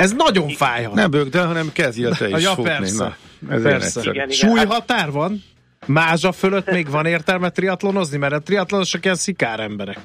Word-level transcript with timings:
Ez 0.00 0.12
nagyon 0.12 0.48
fájhat. 0.48 0.94
Nem 0.94 1.10
bőgd 1.10 1.36
hanem 1.36 1.72
kezdjél 1.72 2.14
te 2.14 2.28
is 2.36 2.42
ja, 2.42 2.50
futni. 2.50 2.70
persze. 2.70 3.16
Na, 3.38 3.54
ez 3.54 3.62
persze. 3.62 4.00
Igen, 4.00 4.14
igen. 4.14 4.28
Súlyhatár 4.28 5.10
van? 5.10 5.42
Mázsa 5.86 6.32
fölött 6.32 6.70
még 6.70 6.90
van 6.90 7.06
értelme 7.06 7.50
triatlonozni, 7.50 8.18
mert 8.18 8.32
a 8.32 8.38
triatlonosok 8.38 9.04
ilyen 9.04 9.16
szikár 9.16 9.60
emberek. 9.60 9.98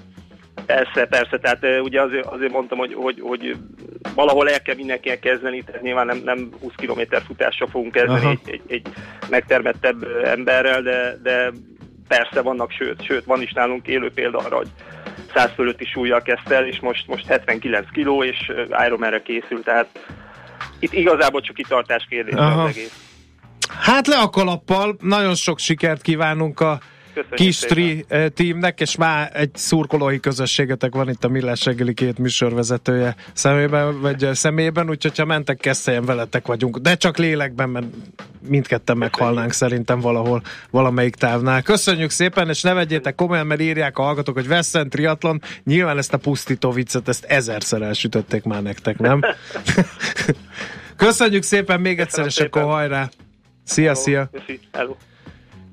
Persze, 0.65 1.05
persze, 1.05 1.37
tehát 1.37 1.65
ugye 1.81 2.01
azért, 2.01 2.25
azért 2.25 2.51
mondtam, 2.51 2.77
hogy, 2.77 2.93
hogy, 2.93 3.19
hogy 3.21 3.57
valahol 4.15 4.49
el 4.49 4.61
kell 4.61 4.75
mindenkinek 4.75 5.19
kezdeni, 5.19 5.63
tehát 5.63 5.81
nyilván 5.81 6.05
nem, 6.05 6.21
nem 6.25 6.49
20 6.61 6.71
km 6.75 7.01
futással 7.25 7.67
fogunk 7.67 7.91
kezdeni 7.91 8.27
egy, 8.27 8.39
egy, 8.53 8.61
egy 8.67 8.87
megtermettebb 9.29 10.07
emberrel, 10.23 10.81
de, 10.81 11.17
de 11.23 11.51
persze 12.07 12.41
vannak, 12.41 12.71
sőt, 12.71 13.03
sőt, 13.03 13.25
van 13.25 13.41
is 13.41 13.51
nálunk 13.51 13.87
élő 13.87 14.11
példa 14.11 14.37
arra, 14.37 14.55
hogy 14.55 14.69
100 15.35 15.51
fölötti 15.55 15.85
súlyjal 15.85 16.21
kezdte 16.21 16.55
el, 16.55 16.67
és 16.67 16.79
most, 16.79 17.07
most 17.07 17.27
79 17.27 17.91
kiló, 17.91 18.23
és 18.23 18.51
Ironmanre 18.85 19.21
készül, 19.21 19.63
tehát 19.63 19.87
itt 20.79 20.93
igazából 20.93 21.41
csak 21.41 21.55
kitartás 21.55 22.05
kérdése 22.09 22.45
az 22.45 22.69
egész. 22.69 22.99
Hát 23.79 24.07
le 24.07 24.17
a 24.17 24.29
kalappal, 24.29 24.95
nagyon 25.01 25.35
sok 25.35 25.59
sikert 25.59 26.01
kívánunk 26.01 26.59
a 26.59 26.79
Köszönjük 27.15 27.35
kis 27.35 27.59
tri 27.59 28.05
eh, 28.07 28.27
teamnek, 28.27 28.79
és 28.79 28.95
már 28.95 29.31
egy 29.33 29.49
szurkolói 29.53 30.19
közösségetek 30.19 30.93
van 30.93 31.09
itt 31.09 31.23
a 31.23 31.27
Millás 31.27 31.65
reggeli 31.65 31.93
két 31.93 32.17
műsorvezetője 32.17 33.15
szemében, 33.33 34.01
vagy 34.01 34.23
eh, 34.23 34.33
személyében, 34.33 34.89
úgyhogy 34.89 35.17
ha 35.17 35.25
mentek 35.25 35.57
kesztelyen 35.57 36.05
veletek 36.05 36.47
vagyunk, 36.47 36.77
de 36.77 36.95
csak 36.95 37.17
lélekben, 37.17 37.69
mert 37.69 37.85
mindketten 38.47 38.97
meghalnánk 38.97 39.51
szerintem 39.51 39.99
valahol, 39.99 40.41
valamelyik 40.69 41.15
távnál. 41.15 41.61
Köszönjük 41.61 42.09
szépen, 42.09 42.49
és 42.49 42.61
ne 42.61 42.73
vegyétek 42.73 43.15
komolyan, 43.15 43.47
mert 43.47 43.61
írják 43.61 43.97
a 43.97 44.03
hallgatók, 44.03 44.35
hogy 44.35 44.47
Veszent 44.47 44.89
triatlon, 44.89 45.41
nyilván 45.63 45.97
ezt 45.97 46.13
a 46.13 46.17
pusztító 46.17 46.71
viccet, 46.71 47.07
ezt 47.07 47.23
ezerszer 47.23 47.81
elsütötték 47.81 48.43
már 48.43 48.61
nektek, 48.61 48.97
nem? 48.97 49.21
Köszönjük 50.95 51.43
szépen 51.43 51.81
még 51.81 51.99
egyszer, 51.99 52.25
és 52.25 52.37
akkor 52.37 52.63
hajrá! 52.63 53.09
Szia, 53.63 53.95
szia! 53.95 54.29
Köszi. 54.31 54.59
Hello. 54.71 54.95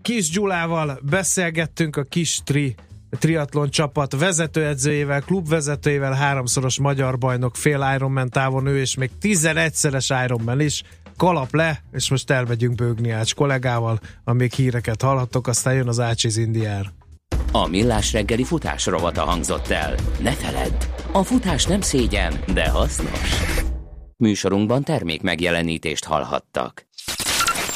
Kis 0.02 0.30
Gyulával 0.30 0.98
beszélgettünk 1.02 1.96
a 1.96 2.02
Kis 2.02 2.40
Tri 2.44 2.74
triatlon 3.18 3.70
csapat 3.70 4.18
vezetőedzőjével, 4.18 5.20
klubvezetőjével, 5.20 6.12
háromszoros 6.12 6.78
magyar 6.78 7.18
bajnok, 7.18 7.56
fél 7.56 7.92
Ironman 7.94 8.28
távon 8.28 8.66
ő, 8.66 8.78
és 8.78 8.96
még 8.96 9.10
11-szeres 9.22 10.22
Ironman 10.24 10.60
is. 10.60 10.82
Kalap 11.16 11.54
le, 11.54 11.82
és 11.92 12.10
most 12.10 12.30
elmegyünk 12.30 12.74
bőgni 12.74 13.10
Ács 13.10 13.34
kollégával, 13.34 14.00
amíg 14.24 14.52
híreket 14.52 15.02
hallhattok, 15.02 15.46
aztán 15.46 15.74
jön 15.74 15.88
az 15.88 16.00
Ácsiz 16.00 16.36
Indiár. 16.36 16.92
A 17.52 17.68
Millás 17.68 18.12
reggeli 18.12 18.44
futás 18.44 18.86
rovata 18.86 19.22
hangzott 19.22 19.68
el. 19.68 19.94
Ne 20.22 20.32
feledd, 20.32 20.82
a 21.12 21.22
futás 21.22 21.66
nem 21.66 21.80
szégyen, 21.80 22.34
de 22.54 22.68
hasznos. 22.68 23.42
Műsorunkban 24.16 24.82
termék 24.82 25.22
megjelenítést 25.22 26.04
hallhattak. 26.04 26.86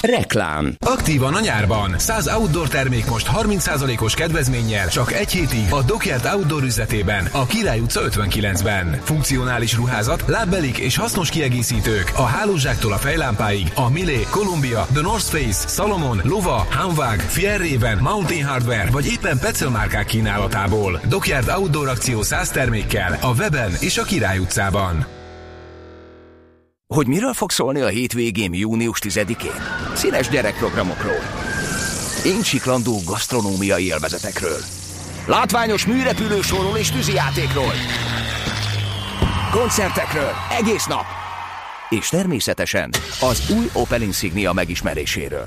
Reklám 0.00 0.74
Aktívan 0.86 1.34
a 1.34 1.40
nyárban. 1.40 1.98
100 1.98 2.26
outdoor 2.26 2.68
termék 2.68 3.06
most 3.06 3.30
30%-os 3.36 4.14
kedvezménnyel 4.14 4.88
csak 4.88 5.12
egy 5.12 5.30
hétig 5.30 5.66
a 5.70 5.82
Dockyard 5.82 6.24
Outdoor 6.34 6.62
üzletében, 6.62 7.28
a 7.32 7.46
Király 7.46 7.80
utca 7.80 8.00
59-ben. 8.08 9.00
Funkcionális 9.04 9.74
ruházat, 9.74 10.24
lábbelik 10.26 10.78
és 10.78 10.96
hasznos 10.96 11.30
kiegészítők 11.30 12.12
a 12.16 12.22
hálózsáktól 12.22 12.92
a 12.92 12.96
fejlámpáig 12.96 13.72
a 13.74 13.90
Milé, 13.90 14.26
Columbia, 14.30 14.86
The 14.92 15.02
North 15.02 15.26
Face, 15.26 15.68
Salomon, 15.68 16.20
Lova, 16.24 16.66
Hanwag, 16.70 17.20
Fjellraven, 17.20 17.98
Mountain 17.98 18.44
Hardware 18.44 18.90
vagy 18.90 19.06
éppen 19.06 19.38
Petzl 19.38 19.68
márkák 19.68 20.06
kínálatából. 20.06 21.00
Dockyard 21.08 21.48
Outdoor 21.48 21.88
akció 21.88 22.22
100 22.22 22.48
termékkel 22.48 23.18
a 23.20 23.34
weben 23.34 23.72
és 23.80 23.98
a 23.98 24.02
Király 24.02 24.38
utcában. 24.38 25.15
Hogy 26.94 27.06
miről 27.06 27.32
fog 27.32 27.50
szólni 27.50 27.80
a 27.80 27.86
hétvégén 27.86 28.54
június 28.54 28.98
10-én? 29.02 29.62
Színes 29.94 30.28
gyerekprogramokról. 30.28 31.22
Incsiklandó 32.24 33.00
gasztronómiai 33.06 33.84
élvezetekről. 33.84 34.58
Látványos 35.26 35.86
műrepülősóról 35.86 36.76
és 36.76 36.90
tűzijátékról. 36.90 37.72
Koncertekről 39.50 40.30
egész 40.58 40.86
nap. 40.86 41.04
És 41.88 42.08
természetesen 42.08 42.90
az 43.20 43.50
új 43.50 43.70
Opel 43.72 44.02
Insignia 44.02 44.52
megismeréséről. 44.52 45.44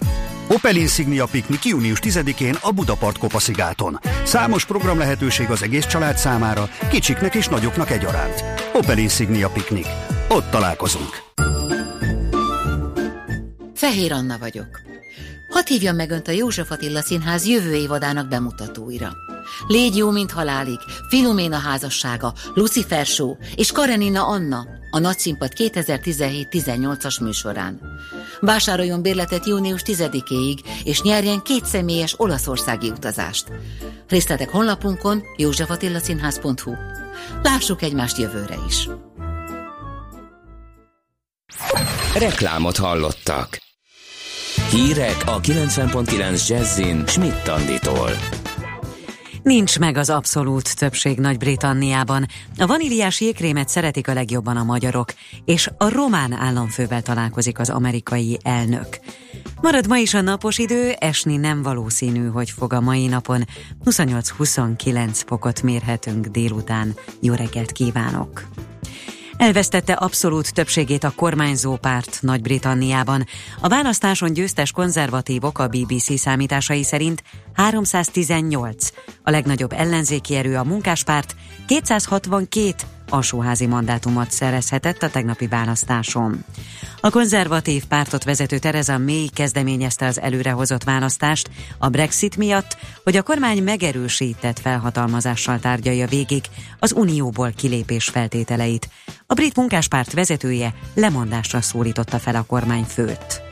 Opel 0.48 0.76
Insignia 0.76 1.26
Piknik 1.26 1.66
június 1.66 2.00
10-én 2.02 2.56
a 2.62 2.72
Budapart 2.72 3.18
Kopaszigáton. 3.18 4.00
Számos 4.24 4.66
program 4.66 4.98
lehetőség 4.98 5.50
az 5.50 5.64
egész 5.64 5.86
család 5.86 6.18
számára, 6.18 6.70
kicsiknek 6.90 7.36
és 7.36 7.48
nagyoknak 7.48 7.90
egyaránt. 7.90 8.44
Opel 8.74 8.98
Insignia 8.98 9.50
Piknik. 9.50 9.88
Ott 10.32 10.50
találkozunk. 10.50 11.22
Fehér 13.74 14.12
Anna 14.12 14.38
vagyok. 14.38 14.82
Hadd 15.50 15.68
hívjam 15.68 15.96
meg 15.96 16.10
Önt 16.10 16.28
a 16.28 16.32
József 16.32 16.72
Attila 16.72 17.02
Színház 17.02 17.46
jövő 17.46 17.74
évadának 17.74 18.28
bemutatóira. 18.28 19.14
Légy 19.68 19.98
jó, 19.98 20.10
mint 20.10 20.32
halálig, 20.32 20.80
Filoména 21.10 21.58
házassága, 21.58 22.34
Lucifer 22.54 23.06
Show 23.06 23.36
és 23.56 23.72
Karenina 23.72 24.28
Anna, 24.28 24.68
a 24.92 25.00
Nagyszínpad 25.00 25.52
2017-18-as 25.56 27.22
műsorán. 27.22 27.82
Vásároljon 28.40 29.02
bérletet 29.02 29.46
június 29.48 29.82
10-éig, 29.86 30.60
és 30.84 31.02
nyerjen 31.02 31.42
két 31.42 31.66
személyes 31.66 32.14
olaszországi 32.18 32.90
utazást. 32.90 33.48
Részletek 34.08 34.50
honlapunkon 34.50 35.24
józsefatillaszínház.hu. 35.38 36.74
Lássuk 37.44 37.82
egymást 37.82 38.18
jövőre 38.18 38.56
is. 38.68 38.90
Reklámot 42.18 42.78
hallottak. 42.78 43.58
Hírek 44.72 45.18
a 45.26 45.40
90.9 45.40 46.48
Jazzin 46.48 47.04
Schmidt 47.08 47.48
Anditól. 47.48 48.10
Nincs 49.44 49.80
meg 49.80 49.98
az 49.98 50.10
abszolút 50.10 50.76
többség 50.76 51.20
Nagy-Britanniában. 51.20 52.26
A 52.58 52.66
vaníliás 52.66 53.22
jégkrémet 53.22 53.70
szeretik 53.70 54.08
a 54.08 54.14
legjobban 54.14 54.58
a 54.58 54.64
magyarok, 54.64 55.14
és 55.46 55.70
a 55.78 55.90
román 55.90 56.32
államfővel 56.32 57.02
találkozik 57.02 57.60
az 57.60 57.70
amerikai 57.70 58.40
elnök. 58.44 59.00
Marad 59.62 59.88
ma 59.88 59.98
is 59.98 60.14
a 60.14 60.22
napos 60.22 60.58
idő, 60.58 60.92
esni 60.92 61.38
nem 61.38 61.62
valószínű, 61.62 62.28
hogy 62.28 62.50
fog 62.50 62.74
a 62.74 62.82
mai 62.82 63.08
napon. 63.08 63.48
28-29 63.86 65.22
fokot 65.26 65.62
mérhetünk 65.62 66.26
délután. 66.26 66.96
Jó 67.22 67.34
reggelt 67.34 67.72
kívánok! 67.72 68.44
Elvesztette 69.40 69.94
abszolút 69.94 70.54
többségét 70.54 71.04
a 71.04 71.14
kormányzó 71.16 71.76
párt 71.76 72.18
Nagy-Britanniában. 72.22 73.26
A 73.62 73.68
választáson 73.68 74.34
győztes 74.34 74.72
konzervatívok 74.72 75.60
a 75.60 75.68
BBC 75.68 76.20
számításai 76.20 76.84
szerint 76.84 77.24
318. 77.54 78.90
A 79.24 79.30
legnagyobb 79.30 79.72
ellenzéki 79.72 80.36
erő 80.36 80.58
a 80.58 80.64
munkáspárt 80.64 81.36
262 81.68 82.74
alsóházi 83.10 83.66
mandátumot 83.66 84.32
szerezhetett 84.32 85.04
a 85.04 85.10
tegnapi 85.10 85.48
választáson. 85.48 86.46
A 87.02 87.10
konzervatív 87.10 87.86
pártot 87.86 88.24
vezető 88.24 88.58
Theresa 88.58 88.98
May 88.98 89.30
kezdeményezte 89.34 90.06
az 90.06 90.20
előrehozott 90.20 90.84
választást 90.84 91.50
a 91.78 91.90
Brexit 91.90 92.38
miatt, 92.38 92.78
hogy 93.04 93.16
a 93.16 93.24
kormány 93.24 93.64
megerősített 93.64 94.60
felhatalmazással 94.60 95.60
tárgyalja 95.60 96.08
végig 96.08 96.44
az 96.80 96.94
unióból 96.94 97.52
kilépés 97.52 98.06
feltételeit. 98.06 98.90
A 99.28 99.34
brit 99.34 99.56
munkáspárt 99.56 100.14
vezetője 100.14 100.74
lemondásra 100.94 101.62
szólította 101.62 102.20
fel 102.20 102.36
a 102.36 102.44
kormányfőt. 102.44 103.49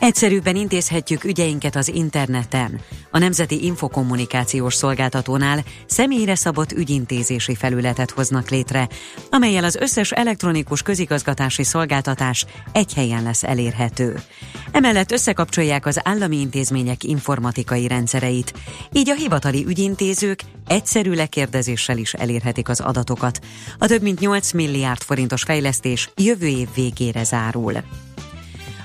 Egyszerűbben 0.00 0.56
intézhetjük 0.56 1.24
ügyeinket 1.24 1.76
az 1.76 1.88
interneten. 1.88 2.80
A 3.10 3.18
Nemzeti 3.18 3.64
Infokommunikációs 3.64 4.74
Szolgáltatónál 4.74 5.64
személyre 5.86 6.34
szabott 6.34 6.72
ügyintézési 6.72 7.54
felületet 7.54 8.10
hoznak 8.10 8.48
létre, 8.48 8.88
amelyel 9.30 9.64
az 9.64 9.76
összes 9.76 10.12
elektronikus 10.12 10.82
közigazgatási 10.82 11.64
szolgáltatás 11.64 12.46
egy 12.72 12.94
helyen 12.94 13.22
lesz 13.22 13.42
elérhető. 13.42 14.20
Emellett 14.72 15.12
összekapcsolják 15.12 15.86
az 15.86 16.00
állami 16.04 16.36
intézmények 16.36 17.04
informatikai 17.04 17.86
rendszereit, 17.86 18.54
így 18.92 19.10
a 19.10 19.14
hivatali 19.14 19.64
ügyintézők 19.66 20.42
egyszerű 20.66 21.12
lekérdezéssel 21.12 21.98
is 21.98 22.14
elérhetik 22.14 22.68
az 22.68 22.80
adatokat. 22.80 23.40
A 23.78 23.86
több 23.86 24.02
mint 24.02 24.20
8 24.20 24.52
milliárd 24.52 25.02
forintos 25.02 25.42
fejlesztés 25.42 26.10
jövő 26.16 26.46
év 26.46 26.68
végére 26.74 27.24
zárul. 27.24 27.82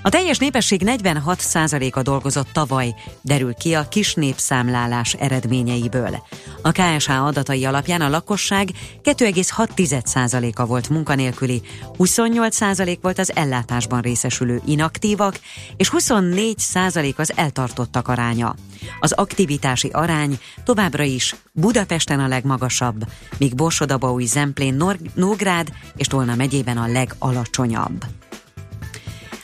A 0.06 0.10
teljes 0.10 0.38
népesség 0.38 0.82
46%-a 0.86 2.02
dolgozott 2.02 2.48
tavaly, 2.52 2.96
derül 3.22 3.54
ki 3.54 3.74
a 3.74 3.88
kis 3.88 4.14
népszámlálás 4.14 5.14
eredményeiből. 5.14 6.24
A 6.62 6.72
KSH 6.72 7.10
adatai 7.10 7.66
alapján 7.66 8.02
a 8.02 8.10
lakosság 8.10 8.70
2,6%-a 9.04 10.66
volt 10.66 10.90
munkanélküli, 10.90 11.62
28% 11.98 12.98
volt 13.02 13.20
az 13.20 13.36
ellátásban 13.36 14.02
részesülő 14.02 14.62
inaktívak, 14.66 15.40
és 15.78 15.92
24% 15.98 17.16
az 17.16 17.34
eltartottak 17.36 18.08
aránya. 18.08 18.56
Az 19.00 19.12
aktivitási 19.12 19.90
arány 19.90 20.40
továbbra 20.64 21.04
is 21.04 21.36
Budapesten 21.52 22.20
a 22.20 22.28
legmagasabb, 22.28 23.06
míg 23.38 23.56
Borsodabaúj, 23.56 24.26
Zemplén, 24.26 24.84
Nógrád 25.14 25.72
és 25.96 26.08
Tolna 26.08 26.36
megyében 26.36 26.78
a 26.78 26.88
legalacsonyabb. 26.88 28.06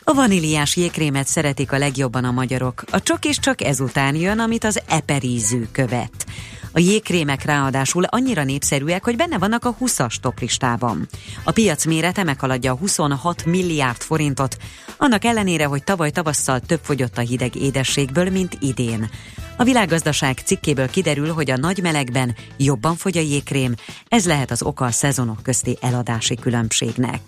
A 0.10 0.14
vaníliás 0.14 0.76
jégkrémet 0.76 1.28
szeretik 1.28 1.72
a 1.72 1.78
legjobban 1.78 2.24
a 2.24 2.32
magyarok. 2.32 2.84
A 2.92 3.02
csok 3.02 3.26
és 3.26 3.40
csak 3.40 3.62
ezután 3.62 4.16
jön, 4.16 4.40
amit 4.40 4.64
az 4.64 4.82
eperízű 4.88 5.66
követ. 5.72 6.26
A 6.72 6.80
jégkrémek 6.80 7.44
ráadásul 7.44 8.04
annyira 8.04 8.44
népszerűek, 8.44 9.04
hogy 9.04 9.16
benne 9.16 9.38
vannak 9.38 9.66
a 9.66 9.76
20-as 9.82 10.16
toplistában. 10.16 11.08
A 11.44 11.52
piac 11.52 11.86
mérete 11.86 12.24
meghaladja 12.24 12.72
a 12.72 12.78
26 12.78 13.46
milliárd 13.46 14.02
forintot, 14.02 14.58
annak 14.98 15.26
ellenére, 15.26 15.66
hogy 15.66 15.84
tavaly 15.84 16.12
tavasszal 16.12 16.60
több 16.60 16.82
fogyott 16.84 17.18
a 17.18 17.22
hideg 17.22 17.56
édességből, 17.56 18.30
mint 18.30 18.58
idén. 18.60 19.10
A 19.58 19.64
világgazdaság 19.64 20.38
cikkéből 20.38 20.90
kiderül, 20.90 21.34
hogy 21.34 21.52
a 21.52 21.58
nagy 21.58 21.82
melegben 21.82 22.36
jobban 22.58 22.96
fogy 22.96 23.18
a 23.18 23.22
jégkrém, 23.22 23.76
ez 24.08 24.26
lehet 24.26 24.52
az 24.52 24.64
oka 24.64 24.86
a 24.86 24.92
szezonok 24.92 25.44
közti 25.44 25.78
eladási 25.82 26.36
különbségnek. 26.36 27.22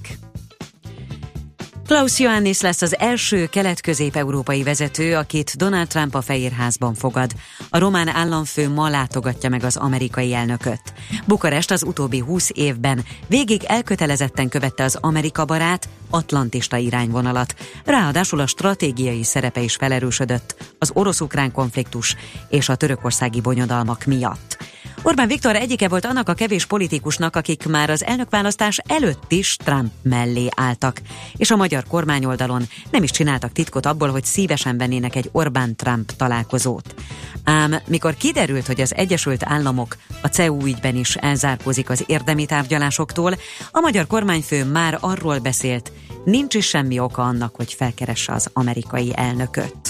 Klaus 1.92 2.20
Ioannis 2.20 2.62
lesz 2.62 2.82
az 2.82 3.00
első 3.00 3.46
kelet-közép-európai 3.46 4.64
vezető, 4.64 5.16
akit 5.16 5.58
Donald 5.58 5.88
Trump 5.88 6.16
a 6.16 6.22
Fehérházban 6.22 6.94
fogad. 6.94 7.32
A 7.70 7.78
román 7.78 8.08
államfő 8.08 8.70
ma 8.70 8.90
látogatja 8.90 9.50
meg 9.50 9.64
az 9.64 9.78
amerikai 9.78 10.34
elnököt. 10.34 10.82
Bukarest 11.26 11.72
az 11.72 11.84
utóbbi 11.84 12.20
20 12.20 12.50
évben 12.54 13.04
végig 13.28 13.64
elkötelezetten 13.64 14.50
követte 14.50 14.84
az 14.84 14.98
Amerika 15.02 15.46
barát, 15.46 15.90
atlantista 16.10 16.78
irányvonalat. 16.78 17.56
Ráadásul 17.86 18.40
a 18.40 18.48
stratégiai 18.48 19.24
szerepe 19.24 19.62
is 19.62 19.76
felerősödött 19.76 20.56
az 20.80 20.92
orosz-ukrán 20.94 21.52
konfliktus 21.52 22.16
és 22.50 22.70
a 22.70 22.76
törökországi 22.76 23.42
bonyodalmak 23.42 24.06
miatt. 24.06 24.58
Orbán 25.04 25.28
Viktor 25.28 25.56
egyike 25.56 25.88
volt 25.88 26.06
annak 26.06 26.30
a 26.30 26.34
kevés 26.34 26.66
politikusnak, 26.66 27.36
akik 27.36 27.68
már 27.68 27.90
az 27.90 28.04
elnökválasztás 28.04 28.78
előtt 28.88 29.32
is 29.32 29.56
Trump 29.56 29.92
mellé 30.02 30.48
álltak, 30.56 31.02
és 31.36 31.52
a 31.52 31.56
magyar 31.56 31.84
kormányoldalon 31.88 32.64
nem 32.92 33.04
is 33.04 33.12
csináltak 33.12 33.52
titkot 33.52 33.86
abból, 33.86 34.10
hogy 34.10 34.24
szívesen 34.24 34.78
vennének 34.78 35.16
egy 35.16 35.30
Orbán-Trump 35.32 36.12
találkozót. 36.12 36.96
Ám 37.44 37.76
mikor 37.88 38.16
kiderült, 38.16 38.68
hogy 38.68 38.82
az 38.82 38.96
Egyesült 38.96 39.44
Államok 39.46 39.98
a 40.22 40.28
CEU 40.28 40.66
ügyben 40.66 40.96
is 40.96 41.16
elzárkózik 41.16 41.90
az 41.90 42.04
érdemi 42.08 42.46
tárgyalásoktól, 42.46 43.34
a 43.72 43.80
magyar 43.80 44.08
kormányfő 44.08 44.66
már 44.66 44.98
arról 45.00 45.40
beszélt, 45.40 45.92
nincs 46.26 46.56
is 46.56 46.68
semmi 46.68 47.00
oka 47.00 47.22
annak, 47.22 47.56
hogy 47.56 47.74
felkeresse 47.74 48.34
az 48.34 48.50
amerikai 48.54 49.12
elnököt. 49.16 49.81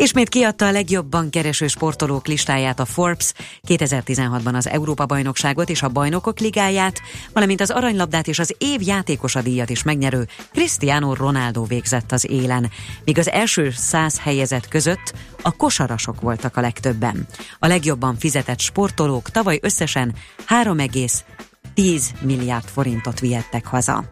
Ismét 0.00 0.28
kiadta 0.28 0.66
a 0.66 0.70
legjobban 0.70 1.30
kereső 1.30 1.66
sportolók 1.66 2.26
listáját 2.26 2.80
a 2.80 2.84
Forbes, 2.84 3.32
2016-ban 3.68 4.54
az 4.54 4.68
Európa-bajnokságot 4.68 5.70
és 5.70 5.82
a 5.82 5.88
Bajnokok 5.88 6.38
Ligáját, 6.38 7.00
valamint 7.32 7.60
az 7.60 7.70
aranylabdát 7.70 8.28
és 8.28 8.38
az 8.38 8.54
év 8.58 8.82
játékosa 8.82 9.42
díjat 9.42 9.70
is 9.70 9.82
megnyerő 9.82 10.28
Cristiano 10.52 11.14
Ronaldo 11.14 11.64
végzett 11.64 12.12
az 12.12 12.30
élen, 12.30 12.70
míg 13.04 13.18
az 13.18 13.30
első 13.30 13.70
száz 13.70 14.20
helyezett 14.20 14.68
között 14.68 15.12
a 15.42 15.56
kosarasok 15.56 16.20
voltak 16.20 16.56
a 16.56 16.60
legtöbben. 16.60 17.26
A 17.58 17.66
legjobban 17.66 18.16
fizetett 18.18 18.60
sportolók 18.60 19.30
tavaly 19.30 19.58
összesen 19.62 20.14
3,10 20.48 22.02
milliárd 22.20 22.64
forintot 22.64 23.20
vihettek 23.20 23.66
haza. 23.66 24.04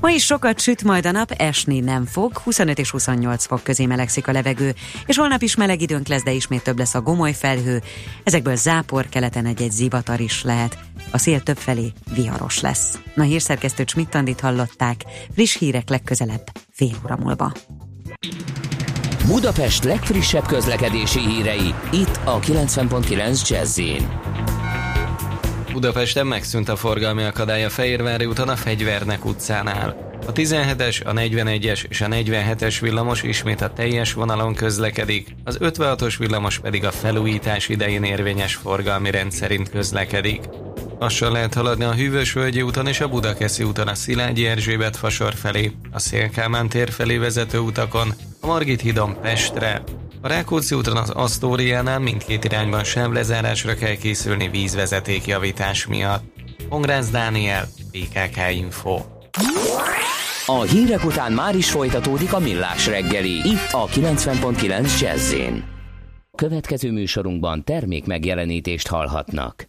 Ma 0.00 0.10
is 0.10 0.24
sokat 0.24 0.60
süt 0.60 0.82
majd 0.84 1.06
a 1.06 1.10
nap, 1.10 1.30
esni 1.30 1.80
nem 1.80 2.06
fog, 2.06 2.38
25 2.38 2.78
és 2.78 2.90
28 2.90 3.46
fok 3.46 3.62
közé 3.62 3.86
melegszik 3.86 4.28
a 4.28 4.32
levegő, 4.32 4.74
és 5.06 5.16
holnap 5.16 5.42
is 5.42 5.54
meleg 5.54 5.80
időnk 5.80 6.08
lesz, 6.08 6.22
de 6.22 6.30
ismét 6.30 6.62
több 6.62 6.78
lesz 6.78 6.94
a 6.94 7.00
gomoly 7.00 7.32
felhő. 7.32 7.82
Ezekből 8.24 8.56
zápor 8.56 9.08
keleten 9.08 9.46
egy-egy 9.46 9.72
zivatar 9.72 10.20
is 10.20 10.42
lehet. 10.42 10.78
A 11.10 11.18
szél 11.18 11.40
többfelé 11.42 11.92
viharos 12.14 12.60
lesz. 12.60 12.98
Na 13.14 13.22
hírszerkesztő 13.22 13.84
Csmittandit 13.84 14.40
hallották, 14.40 15.04
friss 15.34 15.56
hírek 15.56 15.88
legközelebb, 15.88 16.50
fél 16.72 16.96
óra 17.04 17.16
múlva. 17.16 17.52
Budapest 19.26 19.84
legfrissebb 19.84 20.46
közlekedési 20.46 21.20
hírei, 21.20 21.74
itt 21.92 22.20
a 22.24 22.38
90.9 22.38 23.48
jazz 23.48 23.80
Budapesten 25.78 26.26
megszűnt 26.26 26.68
a 26.68 26.76
forgalmi 26.76 27.22
akadály 27.22 27.64
a 27.64 27.70
Fehérvári 27.70 28.24
úton 28.24 28.48
a 28.48 28.56
Fegyvernek 28.56 29.24
utcánál. 29.24 30.18
A 30.26 30.32
17-es, 30.32 31.06
a 31.06 31.12
41-es 31.12 31.84
és 31.88 32.00
a 32.00 32.06
47-es 32.06 32.76
villamos 32.80 33.22
ismét 33.22 33.60
a 33.60 33.72
teljes 33.72 34.12
vonalon 34.12 34.54
közlekedik, 34.54 35.34
az 35.44 35.58
56-os 35.60 36.14
villamos 36.18 36.58
pedig 36.58 36.84
a 36.84 36.90
felújítás 36.90 37.68
idején 37.68 38.02
érvényes 38.02 38.54
forgalmi 38.54 39.10
rend 39.10 39.32
szerint 39.32 39.70
közlekedik. 39.70 40.40
Lassan 40.98 41.32
lehet 41.32 41.54
haladni 41.54 41.84
a 41.84 41.94
Hűvösvölgyi 41.94 42.62
úton 42.62 42.86
és 42.86 43.00
a 43.00 43.08
Budakeszi 43.08 43.62
úton 43.62 43.88
a 43.88 43.94
Szilágyi 43.94 44.46
Erzsébet 44.46 44.96
fasor 44.96 45.34
felé, 45.34 45.72
a 45.90 45.98
Szélkámán 45.98 46.68
tér 46.68 46.90
felé 46.90 47.16
vezető 47.16 47.58
utakon, 47.58 48.14
a 48.40 48.46
Margit 48.46 48.80
hídon 48.80 49.20
Pestre, 49.20 49.82
a 50.20 50.28
Rákóczi 50.28 50.74
úton 50.74 50.96
az 50.96 51.10
Asztóriánál 51.10 51.98
mindkét 51.98 52.44
irányban 52.44 52.82
lezárásra 53.12 53.74
kell 53.74 53.94
készülni 53.94 54.48
vízvezeték 54.48 55.26
javítás 55.26 55.86
miatt. 55.86 56.24
Pongrász 56.68 57.10
Dániel, 57.10 57.68
PKK 57.90 58.36
Info. 58.52 59.00
A 60.46 60.62
hírek 60.62 61.04
után 61.04 61.32
már 61.32 61.56
is 61.56 61.70
folytatódik 61.70 62.32
a 62.32 62.38
millás 62.38 62.86
reggeli, 62.86 63.48
itt 63.48 63.68
a 63.70 63.86
90.9 63.86 65.00
jazz 65.00 65.34
Következő 66.36 66.92
műsorunkban 66.92 67.64
termék 67.64 68.06
megjelenítést 68.06 68.88
hallhatnak. 68.88 69.68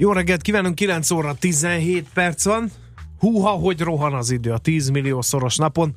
Jó 0.00 0.12
reggelt 0.12 0.42
kívánunk, 0.42 0.74
9 0.74 1.10
óra 1.10 1.34
17 1.34 2.08
perc 2.14 2.44
van. 2.44 2.70
Húha, 3.18 3.50
hogy 3.50 3.80
rohan 3.80 4.14
az 4.14 4.30
idő 4.30 4.52
a 4.52 4.58
10 4.58 4.88
millió 4.88 5.22
szoros 5.22 5.56
napon. 5.56 5.94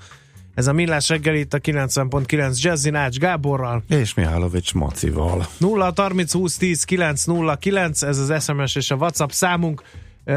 Ez 0.56 0.68
a 0.68 0.74
Millás 0.74 1.10
reggel 1.10 1.36
itt 1.36 1.54
a 1.54 1.60
90.9 1.60 2.62
Jazzy 2.62 2.90
Nács 2.90 3.18
Gáborral. 3.18 3.84
És 3.88 4.14
Mihálovics 4.14 4.74
Macival. 4.74 5.48
0 5.58 5.94
30 5.96 6.34
20 6.34 6.58
10 6.58 6.84
909, 6.84 8.02
ez 8.02 8.18
az 8.18 8.44
SMS 8.44 8.76
és 8.76 8.92
a 8.92 8.96
WhatsApp 8.96 9.30
számunk. 9.30 9.84
E, 10.26 10.36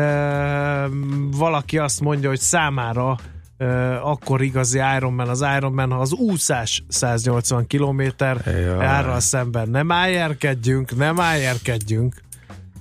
valaki 1.30 1.78
azt 1.78 2.00
mondja, 2.00 2.28
hogy 2.28 2.40
számára 2.40 3.18
e, 3.56 3.66
akkor 4.02 4.42
igazi 4.42 4.80
Ironman 4.96 5.28
az 5.28 5.44
Ironman, 5.56 5.90
ha 5.90 6.00
az 6.00 6.12
úszás 6.12 6.84
180 6.88 7.66
km 7.66 8.02
árral 8.78 9.20
szemben. 9.20 9.68
Nem 9.68 9.92
ájérkedjünk, 9.92 10.96
nem 10.96 11.20
ájérkedjünk. 11.20 12.24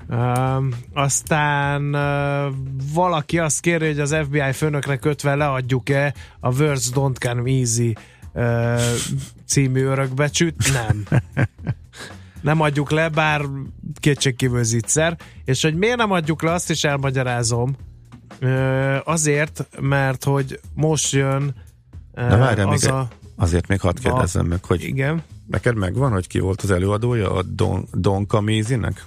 Uh, 0.09 0.63
aztán 0.93 1.95
uh, 1.95 2.53
valaki 2.93 3.39
azt 3.39 3.59
kéri, 3.59 3.85
hogy 3.85 3.99
az 3.99 4.15
FBI 4.23 4.51
főnökre 4.53 4.97
kötve 4.97 5.35
leadjuk-e 5.35 6.13
a 6.39 6.53
Words 6.53 6.89
Don't 6.93 7.15
Come 7.19 7.51
Easy 7.51 7.95
uh, 8.33 8.81
című 9.45 9.83
örökbecsüt. 9.83 10.55
Nem. 10.73 11.21
nem 12.41 12.61
adjuk 12.61 12.91
le, 12.91 13.09
bár 13.09 13.41
kétségkívül 13.99 14.63
zicser. 14.63 15.17
És 15.45 15.61
hogy 15.61 15.75
miért 15.75 15.97
nem 15.97 16.11
adjuk 16.11 16.41
le, 16.41 16.51
azt 16.51 16.69
is 16.69 16.83
elmagyarázom. 16.83 17.75
Uh, 18.41 18.97
azért, 19.03 19.67
mert 19.81 20.23
hogy 20.23 20.59
most 20.73 21.13
jön 21.13 21.43
uh, 22.11 22.27
De 22.27 22.35
várjál, 22.35 22.67
az 22.67 22.81
még 22.81 22.91
a... 22.91 23.07
Azért 23.35 23.67
még 23.67 23.79
hadd 23.79 23.99
kérdezzem 24.01 24.45
a... 24.45 24.47
meg, 24.47 24.65
hogy 24.65 24.83
igen. 24.83 25.23
neked 25.47 25.75
megvan, 25.75 26.11
hogy 26.11 26.27
ki 26.27 26.39
volt 26.39 26.61
az 26.61 26.71
előadója 26.71 27.33
a 27.33 27.43
Don, 27.43 27.87
Don 27.91 28.27
Kamizinek? 28.27 29.05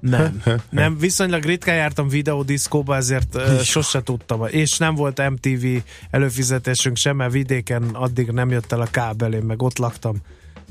Nem. 0.00 0.42
nem, 0.70 0.98
viszonylag 0.98 1.44
ritkán 1.44 1.76
jártam 1.76 2.08
videodiszkóba, 2.08 2.96
ezért 2.96 3.34
uh, 3.34 3.60
sose 3.60 4.02
tudtam. 4.02 4.46
És 4.46 4.78
nem 4.78 4.94
volt 4.94 5.30
MTV 5.30 5.66
előfizetésünk 6.10 6.96
sem, 6.96 7.16
mert 7.16 7.32
vidéken 7.32 7.82
addig 7.82 8.30
nem 8.30 8.50
jött 8.50 8.72
el 8.72 8.80
a 8.80 8.88
kábel, 8.90 9.32
én 9.32 9.42
meg 9.42 9.62
ott 9.62 9.78
laktam 9.78 10.16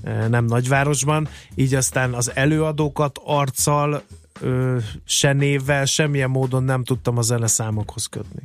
uh, 0.04 0.28
nem 0.28 0.46
nagyvárosban, 0.46 1.28
így 1.56 1.76
aztán 1.76 2.14
az 2.14 2.32
előadókat 2.36 3.20
arccal, 3.26 4.04
uh, 4.42 4.84
se 5.06 5.34
névvel, 5.34 5.86
semmilyen 5.86 6.30
módon 6.30 6.64
nem 6.64 6.84
tudtam 6.84 7.18
a 7.18 7.22
zeneszámokhoz 7.22 8.06
kötni. 8.06 8.42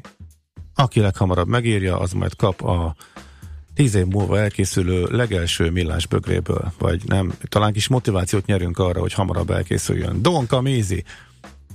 Aki 0.74 1.00
leghamarabb 1.00 1.48
megírja, 1.48 1.98
az 1.98 2.12
majd 2.12 2.36
kap 2.36 2.62
a 2.62 2.94
tíz 3.74 3.94
év 3.94 4.06
múlva 4.06 4.38
elkészülő 4.38 5.06
legelső 5.10 5.70
millás 5.70 6.06
bögréből, 6.06 6.72
vagy 6.78 7.02
nem, 7.06 7.32
talán 7.48 7.72
kis 7.72 7.88
motivációt 7.88 8.46
nyerünk 8.46 8.78
arra, 8.78 9.00
hogy 9.00 9.12
hamarabb 9.12 9.50
elkészüljön. 9.50 10.22
Don 10.22 10.46
Kamizi, 10.46 11.04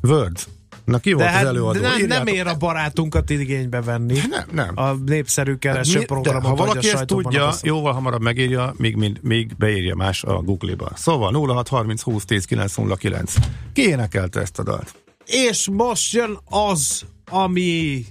Words, 0.02 0.48
Na 0.88 1.00
ki 1.00 1.14
volt 1.14 1.28
hát 1.28 1.42
az 1.42 1.48
előadó? 1.48 1.80
Nem, 1.80 2.06
nem 2.06 2.28
ér 2.28 2.48
a 2.48 2.58
barátunkat 2.58 3.30
igénybe 3.30 3.82
venni. 3.82 4.20
Nem, 4.30 4.48
nem. 4.52 4.72
A 4.76 4.94
népszerű 5.06 5.56
kereső 5.56 5.98
hát, 5.98 6.06
programot. 6.06 6.46
Ha 6.46 6.56
valaki 6.56 6.90
ezt 6.90 7.06
tudja, 7.06 7.54
jóval 7.62 7.94
hamarabb 7.94 8.22
megírja, 8.22 8.74
még, 8.78 8.96
még, 8.96 9.18
még 9.22 9.56
beírja 9.58 9.96
más 9.96 10.24
a 10.24 10.42
Google-ba. 10.42 10.92
Szóval 10.96 11.34
0630 11.34 12.02
20 12.02 12.26
10 12.26 12.46
909. 12.46 13.34
Ki 13.74 13.82
énekelte 13.82 14.40
ezt 14.40 14.60
a 14.60 14.64
dalt? 14.64 14.96
És 15.26 15.68
most 15.72 16.14
jön 16.14 16.38
az, 16.46 17.06
ami 17.30 18.06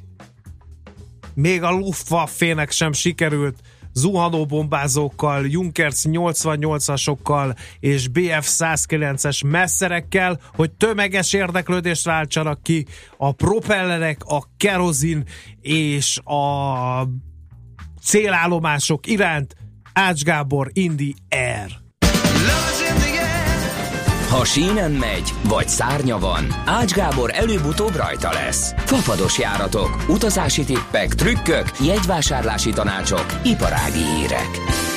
még 1.35 1.63
a 1.63 1.71
Luftwaffe-nek 1.71 2.71
sem 2.71 2.93
sikerült 2.93 3.57
zuhanó 3.97 4.47
bombázókkal, 4.47 5.47
Junkers 5.47 6.05
88-asokkal 6.09 7.57
és 7.81 8.09
BF 8.09 8.49
109-es 8.59 9.47
messzerekkel, 9.47 10.41
hogy 10.55 10.71
tömeges 10.71 11.33
érdeklődést 11.33 12.05
váltsanak 12.05 12.63
ki 12.63 12.87
a 13.17 13.33
propellerek, 13.33 14.25
a 14.25 14.43
kerozin 14.57 15.25
és 15.61 16.19
a 16.25 17.09
célállomások 18.03 19.07
iránt. 19.07 19.57
Ács 19.93 20.23
Gábor, 20.23 20.71
Indi 20.73 21.15
Air. 21.29 21.86
Ha 24.31 24.45
sínen 24.45 24.91
megy, 24.91 25.33
vagy 25.49 25.69
szárnya 25.69 26.19
van, 26.19 26.45
Ács 26.65 26.93
Gábor 26.93 27.31
előbb-utóbb 27.35 27.95
rajta 27.95 28.33
lesz. 28.33 28.73
Fafados 28.77 29.39
járatok, 29.39 30.05
utazási 30.09 30.65
tippek, 30.65 31.15
trükkök, 31.15 31.71
jegyvásárlási 31.85 32.71
tanácsok, 32.71 33.27
iparági 33.45 33.99
hírek. 34.05 34.49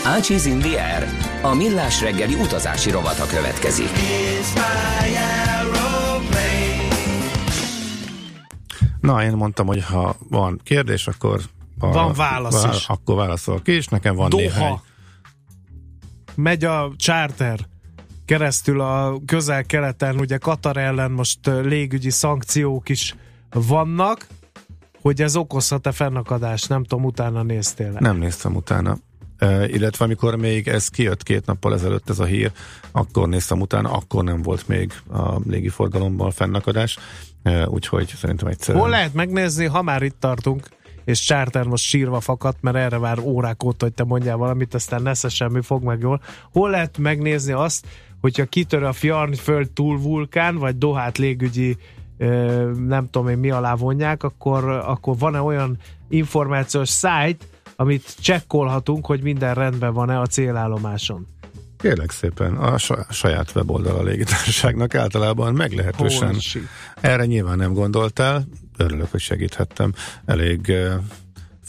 Ácsiz 0.06 0.46
Indier, 0.46 1.08
a 1.42 1.54
millás 1.54 2.02
reggeli 2.02 2.34
utazási 2.34 2.92
rovata 2.92 3.26
következik. 3.26 3.90
Na, 9.02 9.24
én 9.24 9.32
mondtam, 9.32 9.68
hogy 9.68 9.84
ha 9.84 10.16
van 10.30 10.60
kérdés, 10.64 11.08
akkor 11.08 11.42
a, 11.80 11.92
van 11.92 12.14
válasz 12.14 12.64
vá- 12.64 12.74
is. 12.76 12.88
Akkor 12.88 13.16
válaszol 13.16 13.62
ki, 13.62 13.72
és 13.72 13.88
nekem 13.88 14.16
van 14.16 14.30
Doha. 14.30 14.42
néhány. 14.44 14.80
Megy 16.36 16.64
a 16.64 16.92
charter 16.98 17.60
keresztül 18.30 18.82
a 18.82 19.20
közel-keleten, 19.26 20.20
ugye 20.20 20.38
Katar 20.38 20.78
ellen 20.78 21.12
most 21.12 21.40
légügyi 21.44 22.10
szankciók 22.10 22.90
is 22.90 23.16
vannak, 23.52 24.28
hogy 25.02 25.22
ez 25.22 25.36
okozhat-e 25.36 25.92
fennakadást, 25.92 26.70
nem 26.70 26.84
tudom, 26.84 27.06
utána 27.06 27.44
néztél 27.44 27.96
-e. 27.96 28.00
Nem 28.00 28.18
néztem 28.18 28.56
utána. 28.56 28.98
Uh, 29.42 29.74
illetve 29.74 30.06
amikor 30.06 30.36
még 30.36 30.68
ez 30.68 30.88
kijött 30.88 31.24
két 31.24 31.46
nappal 31.46 31.74
ezelőtt 31.74 32.10
ez 32.10 32.20
a 32.20 32.26
hír, 32.26 32.52
akkor 32.92 33.30
néztem 33.30 33.62
utána, 33.62 33.92
akkor 33.92 34.24
nem 34.24 34.42
volt 34.42 34.68
még 34.68 34.94
a 35.12 35.40
légiforgalomban 35.48 36.32
fennakadás, 36.32 36.98
uh, 37.44 37.64
úgyhogy 37.68 38.14
szerintem 38.18 38.48
egyszer. 38.48 38.76
Hol 38.76 38.90
lehet 38.90 39.14
megnézni, 39.14 39.66
ha 39.66 39.82
már 39.82 40.02
itt 40.02 40.20
tartunk, 40.20 40.68
és 41.06 41.20
Charter 41.20 41.66
most 41.66 41.84
sírva 41.84 42.20
fakadt, 42.20 42.62
mert 42.62 42.78
erre 42.78 42.98
vár 42.98 43.20
órák 43.20 43.64
óta, 43.64 43.86
hogy 43.86 43.94
te 43.94 44.04
mondjál 44.04 44.38
valamit, 44.38 44.74
aztán 44.74 45.02
nesze 45.02 45.30
semmi, 45.30 45.62
fog 45.62 45.84
meg 45.84 46.00
jól. 46.00 46.22
Hol 46.52 46.70
lehet 46.70 46.98
megnézni 46.98 47.52
azt, 47.52 47.86
hogyha 48.22 48.46
kitör 48.46 48.84
a 48.84 48.94
Fjarn 48.94 49.34
föld 49.34 49.70
túl 49.72 50.00
vulkán, 50.00 50.56
vagy 50.56 50.78
Dohát 50.78 51.18
légügyi 51.18 51.78
nem 52.88 53.08
tudom 53.12 53.28
én 53.28 53.38
mi 53.38 53.50
alá 53.50 53.76
vonják, 53.76 54.24
akkor, 54.24 54.64
akkor 54.70 55.18
van-e 55.18 55.42
olyan 55.42 55.78
információs 56.10 56.90
szájt, 56.90 57.48
amit 57.76 58.16
csekkolhatunk, 58.20 59.06
hogy 59.06 59.22
minden 59.22 59.54
rendben 59.54 59.94
van-e 59.94 60.20
a 60.20 60.26
célállomáson? 60.26 61.28
Kérlek 61.78 62.12
szépen, 62.12 62.56
a 62.56 62.78
saját 63.10 63.52
weboldal 63.56 63.98
a 63.98 64.04
légitársaságnak 64.04 64.96
általában 64.96 65.54
meglehetősen. 65.54 66.28
Hónasi. 66.28 66.60
Erre 67.02 67.26
nyilván 67.26 67.58
nem 67.58 67.74
gondoltál, 67.74 68.48
örülök, 68.78 69.12
hogy 69.12 69.20
segíthettem. 69.20 69.94
Elég 70.26 70.72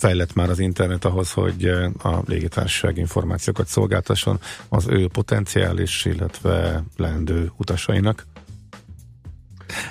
fejlett 0.00 0.34
már 0.34 0.50
az 0.50 0.58
internet 0.58 1.04
ahhoz, 1.04 1.32
hogy 1.32 1.66
eh, 1.66 2.06
a 2.06 2.22
légitársaság 2.26 2.96
információkat 2.96 3.66
szolgáltasson 3.66 4.40
az 4.68 4.86
ő 4.86 5.08
potenciális, 5.08 6.04
illetve 6.04 6.84
leendő 6.96 7.52
utasainak. 7.56 8.26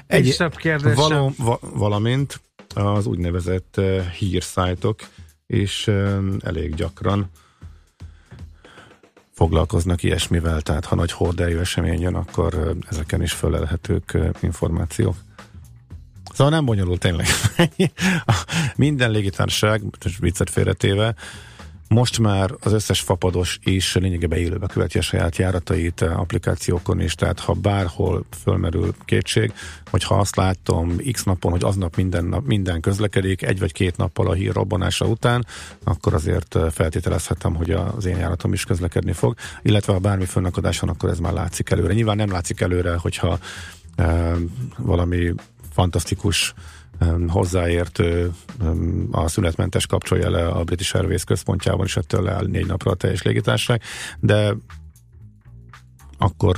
Egy, 0.07 0.35
Egy 0.39 0.55
kérdésem. 0.55 0.95
Való, 0.95 1.33
va, 1.37 1.59
valamint 1.61 2.41
az 2.75 3.05
úgynevezett 3.05 3.75
uh, 3.77 4.07
hírszájtok 4.07 4.99
is 5.47 5.87
uh, 5.87 6.17
elég 6.39 6.75
gyakran 6.75 7.29
foglalkoznak 9.31 10.03
ilyesmivel, 10.03 10.61
tehát 10.61 10.85
ha 10.85 10.95
nagy 10.95 11.11
horderejű 11.11 11.57
esemény 11.57 12.01
jön, 12.01 12.15
akkor 12.15 12.53
uh, 12.55 12.75
ezeken 12.89 13.21
is 13.21 13.33
fölelhetők 13.33 14.17
információk. 14.41 15.15
Szóval 16.39 16.53
nem 16.53 16.65
bonyolult 16.65 16.99
tényleg. 16.99 17.27
Minden 18.75 19.11
légitársaság, 19.11 19.81
viccet 20.19 20.49
félretéve, 20.49 21.15
most 21.87 22.19
már 22.19 22.51
az 22.59 22.71
összes 22.71 22.99
fapados 22.99 23.59
is 23.63 23.95
lényegében 23.95 24.39
élőbe 24.39 24.67
követi 24.67 24.97
a 24.97 25.01
saját 25.01 25.37
járatait 25.37 26.01
applikációkon 26.01 26.99
is, 26.99 27.13
tehát 27.15 27.39
ha 27.39 27.53
bárhol 27.53 28.25
fölmerül 28.43 28.93
kétség, 29.05 29.53
hogy 29.89 30.03
ha 30.03 30.15
azt 30.15 30.35
látom 30.35 30.95
x 31.11 31.23
napon, 31.23 31.51
hogy 31.51 31.63
aznap 31.63 31.95
minden, 31.95 32.25
nap, 32.25 32.45
minden 32.45 32.81
közlekedik, 32.81 33.41
egy 33.41 33.59
vagy 33.59 33.71
két 33.71 33.97
nappal 33.97 34.27
a 34.27 34.33
hír 34.33 34.53
robbanása 34.53 35.05
után, 35.05 35.45
akkor 35.83 36.13
azért 36.13 36.57
feltételezhetem, 36.71 37.55
hogy 37.55 37.71
az 37.71 38.05
én 38.05 38.17
járatom 38.17 38.53
is 38.53 38.63
közlekedni 38.63 39.13
fog, 39.13 39.35
illetve 39.61 39.93
ha 39.93 39.99
bármi 39.99 40.25
fönnakadás 40.25 40.79
van, 40.79 40.89
akkor 40.89 41.09
ez 41.09 41.19
már 41.19 41.33
látszik 41.33 41.69
előre. 41.69 41.93
Nyilván 41.93 42.17
nem 42.17 42.31
látszik 42.31 42.61
előre, 42.61 42.95
hogyha 42.95 43.39
e, 43.95 44.33
valami 44.77 45.33
fantasztikus 45.79 46.53
hozzáértő 47.27 48.31
a 49.11 49.27
szünetmentes 49.27 49.85
kapcsolja 49.85 50.29
le 50.29 50.47
a 50.47 50.63
British 50.63 50.95
Airways 50.95 51.23
központjában, 51.23 51.85
és 51.85 51.97
ettől 51.97 52.23
leáll 52.23 52.45
négy 52.45 52.65
napra 52.65 52.91
a 52.91 52.95
teljes 52.95 53.21
légitársaság, 53.21 53.81
de 54.19 54.55
akkor 56.17 56.57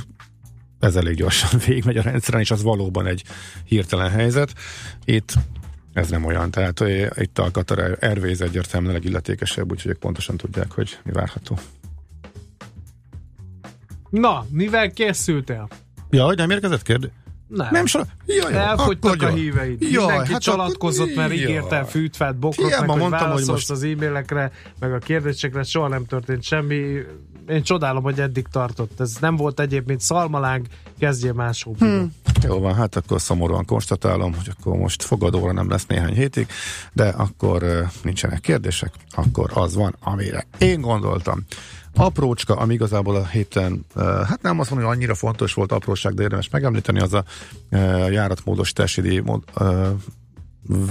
ez 0.80 0.96
elég 0.96 1.16
gyorsan 1.16 1.60
végigmegy 1.66 1.96
a 1.96 2.02
rendszeren, 2.02 2.40
és 2.40 2.50
az 2.50 2.62
valóban 2.62 3.06
egy 3.06 3.24
hirtelen 3.64 4.10
helyzet. 4.10 4.54
Itt 5.04 5.34
ez 5.92 6.10
nem 6.10 6.24
olyan, 6.24 6.50
tehát 6.50 6.80
itt 7.14 7.38
a 7.38 7.50
Qatar 7.50 7.98
Airways 8.00 8.38
egyértelműen 8.38 9.02
illetékesebb, 9.02 9.70
úgyhogy 9.70 9.90
ők 9.90 9.98
pontosan 9.98 10.36
tudják, 10.36 10.72
hogy 10.72 10.98
mi 11.04 11.12
várható. 11.12 11.58
Na, 14.10 14.46
mivel 14.50 14.90
készültél? 14.90 15.68
Ja, 16.10 16.24
hogy 16.24 16.36
nem 16.36 16.50
érkezett 16.50 16.82
kérdés? 16.82 17.10
Nem. 17.54 17.68
Nem 17.70 17.86
sor... 17.86 18.06
Jaj, 18.26 18.54
Elfogytak 18.54 19.22
a 19.22 19.28
híveid. 19.28 19.80
Jaj, 19.80 20.06
Mindenki 20.06 20.32
hát 20.32 20.42
csalatkozott, 20.42 21.10
akkor... 21.10 21.16
mert 21.16 21.32
ígérte 21.32 21.84
fűtfát, 21.84 22.36
bokrot, 22.36 22.70
meg, 22.80 22.88
hogy 22.88 22.98
mondtam, 22.98 23.30
hogy 23.30 23.46
most... 23.46 23.70
az 23.70 23.82
e-mailekre, 23.82 24.52
meg 24.78 24.92
a 24.92 24.98
kérdésekre, 24.98 25.62
soha 25.62 25.88
nem 25.88 26.06
történt 26.06 26.42
semmi. 26.42 26.98
Én 27.48 27.62
csodálom, 27.62 28.02
hogy 28.02 28.20
eddig 28.20 28.46
tartott. 28.50 29.00
Ez 29.00 29.16
nem 29.20 29.36
volt 29.36 29.60
egyéb, 29.60 29.86
mint 29.86 30.00
szalmalánk, 30.00 30.66
kezdje 30.98 31.32
máshol. 31.32 31.74
Hmm. 31.78 32.14
Jó 32.42 32.58
van, 32.58 32.74
hát 32.74 32.96
akkor 32.96 33.20
szomorúan 33.20 33.64
konstatálom, 33.64 34.34
hogy 34.34 34.52
akkor 34.58 34.76
most 34.76 35.02
fogadóra 35.02 35.52
nem 35.52 35.70
lesz 35.70 35.86
néhány 35.86 36.14
hétig, 36.14 36.46
de 36.92 37.08
akkor 37.08 37.86
nincsenek 38.02 38.40
kérdések, 38.40 38.94
akkor 39.10 39.50
az 39.54 39.74
van, 39.74 39.96
amire 40.00 40.46
én 40.58 40.80
gondoltam. 40.80 41.44
Aprócska, 41.94 42.56
ami 42.56 42.74
igazából 42.74 43.16
a 43.16 43.26
héten, 43.26 43.84
hát 43.96 44.42
nem 44.42 44.60
azt 44.60 44.70
mondom, 44.70 44.88
hogy 44.88 44.96
annyira 44.96 45.14
fontos 45.14 45.54
volt 45.54 45.72
apróság, 45.72 46.14
de 46.14 46.22
érdemes 46.22 46.48
megemlíteni, 46.48 47.00
az 47.00 47.12
a 47.12 47.24
járatmódosítási 48.10 49.00
díj 49.00 49.22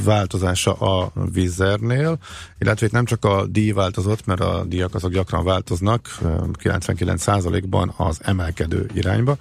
változása 0.04 0.74
a 0.74 1.12
Vizernél, 1.34 2.18
illetve 2.60 2.86
itt 2.86 2.92
nem 2.92 3.06
csak 3.06 3.26
a 3.26 3.46
díj 3.46 3.72
változott, 3.72 4.26
mert 4.26 4.42
a 4.42 4.64
díjak 4.68 4.96
azok 4.96 5.12
gyakran 5.12 5.44
változnak, 5.44 6.18
99%-ban 6.64 7.94
az 7.98 8.20
emelkedő 8.24 8.90
irányba, 8.94 9.38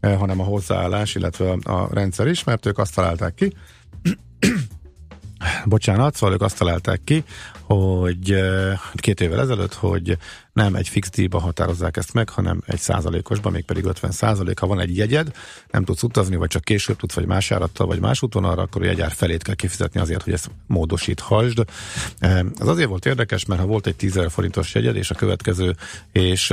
hanem 0.00 0.40
a 0.40 0.44
hozzáállás, 0.44 1.14
illetve 1.14 1.50
a 1.62 1.88
rendszer 1.92 2.26
is, 2.26 2.44
mert 2.44 2.66
ők 2.66 2.78
azt 2.78 2.94
találták 2.94 3.34
ki, 3.34 3.52
bocsánat, 5.64 6.14
szóval 6.14 6.34
ők 6.34 6.42
azt 6.42 6.58
találták 6.58 7.00
ki, 7.04 7.24
hogy 7.74 8.42
két 8.94 9.20
évvel 9.20 9.40
ezelőtt, 9.40 9.74
hogy 9.74 10.16
nem 10.52 10.74
egy 10.74 10.88
fix 10.88 11.10
díjba 11.10 11.40
határozzák 11.40 11.96
ezt 11.96 12.12
meg, 12.12 12.28
hanem 12.28 12.60
egy 12.66 12.78
százalékosban, 12.78 13.52
még 13.52 13.64
50 13.84 14.10
százalék. 14.10 14.58
Ha 14.58 14.66
van 14.66 14.80
egy 14.80 14.96
jegyed, 14.96 15.32
nem 15.70 15.84
tudsz 15.84 16.02
utazni, 16.02 16.36
vagy 16.36 16.48
csak 16.48 16.64
később 16.64 16.96
tudsz, 16.96 17.14
vagy 17.14 17.26
más 17.26 17.50
járattal, 17.50 17.86
vagy 17.86 18.00
más 18.00 18.22
úton 18.22 18.44
arra, 18.44 18.62
akkor 18.62 18.82
a 18.82 18.84
jegyár 18.84 19.10
felét 19.10 19.42
kell 19.42 19.54
kifizetni 19.54 20.00
azért, 20.00 20.22
hogy 20.22 20.32
ezt 20.32 20.50
módosíthasd. 20.66 21.64
Ez 22.18 22.66
azért 22.66 22.88
volt 22.88 23.06
érdekes, 23.06 23.44
mert 23.44 23.60
ha 23.60 23.66
volt 23.66 23.86
egy 23.86 23.96
10 23.96 24.20
forintos 24.28 24.74
jegyed, 24.74 24.96
és 24.96 25.10
a 25.10 25.14
következő, 25.14 25.76
és 26.12 26.50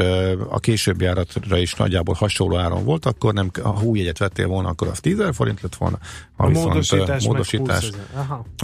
a 0.50 0.60
későbbi 0.60 1.04
járatra 1.04 1.58
is 1.58 1.74
nagyjából 1.74 2.16
hasonló 2.16 2.58
áron 2.58 2.84
volt, 2.84 3.06
akkor 3.06 3.34
nem, 3.34 3.52
ha 3.64 3.82
új 3.84 3.98
jegyet 3.98 4.18
vettél 4.18 4.48
volna, 4.48 4.70
akkor 4.70 4.88
az 4.88 5.00
10 5.00 5.24
forint 5.32 5.62
lett 5.62 5.76
volna. 5.76 5.98
A, 6.36 6.44
a 6.44 6.48
viszont, 6.48 6.68
módosítás, 6.68 7.26
módosítás, 7.26 7.92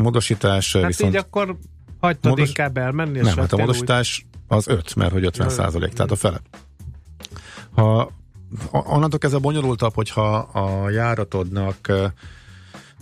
módosítás 0.01 0.73
hát 0.73 0.85
viszont, 0.85 1.13
így 1.13 1.19
akkor 1.19 1.57
hagytad 2.03 2.31
Módos... 2.31 2.47
inkább 2.47 2.77
elmenni? 2.77 3.19
Nem, 3.19 3.37
hát 3.37 3.53
a 3.53 3.57
módosítás 3.57 4.25
úgy... 4.25 4.39
az 4.57 4.67
5, 4.67 4.95
mert 4.95 5.11
hogy 5.11 5.25
50 5.25 5.49
százalék, 5.49 5.93
tehát 5.93 6.11
a 6.11 6.15
fele. 6.15 6.41
Ha 7.75 8.11
onnantól 8.71 9.19
kezdve 9.19 9.39
bonyolultabb, 9.39 9.93
hogyha 9.93 10.37
a 10.37 10.89
járatodnak 10.89 11.91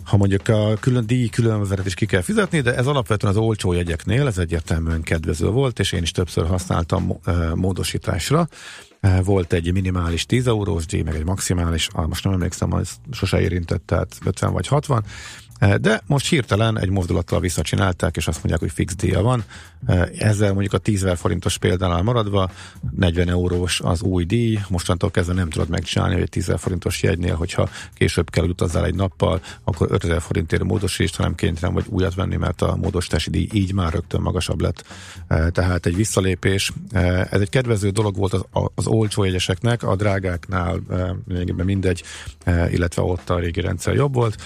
ha 0.04 0.16
mondjuk 0.16 0.48
a 0.48 0.74
külön 0.80 1.06
díj 1.06 1.28
különbözet 1.28 1.86
is 1.86 1.94
ki 1.94 2.06
kell 2.06 2.20
fizetni, 2.20 2.60
de 2.60 2.76
ez 2.76 2.86
alapvetően 2.86 3.32
az 3.32 3.38
olcsó 3.38 3.72
jegyeknél, 3.72 4.26
ez 4.26 4.38
egyértelműen 4.38 5.02
kedvező 5.02 5.48
volt, 5.48 5.78
és 5.78 5.92
én 5.92 6.02
is 6.02 6.10
többször 6.10 6.46
használtam 6.46 7.12
módosításra. 7.54 8.48
Volt 9.24 9.52
egy 9.52 9.72
minimális 9.72 10.26
10 10.26 10.46
eurós 10.46 10.86
díj, 10.86 11.02
meg 11.02 11.14
egy 11.14 11.24
maximális, 11.24 11.88
most 11.92 12.24
nem 12.24 12.32
emlékszem, 12.32 12.72
az 12.72 12.90
sose 13.10 13.40
érintett, 13.40 13.86
tehát 13.86 14.16
50 14.24 14.52
vagy 14.52 14.66
60, 14.66 15.04
de 15.80 16.02
most 16.06 16.28
hirtelen 16.28 16.78
egy 16.78 16.90
mozdulattal 16.90 17.40
visszacsinálták, 17.40 18.16
és 18.16 18.26
azt 18.26 18.36
mondják, 18.36 18.60
hogy 18.60 18.72
fix 18.72 18.94
díja 18.94 19.22
van. 19.22 19.44
Ezzel 20.18 20.52
mondjuk 20.52 20.72
a 20.72 20.78
10 20.78 21.06
forintos 21.14 21.58
példánál 21.58 22.02
maradva 22.02 22.50
40 22.96 23.28
eurós 23.28 23.80
az 23.80 24.02
új 24.02 24.24
díj, 24.24 24.58
mostantól 24.68 25.10
kezdve 25.10 25.34
nem 25.34 25.50
tudod 25.50 25.68
megcsinálni, 25.68 26.12
hogy 26.12 26.22
egy 26.22 26.28
10 26.28 26.52
forintos 26.56 27.02
jegynél, 27.02 27.34
hogyha 27.34 27.68
később 27.94 28.30
kell, 28.30 28.42
hogy 28.42 28.52
utazzál 28.52 28.84
egy 28.84 28.94
nappal, 28.94 29.40
akkor 29.64 29.86
5000 29.90 30.20
forintért 30.20 30.64
módosítsd, 30.64 31.16
hanem 31.16 31.34
kénytelen 31.34 31.74
vagy 31.74 31.84
újat 31.88 32.14
venni, 32.14 32.36
mert 32.36 32.62
a 32.62 32.76
módosítási 32.76 33.30
díj 33.30 33.48
így 33.52 33.72
már 33.72 33.92
rögtön 33.92 34.20
magasabb 34.20 34.60
lett. 34.60 34.84
Tehát 35.50 35.86
egy 35.86 35.96
visszalépés. 35.96 36.72
Ez 37.30 37.40
egy 37.40 37.50
kedvező 37.50 37.90
dolog 37.90 38.16
volt 38.16 38.32
az, 38.32 38.44
az 38.74 38.86
olcsó 38.86 39.24
jegyeseknek, 39.24 39.82
a 39.82 39.96
drágáknál 39.96 40.80
mindegy, 41.56 42.02
illetve 42.46 43.02
ott 43.02 43.30
a 43.30 43.38
régi 43.38 43.60
rendszer 43.60 43.94
jobb 43.94 44.14
volt. 44.14 44.36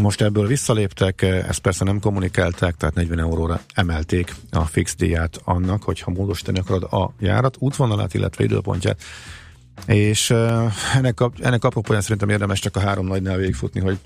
Most 0.00 0.20
ebből 0.20 0.46
visszaléptek, 0.46 1.22
ezt 1.22 1.58
persze 1.60 1.84
nem 1.84 2.00
kommunikálták, 2.00 2.76
tehát 2.76 2.94
40 2.94 3.18
euróra 3.18 3.60
emelték 3.74 4.34
a 4.50 4.64
fix 4.64 4.96
díját 4.96 5.40
annak, 5.44 5.82
hogyha 5.82 6.10
módosítani 6.10 6.58
akarod 6.58 6.82
a 6.82 7.14
járat 7.18 7.56
útvonalát, 7.58 8.14
illetve 8.14 8.44
időpontját. 8.44 9.02
És 9.86 10.30
ennek, 10.94 11.20
a, 11.20 11.32
ennek 11.38 11.64
apropóján 11.64 12.02
szerintem 12.02 12.28
érdemes 12.28 12.60
csak 12.60 12.76
a 12.76 12.80
három 12.80 13.06
nagynál 13.06 13.36
végigfutni, 13.36 13.80
hogy 13.80 13.98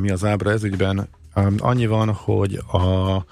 mi 0.00 0.10
az 0.10 0.24
ábra 0.24 0.50
ez 0.50 0.64
ügyben. 0.64 1.08
Annyi 1.58 1.86
van, 1.86 2.12
hogy 2.12 2.54
a 2.54 3.24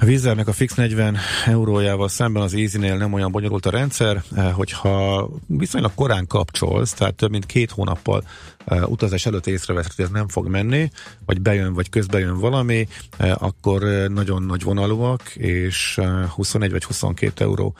a 0.00 0.04
Vizernek 0.04 0.48
a 0.48 0.52
fix 0.52 0.74
40 0.74 1.16
eurójával 1.46 2.08
szemben 2.08 2.42
az 2.42 2.54
Easy-nél 2.54 2.96
nem 2.96 3.12
olyan 3.12 3.32
bonyolult 3.32 3.66
a 3.66 3.70
rendszer, 3.70 4.22
eh, 4.36 4.52
hogyha 4.52 5.28
viszonylag 5.46 5.94
korán 5.94 6.26
kapcsolsz, 6.26 6.92
tehát 6.92 7.14
több 7.14 7.30
mint 7.30 7.46
két 7.46 7.70
hónappal 7.70 8.24
uh, 8.66 8.90
utazás 8.90 9.26
előtt 9.26 9.46
észreveszed, 9.46 9.92
hogy 9.96 10.04
ez 10.04 10.10
nem 10.10 10.28
fog 10.28 10.48
menni, 10.48 10.90
vagy 11.26 11.40
bejön, 11.40 11.74
vagy 11.74 11.88
közben 11.88 12.20
jön 12.20 12.38
valami, 12.38 12.88
uh, 13.18 13.42
akkor 13.42 13.82
nagyon 14.08 14.42
nagy 14.42 14.62
vonalúak, 14.62 15.22
és 15.34 15.98
uh, 15.98 16.24
21 16.24 16.70
vagy 16.70 16.84
22 16.84 17.44
euró 17.44 17.74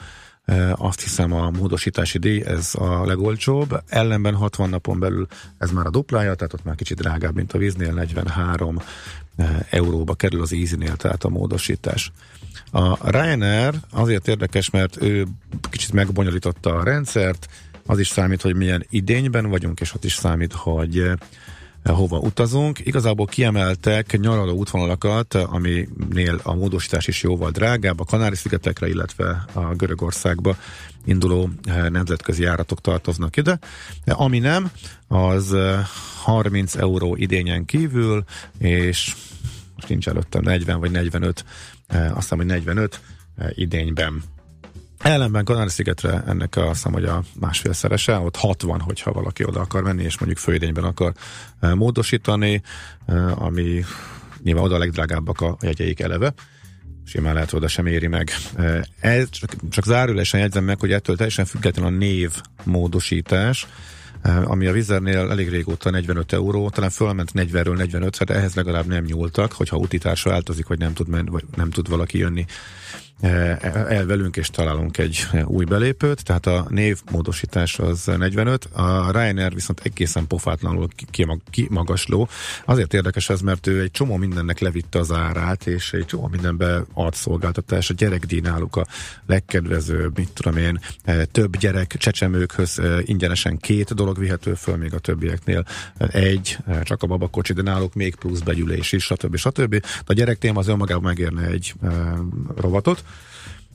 azt 0.75 1.01
hiszem 1.01 1.33
a 1.33 1.49
módosítási 1.49 2.17
díj, 2.17 2.43
ez 2.45 2.71
a 2.75 3.05
legolcsóbb, 3.05 3.81
ellenben 3.87 4.35
60 4.35 4.69
napon 4.69 4.99
belül 4.99 5.27
ez 5.57 5.71
már 5.71 5.85
a 5.85 5.89
duplája, 5.89 6.35
tehát 6.35 6.53
ott 6.53 6.63
már 6.63 6.75
kicsit 6.75 6.97
drágább, 6.97 7.35
mint 7.35 7.53
a 7.53 7.57
víznél, 7.57 7.93
43 7.93 8.79
euróba 9.69 10.13
kerül 10.13 10.41
az 10.41 10.53
Easy-nél, 10.53 10.95
tehát 10.95 11.23
a 11.23 11.29
módosítás. 11.29 12.11
A 12.71 13.09
Ryanair 13.09 13.73
azért 13.91 14.27
érdekes, 14.27 14.69
mert 14.69 15.01
ő 15.01 15.27
kicsit 15.69 15.93
megbonyolította 15.93 16.75
a 16.75 16.83
rendszert, 16.83 17.47
az 17.85 17.99
is 17.99 18.07
számít, 18.07 18.41
hogy 18.41 18.55
milyen 18.55 18.85
idényben 18.89 19.49
vagyunk, 19.49 19.79
és 19.79 19.93
ott 19.93 20.03
is 20.03 20.13
számít, 20.13 20.53
hogy 20.53 21.11
hova 21.93 22.17
utazunk. 22.17 22.79
Igazából 22.85 23.25
kiemeltek 23.25 24.19
nyaraló 24.19 24.53
útvonalakat, 24.53 25.33
aminél 25.33 26.39
a 26.43 26.53
módosítás 26.53 27.07
is 27.07 27.23
jóval 27.23 27.51
drágább, 27.51 27.99
a 27.99 28.03
Kanári-szigetekre, 28.03 28.87
illetve 28.87 29.45
a 29.53 29.75
Görögországba 29.75 30.55
induló 31.05 31.49
eh, 31.63 31.89
nemzetközi 31.89 32.43
járatok 32.43 32.81
tartoznak 32.81 33.37
ide. 33.37 33.59
De 34.05 34.13
ami 34.13 34.39
nem, 34.39 34.71
az 35.07 35.55
30 36.21 36.75
eh, 36.75 36.81
euró 36.81 37.15
idényen 37.15 37.65
kívül, 37.65 38.23
és 38.57 39.15
most 39.75 39.89
nincs 39.89 40.07
előttem 40.07 40.41
40 40.43 40.79
vagy 40.79 40.91
45, 40.91 41.45
eh, 41.87 42.05
azt 42.05 42.15
hiszem, 42.15 42.37
hogy 42.37 42.47
45 42.47 43.01
idényben 43.55 44.23
Ellenben 45.07 45.45
Kanári-szigetre 45.45 46.23
ennek 46.25 46.55
a 46.55 46.73
szám, 46.73 46.93
hogy 46.93 47.03
a 47.03 47.23
másfélszerese, 47.39 48.17
ott 48.17 48.35
60, 48.35 48.79
hogyha 48.79 49.11
valaki 49.11 49.43
oda 49.45 49.59
akar 49.59 49.83
menni, 49.83 50.03
és 50.03 50.17
mondjuk 50.17 50.39
főidényben 50.39 50.83
akar 50.83 51.13
e, 51.59 51.73
módosítani, 51.73 52.61
e, 53.05 53.31
ami 53.31 53.83
nyilván 54.43 54.63
oda 54.63 54.75
a 54.75 54.77
legdrágábbak 54.77 55.41
a 55.41 55.57
jegyeik 55.61 55.99
eleve, 55.99 56.33
simán 57.05 57.33
lehet, 57.33 57.49
hogy 57.49 57.59
oda 57.59 57.67
sem 57.67 57.85
éri 57.85 58.07
meg. 58.07 58.31
E, 58.55 58.87
ez 58.99 59.29
csak, 59.29 59.55
csak 59.69 59.85
zárulásan 59.85 60.39
jegyzem 60.39 60.63
meg, 60.63 60.79
hogy 60.79 60.91
ettől 60.91 61.15
teljesen 61.15 61.45
független 61.45 61.85
a 61.85 61.97
név 61.97 62.41
módosítás, 62.63 63.67
ami 64.43 64.65
a 64.65 64.71
Vizernél 64.71 65.29
elég 65.29 65.49
régóta 65.49 65.89
45 65.89 66.33
euró, 66.33 66.69
talán 66.69 66.89
fölment 66.89 67.31
40-ről 67.33 67.75
45 67.75 68.23
de 68.23 68.33
ehhez 68.33 68.55
legalább 68.55 68.85
nem 68.85 69.03
nyúltak, 69.03 69.51
hogyha 69.51 69.77
utitársa 69.77 70.29
változik, 70.29 70.67
vagy 70.67 70.79
nem 70.79 70.93
tud, 70.93 71.07
menni, 71.07 71.29
vagy 71.29 71.43
nem 71.55 71.69
tud 71.69 71.89
valaki 71.89 72.17
jönni 72.17 72.45
el 73.21 74.05
velünk 74.05 74.37
és 74.37 74.49
találunk 74.49 74.97
egy 74.97 75.27
új 75.45 75.65
belépőt, 75.65 76.23
tehát 76.23 76.45
a 76.45 76.65
névmódosítás 76.69 77.79
az 77.79 78.05
45, 78.05 78.65
a 78.65 79.11
Ryanair 79.11 79.53
viszont 79.53 79.81
egészen 79.83 80.27
pofátlanul 80.27 80.87
kimagasló. 81.49 82.27
Azért 82.65 82.93
érdekes 82.93 83.29
ez, 83.29 83.41
mert 83.41 83.67
ő 83.67 83.81
egy 83.81 83.91
csomó 83.91 84.15
mindennek 84.15 84.59
levitte 84.59 84.99
az 84.99 85.11
árát, 85.11 85.67
és 85.67 85.93
egy 85.93 86.05
csomó 86.05 86.27
mindenbe 86.27 86.83
ad 86.93 87.13
szolgáltatás. 87.13 87.89
A 87.89 87.93
gyerekdíj 87.93 88.39
náluk 88.39 88.75
a 88.75 88.85
legkedvezőbb, 89.25 90.17
mit 90.17 90.29
tudom 90.33 90.57
én, 90.57 90.79
több 91.31 91.57
gyerek 91.57 91.95
csecsemőkhöz 91.97 92.81
ingyenesen 93.01 93.57
két 93.57 93.93
dolog 93.93 94.19
vihető 94.19 94.53
föl, 94.53 94.75
még 94.75 94.93
a 94.93 94.99
többieknél 94.99 95.65
egy, 95.97 96.57
csak 96.83 97.03
a 97.03 97.07
babakocsi, 97.07 97.53
de 97.53 97.61
náluk 97.61 97.93
még 97.93 98.15
plusz 98.15 98.39
begyűlés 98.39 98.91
is, 98.91 99.03
stb. 99.03 99.35
stb. 99.35 99.69
De 99.69 99.81
a 100.05 100.13
gyerek 100.13 100.37
téma 100.37 100.59
az 100.59 100.67
önmagában 100.67 101.03
megérne 101.03 101.45
egy 101.45 101.73
e, 101.83 101.87
rovatot. 102.55 103.03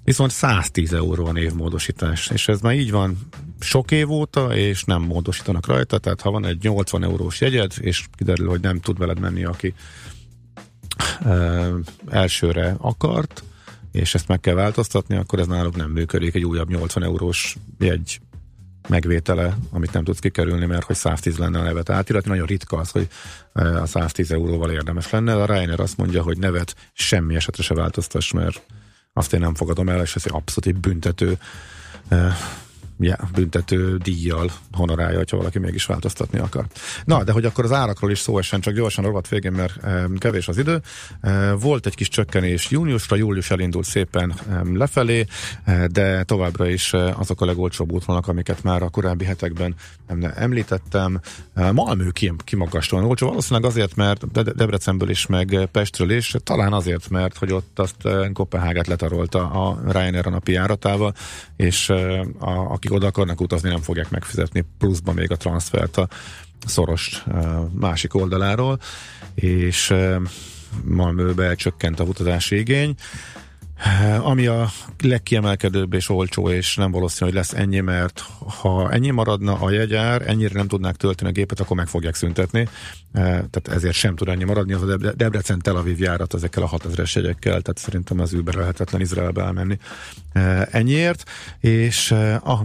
Viszont 0.05 0.31
110 0.31 0.93
euró 0.93 1.27
a 1.27 1.33
névmódosítás, 1.33 2.31
és 2.31 2.49
ez 2.49 2.61
már 2.61 2.75
így 2.75 2.91
van 2.91 3.19
sok 3.61 3.91
év 3.91 4.11
óta, 4.11 4.57
és 4.57 4.85
nem 4.85 5.03
módosítanak 5.03 5.67
rajta, 5.67 5.99
tehát 5.99 6.21
ha 6.21 6.31
van 6.31 6.45
egy 6.45 6.63
80 6.63 7.03
eurós 7.03 7.41
jegyed, 7.41 7.73
és 7.81 8.05
kiderül, 8.17 8.49
hogy 8.49 8.61
nem 8.61 8.81
tud 8.81 8.99
veled 8.99 9.19
menni, 9.19 9.45
aki 9.45 9.75
e, 11.25 11.69
elsőre 12.09 12.75
akart, 12.79 13.43
és 13.93 14.15
ezt 14.15 14.29
meg 14.29 14.41
kell 14.41 14.55
változtatni, 14.55 15.17
akkor 15.17 15.39
ez 15.39 15.47
náluk 15.47 15.77
nem 15.77 15.91
működik, 15.91 16.35
egy 16.35 16.45
újabb 16.45 16.71
80 16.71 17.03
eurós 17.03 17.57
jegy 17.79 18.21
megvétele, 18.89 19.57
amit 19.71 19.93
nem 19.93 20.05
tudsz 20.05 20.19
kikerülni, 20.19 20.67
mert 20.67 20.85
hogy 20.85 20.97
110 20.97 21.37
lenne 21.37 21.59
a 21.59 21.63
nevet 21.63 21.91
átiratni. 21.91 22.31
Nagyon 22.31 22.47
ritka 22.47 22.77
az, 22.77 22.91
hogy 22.91 23.09
a 23.53 23.87
110 23.87 24.31
euróval 24.31 24.71
érdemes 24.71 25.11
lenne. 25.11 25.35
A 25.35 25.45
Reiner 25.45 25.81
azt 25.81 25.97
mondja, 25.97 26.23
hogy 26.23 26.39
nevet 26.39 26.77
semmi 26.93 27.35
esetre 27.35 27.63
se 27.63 27.75
változtass, 27.75 28.31
mert 28.31 28.63
azt 29.13 29.33
én 29.33 29.41
nem 29.41 29.55
fogadom 29.55 29.89
el, 29.89 30.01
és 30.01 30.15
ez 30.15 30.23
egy 30.27 30.33
abszolút 30.35 30.67
egy 30.67 30.81
büntető 30.81 31.39
ja, 33.03 33.19
büntető 33.35 33.97
díjjal 33.97 34.51
honorálja, 34.73 35.17
hogyha 35.17 35.37
valaki 35.37 35.59
mégis 35.59 35.85
változtatni 35.85 36.39
akar. 36.39 36.67
Na, 37.05 37.25
de 37.25 37.33
hogy 37.33 37.45
akkor 37.45 37.65
az 37.65 37.73
árakról 37.73 38.11
is 38.11 38.19
szó 38.19 38.39
essen, 38.39 38.61
csak 38.61 38.75
gyorsan 38.75 39.05
rovat 39.05 39.29
végén, 39.29 39.53
mert 39.53 39.81
kevés 40.19 40.49
az 40.49 40.59
idő. 40.59 40.81
Volt 41.61 41.87
egy 41.87 41.95
kis 41.95 42.09
csökkenés 42.09 42.71
júniusra, 42.71 43.17
július 43.17 43.51
elindult 43.51 43.85
szépen 43.85 44.35
lefelé, 44.73 45.27
de 45.87 46.23
továbbra 46.23 46.69
is 46.69 46.93
azok 46.93 47.41
a 47.41 47.45
legolcsóbb 47.45 47.93
útvonalak, 47.93 48.29
amiket 48.29 48.63
már 48.63 48.83
a 48.83 48.89
korábbi 48.89 49.25
hetekben 49.25 49.75
említettem. 50.35 51.21
Malmö 51.73 52.09
kimagaslóan 52.45 53.05
olcsó, 53.05 53.29
valószínűleg 53.29 53.71
azért, 53.71 53.97
mert 53.97 54.55
Debrecenből 54.57 55.11
is, 55.11 55.27
meg 55.27 55.69
Pestről 55.73 56.11
is, 56.11 56.35
talán 56.45 56.73
azért, 56.73 57.09
mert 57.09 57.39
hogy 57.39 57.53
ott 57.53 57.79
azt 57.79 58.09
Kopenhágát 58.33 58.87
letarolta 58.87 59.51
a 59.51 59.81
Ryanair 59.93 60.27
a 60.27 60.31
napi 60.31 60.53
járatával, 60.53 61.15
és 61.57 61.89
a, 62.39 62.51
akik 62.73 62.92
oda 62.93 63.07
akarnak 63.07 63.41
utazni, 63.41 63.69
nem 63.69 63.81
fogják 63.81 64.11
megfizetni 64.11 64.65
pluszban 64.79 65.15
még 65.15 65.31
a 65.31 65.37
transfert 65.37 65.97
a 65.97 66.09
szoros 66.67 67.25
másik 67.73 68.15
oldaláról, 68.15 68.79
és 69.35 69.95
Malmöbe 70.85 71.55
csökkent 71.55 72.01
a 72.01 72.05
utazási 72.05 72.59
igény. 72.59 72.95
Eh, 73.85 74.27
ami 74.27 74.47
a 74.47 74.69
legkiemelkedőbb 75.03 75.93
és 75.95 76.09
olcsó, 76.09 76.51
és 76.51 76.77
nem 76.77 76.91
valószínű, 76.91 77.31
hogy 77.31 77.39
lesz 77.39 77.53
ennyi, 77.53 77.81
mert 77.81 78.25
ha 78.61 78.91
ennyi 78.91 79.11
maradna 79.11 79.55
a 79.55 79.71
jegyár, 79.71 80.29
ennyire 80.29 80.55
nem 80.55 80.69
tudnák 80.69 80.97
tölteni 80.97 81.31
a 81.31 81.33
gépet, 81.33 81.61
akkor 81.61 81.77
meg 81.77 81.87
fogják 81.87 82.15
szüntetni. 82.15 82.61
Eh, 82.61 83.23
tehát 83.23 83.69
ezért 83.69 83.95
sem 83.95 84.17
tud 84.17 84.29
ennyi 84.29 84.45
maradni. 84.45 84.73
Az 84.73 84.83
a 84.83 84.97
Debrecen-Tel 84.97 85.77
Aviv 85.77 86.01
járat 86.01 86.35
ezekkel 86.35 86.63
a 86.63 86.69
6000-es 86.69 87.15
jegyekkel, 87.15 87.61
tehát 87.61 87.79
szerintem 87.79 88.21
az 88.21 88.33
Uber 88.33 88.55
lehetetlen 88.55 89.01
Izraelbe 89.01 89.43
elmenni 89.43 89.79
eh, 90.33 90.63
ennyiért. 90.71 91.31
És 91.61 92.15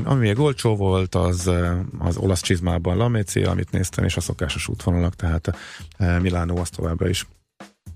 ami 0.03 0.19
még 0.19 0.39
olcsó 0.39 0.75
volt, 0.75 1.15
az 1.15 1.51
az 1.99 2.17
olasz 2.17 2.41
csizmában 2.41 2.97
Lamécia, 2.97 3.49
amit 3.49 3.71
néztem, 3.71 4.03
és 4.03 4.17
a 4.17 4.21
szokásos 4.21 4.67
útvonalak, 4.67 5.15
tehát 5.15 5.58
Milánó 6.21 6.58
az 6.58 6.69
továbbra 6.69 7.10
is 7.10 7.25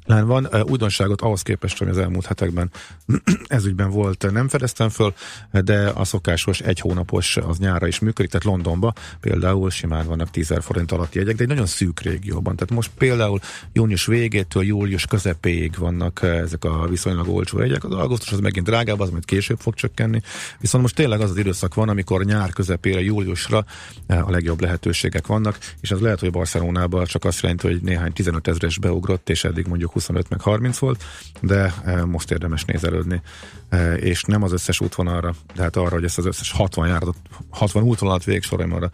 van. 0.06 0.48
Újdonságot 0.64 1.22
ahhoz 1.22 1.42
képest, 1.42 1.78
hogy 1.78 1.88
az 1.88 1.98
elmúlt 1.98 2.26
hetekben 2.26 2.72
ezügyben 3.48 3.90
volt, 3.90 4.32
nem 4.32 4.48
fedeztem 4.48 4.90
föl, 4.90 5.14
de 5.52 5.90
a 5.90 6.04
szokásos 6.04 6.60
egy 6.60 6.80
hónapos 6.80 7.38
az 7.38 7.58
nyára 7.58 7.88
is 7.88 8.00
működik, 8.00 8.32
tehát 8.32 8.46
Londonba 8.46 8.94
például 9.20 9.70
simán 9.70 10.06
vannak 10.06 10.30
10 10.30 10.54
forint 10.60 10.92
alatti 10.92 11.18
jegyek, 11.18 11.36
de 11.36 11.42
egy 11.42 11.50
nagyon 11.50 11.66
szűk 11.66 12.00
régióban. 12.00 12.56
Tehát 12.56 12.74
most 12.74 12.92
például 12.98 13.40
június 13.74 14.06
végétől 14.06 14.64
július 14.64 15.06
közepéig 15.06 15.78
vannak 15.78 16.22
ezek 16.22 16.64
a 16.64 16.88
viszonylag 16.88 17.30
olcsó 17.30 17.60
jegyek. 17.60 17.84
Az 17.84 17.92
augusztus 17.92 18.32
az 18.32 18.40
megint 18.40 18.66
drágább, 18.66 19.00
az 19.00 19.10
majd 19.10 19.26
később 19.26 19.60
fog 19.60 19.74
csökkenni. 19.74 20.22
Viszont 20.60 20.84
most 20.84 20.96
tényleg 20.96 21.22
az 21.22 21.30
az 21.30 21.38
időszak 21.38 21.74
van, 21.74 21.90
amikor 21.90 22.24
nyár 22.24 22.50
közepére, 22.50 23.02
júliusra 23.02 23.66
a 24.08 24.32
legjobb 24.32 24.62
lehetőségek 24.62 25.28
vannak, 25.28 25.58
és 25.82 25.92
az 25.92 26.00
lehet, 26.00 26.20
hogy 26.20 26.32
Barcelonában 26.32 27.06
csak 27.06 27.26
azt 27.26 27.42
jelenti, 27.42 27.68
hogy 27.68 27.82
néhány 27.82 28.14
15 28.14 28.48
ezres 28.48 28.78
beugrott, 28.78 29.30
és 29.30 29.44
eddig 29.44 29.68
mondjuk 29.68 29.91
25 29.92 30.30
meg 30.30 30.42
30 30.42 30.78
volt, 30.78 31.04
de 31.42 31.74
e, 31.86 32.06
most 32.06 32.32
érdemes 32.32 32.66
nézelődni. 32.66 33.22
E, 33.70 33.94
és 33.94 34.24
nem 34.24 34.44
az 34.44 34.52
összes 34.52 34.80
útvonalra, 34.80 35.34
de 35.56 35.62
hát 35.62 35.76
arra, 35.76 35.94
hogy 35.94 36.04
ezt 36.04 36.18
az 36.18 36.26
összes 36.26 36.52
60 36.52 36.88
járatot, 36.88 37.16
60 37.50 37.84
útvonalat 37.84 38.24
végsorolom 38.24 38.74
arra 38.74 38.92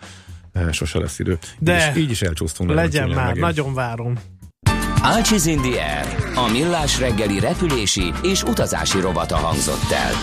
e, 0.53 0.71
sose 0.71 0.99
lesz 0.99 1.19
idő. 1.19 1.37
De 1.59 1.87
így 1.89 1.95
is, 1.95 2.01
így 2.03 2.11
is 2.11 2.21
elcsúsztunk. 2.21 2.73
Legyen 2.73 3.09
már, 3.09 3.25
megint. 3.25 3.45
nagyon 3.45 3.73
várom. 3.73 4.17
Ácsiz 5.01 5.45
in 5.45 5.61
the 5.61 5.83
Air, 5.83 6.15
a 6.35 6.51
millás 6.51 6.99
reggeli 6.99 7.39
repülési 7.39 8.13
és 8.23 8.43
utazási 8.43 8.99
rovata 8.99 9.35
hangzott 9.35 9.91
el. 9.91 10.13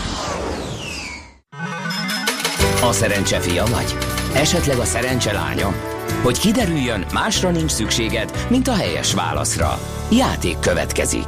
A 2.89 2.93
szerencse 2.93 3.41
fia 3.41 3.65
vagy? 3.65 3.97
Esetleg 4.35 4.79
a 4.79 4.85
szerencse 4.85 5.33
lánya? 5.33 5.94
Hogy 6.25 6.39
kiderüljön, 6.39 7.05
másra 7.13 7.51
nincs 7.51 7.71
szükséged, 7.71 8.47
mint 8.51 8.69
a 8.69 8.75
helyes 8.75 9.15
válaszra. 9.15 9.79
Játék 10.11 10.59
következik. 10.59 11.27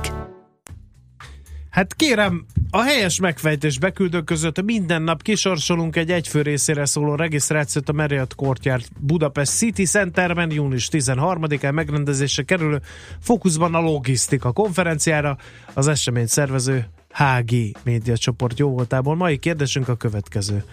Hát 1.70 1.94
kérem, 1.94 2.46
a 2.70 2.82
helyes 2.82 3.20
megfejtés 3.20 3.78
beküldők 3.78 4.24
között 4.24 4.62
minden 4.62 5.02
nap 5.02 5.22
kisorsolunk 5.22 5.96
egy 5.96 6.10
egyfő 6.10 6.42
részére 6.42 6.84
szóló 6.84 7.14
regisztrációt 7.14 7.88
a 7.88 7.92
Marriott 7.92 8.34
Courtyard 8.34 8.84
Budapest 9.00 9.56
City 9.56 9.84
Centerben 9.84 10.50
június 10.52 10.88
13-án 10.92 11.72
megrendezésre 11.72 12.42
kerülő 12.42 12.80
fókuszban 13.20 13.74
a 13.74 13.80
logisztika 13.80 14.52
konferenciára 14.52 15.36
az 15.74 15.88
esemény 15.88 16.26
szervező 16.26 16.86
HG 17.10 17.50
média 17.84 18.16
csoport 18.16 18.58
jóvoltából. 18.58 19.16
Mai 19.16 19.38
kérdésünk 19.38 19.88
a 19.88 19.96
következő. 19.96 20.64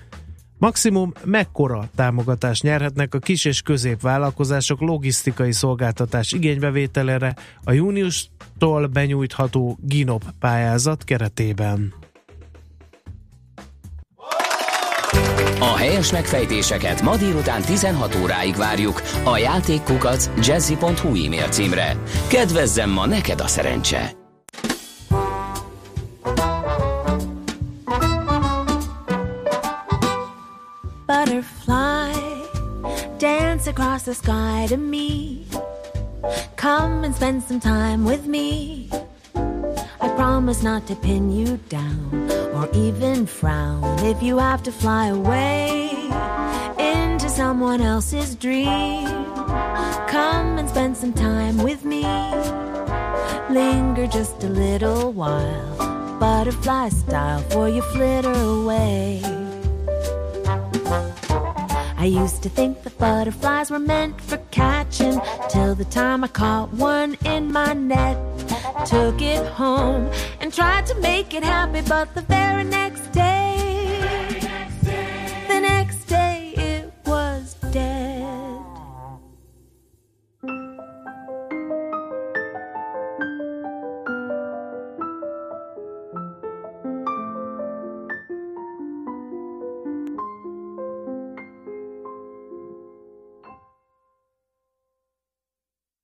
Maximum 0.58 1.12
mekkora 1.24 1.90
támogatást 1.96 2.64
nyerhetnek 2.64 3.14
a 3.14 3.20
kis 3.20 3.46
és 3.46 3.62
középvállalkozások 3.62 4.80
logisztikai 4.80 5.52
szolgáltatás 5.52 6.32
igénybevételére 6.32 7.36
a 7.64 7.72
júniustól 7.72 8.88
benyújtható 8.88 9.78
GINOP 9.82 10.24
pályázat 10.40 11.04
keretében? 11.04 11.94
A 15.60 15.76
helyes 15.76 16.12
megfejtéseket 16.12 17.02
ma 17.02 17.18
délután 17.18 17.62
16 17.62 18.16
óráig 18.16 18.56
várjuk 18.56 19.02
a 19.24 19.38
játékkukac 19.38 20.30
jazzy.hu 20.48 21.26
e-mail 21.26 21.48
címre. 21.48 21.98
Kedvezzem 22.28 22.90
ma 22.90 23.06
neked 23.06 23.40
a 23.40 23.48
szerencse! 23.48 24.23
Across 33.74 34.04
the 34.04 34.14
sky 34.14 34.68
to 34.70 34.78
me. 34.78 35.48
Come 36.56 37.04
and 37.04 37.16
spend 37.16 37.42
some 37.42 37.60
time 37.60 38.06
with 38.06 38.28
me. 38.28 38.88
I 40.00 40.10
promise 40.16 40.62
not 40.62 40.86
to 40.88 40.96
pin 40.96 41.32
you 41.32 41.58
down 41.70 42.30
or 42.54 42.70
even 42.76 43.26
frown 43.26 43.98
if 44.06 44.22
you 44.22 44.38
have 44.38 44.62
to 44.64 44.72
fly 44.72 45.08
away 45.08 45.90
into 46.78 47.28
someone 47.30 47.82
else's 47.82 48.36
dream. 48.36 49.08
Come 50.08 50.60
and 50.60 50.70
spend 50.70 50.96
some 50.96 51.14
time 51.14 51.58
with 51.58 51.84
me. 51.84 52.04
Linger 53.50 54.06
just 54.06 54.44
a 54.44 54.50
little 54.50 55.12
while, 55.12 56.20
butterfly 56.20 56.90
style, 56.90 57.42
for 57.50 57.68
you 57.70 57.82
flitter 57.94 58.34
away. 58.34 59.24
I 61.98 62.06
used 62.06 62.44
to 62.44 62.50
think 62.50 62.84
that 62.84 62.98
butterflies 62.98 63.72
were 63.72 63.80
meant 63.80 64.20
for 64.22 64.38
catching 64.52 65.22
till 65.50 65.76
the 65.76 65.86
time 65.86 66.24
I 66.24 66.28
caught 66.28 66.74
one 66.74 67.18
in 67.26 67.52
my 67.52 67.74
net. 67.74 68.18
Took 68.86 69.22
it 69.22 69.46
home 69.48 70.10
and 70.42 70.54
tried 70.54 70.86
to 70.88 70.96
make 71.00 71.34
it 71.34 71.44
happy, 71.44 71.82
but 71.88 72.14
the 72.14 72.22
very 72.22 72.64
next 72.64 73.12
day, 73.12 73.73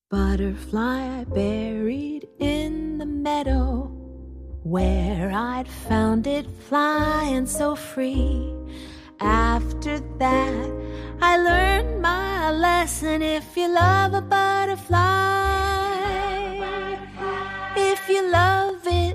butterfly 0.10 1.24
buried 1.26 2.28
in 2.40 2.98
the 2.98 3.06
meadow 3.06 3.84
where 4.64 5.32
I'd 5.32 5.68
found 5.68 6.26
it 6.26 6.48
flying 6.68 7.46
so 7.46 7.76
free. 7.76 8.52
After 9.20 10.00
that, 10.18 10.72
I 11.22 11.38
learned 11.38 12.02
my 12.02 12.52
lesson. 12.52 13.22
If 13.22 13.56
you 13.56 13.68
love 13.68 14.16
a 14.16 14.22
butterfly, 14.22 14.98
if 17.76 18.10
you 18.10 18.32
love 18.32 18.82
it, 18.88 19.09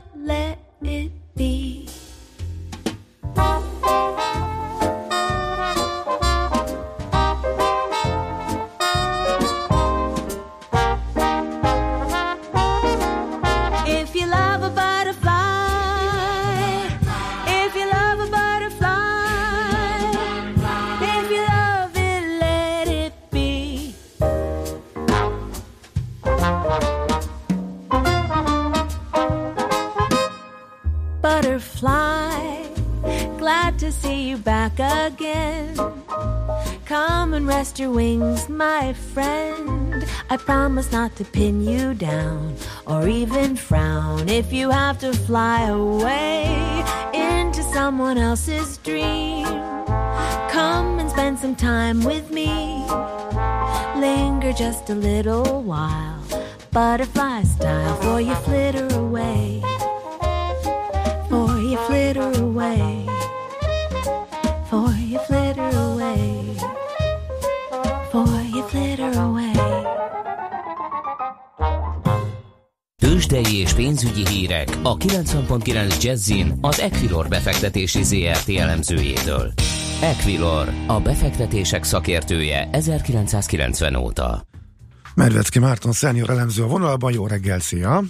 you 34.34 34.42
back 34.42 34.72
again. 34.78 35.76
Come 36.84 37.34
and 37.34 37.46
rest 37.46 37.78
your 37.78 37.90
wings, 37.90 38.48
my 38.48 38.92
friend. 38.92 40.04
I 40.28 40.36
promise 40.36 40.90
not 40.90 41.14
to 41.16 41.24
pin 41.24 41.62
you 41.62 41.94
down 41.94 42.56
or 42.86 43.06
even 43.08 43.56
frown 43.56 44.28
if 44.28 44.52
you 44.52 44.70
have 44.70 44.98
to 45.00 45.12
fly 45.12 45.66
away 45.68 46.84
into 47.12 47.62
someone 47.62 48.18
else's 48.18 48.78
dream. 48.78 49.46
Come 50.56 50.98
and 50.98 51.10
spend 51.10 51.38
some 51.38 51.54
time 51.54 52.02
with 52.02 52.30
me. 52.30 52.48
Linger 53.96 54.52
just 54.52 54.90
a 54.90 54.94
little 54.94 55.62
while, 55.62 56.22
butterfly 56.72 57.42
style, 57.44 57.96
for 58.02 58.20
you 58.20 58.34
flitter 58.46 58.88
away. 58.96 59.62
For 61.28 61.58
you 61.58 61.76
flitter 61.86 62.30
away. 62.42 62.93
Tőzsdei 73.26 73.56
és 73.56 73.72
pénzügyi 73.72 74.26
hírek 74.28 74.68
a 74.82 74.96
90.9 74.96 76.02
Jazzin 76.02 76.58
az 76.60 76.80
Equilor 76.80 77.28
befektetési 77.28 78.02
ZRT 78.02 78.48
elemzőjétől. 78.48 79.52
Equilor, 80.02 80.68
a 80.86 81.00
befektetések 81.00 81.84
szakértője 81.84 82.68
1990 82.72 83.94
óta. 83.94 84.46
Medvecki 85.14 85.58
Márton 85.58 85.92
szenior 85.92 86.30
elemző 86.30 86.62
a 86.62 86.66
vonalban, 86.66 87.12
jó 87.12 87.26
reggel, 87.26 87.60
szia! 87.60 88.02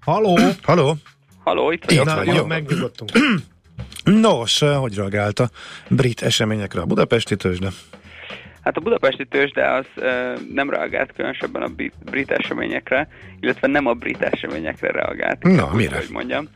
Haló! 0.00 0.38
Haló! 0.62 0.94
Haló, 1.44 1.70
itt 1.70 1.84
vagyok. 1.84 2.04
Na, 2.04 2.22
jó, 2.34 2.44
megnyugodtunk. 2.44 3.10
Nos, 4.28 4.58
hogy 4.58 4.94
reagált 4.94 5.40
a 5.40 5.50
brit 5.88 6.22
eseményekre 6.22 6.80
a 6.80 6.86
budapesti 6.86 7.36
tőzsde? 7.36 7.68
Hát 8.64 8.76
a 8.76 8.80
budapesti 8.80 9.26
tőzsde 9.26 9.70
az 9.70 9.86
ö, 9.94 10.32
nem 10.52 10.70
reagált 10.70 11.12
különösebben 11.12 11.62
a 11.62 11.68
brit, 12.10 12.30
eseményekre, 12.30 13.08
illetve 13.40 13.66
nem 13.66 13.86
a 13.86 13.92
brit 13.92 14.22
eseményekre 14.22 14.90
reagált. 14.90 15.42
Na, 15.42 15.70
mire? 15.74 15.96
Hogy 15.96 16.08
mondjam. 16.10 16.48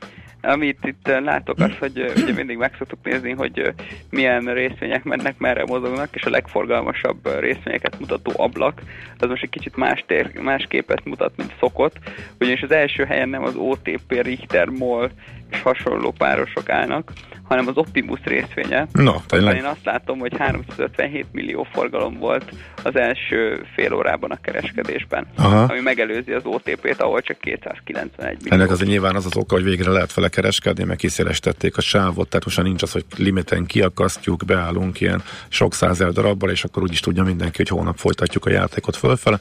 Amit 0.43 0.79
itt 0.85 1.07
látok 1.07 1.59
az, 1.59 1.71
hogy 1.79 2.13
ugye 2.17 2.33
mindig 2.33 2.57
meg 2.57 2.75
szoktuk 2.79 2.99
nézni, 3.03 3.31
hogy 3.31 3.73
milyen 4.11 4.55
részvények 4.55 5.05
mennek, 5.05 5.39
merre 5.39 5.65
mozognak, 5.65 6.15
és 6.15 6.23
a 6.23 6.31
legforgalmasabb 6.31 7.41
részvényeket 7.41 7.99
mutató 7.99 8.33
ablak, 8.37 8.83
az 9.19 9.29
most 9.29 9.43
egy 9.43 9.51
kicsit 9.51 9.77
más, 9.77 10.05
tér, 10.07 10.33
más 10.41 10.67
képet 10.69 11.05
mutat, 11.05 11.33
mint 11.37 11.55
szokott, 11.61 11.97
ugyanis 12.41 12.63
az 12.63 12.71
első 12.71 13.05
helyen 13.05 13.29
nem 13.29 13.43
az 13.43 13.55
OTP, 13.55 14.23
Richter, 14.23 14.69
MOL 14.69 15.11
és 15.51 15.63
hasonló 15.63 16.11
párosok 16.11 16.69
állnak, 16.69 17.13
hanem 17.49 17.67
az 17.67 17.77
Optimus 17.77 18.21
részvénye. 18.25 18.87
No, 18.93 19.15
tényleg. 19.27 19.57
Én 19.57 19.65
azt 19.65 19.85
látom, 19.85 20.19
hogy 20.19 20.37
357 20.39 21.27
millió 21.33 21.67
forgalom 21.73 22.19
volt 22.19 22.53
az 22.83 22.97
első 22.97 23.67
fél 23.75 23.95
órában 23.95 24.31
a 24.31 24.41
kereskedésben, 24.41 25.27
Aha. 25.37 25.63
ami 25.63 25.81
megelőzi 25.81 26.33
az 26.33 26.43
OTP-t, 26.45 27.01
ahol 27.01 27.21
csak 27.21 27.39
291 27.39 28.37
millió. 28.43 28.57
Ennek 28.57 28.71
azért 28.71 28.91
nyilván 28.91 29.15
az 29.15 29.27
az 29.27 29.37
oka, 29.37 29.55
hogy 29.55 29.65
végre 29.65 29.91
lehet 29.91 30.15
vele 30.15 30.29
kereskedni, 30.29 30.85
meg 30.85 30.97
kiszélestették 30.97 31.77
a 31.77 31.81
sávot, 31.81 32.29
tehát 32.29 32.45
most 32.45 32.63
nincs 32.63 32.83
az, 32.83 32.93
hogy 32.93 33.05
limiten 33.17 33.67
kiakasztjuk, 33.67 34.45
beállunk 34.45 35.01
ilyen 35.01 35.23
sok 35.49 35.75
százer 35.75 36.13
darabbal, 36.13 36.51
és 36.51 36.65
akkor 36.65 36.83
úgyis 36.83 37.01
tudja 37.01 37.23
mindenki, 37.23 37.57
hogy 37.57 37.69
holnap 37.69 37.97
folytatjuk 37.97 38.45
a 38.47 38.51
játékot 38.51 38.97
fölfele, 38.97 39.39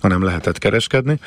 hanem 0.00 0.22
lehetett 0.22 0.58
kereskedni. 0.58 1.18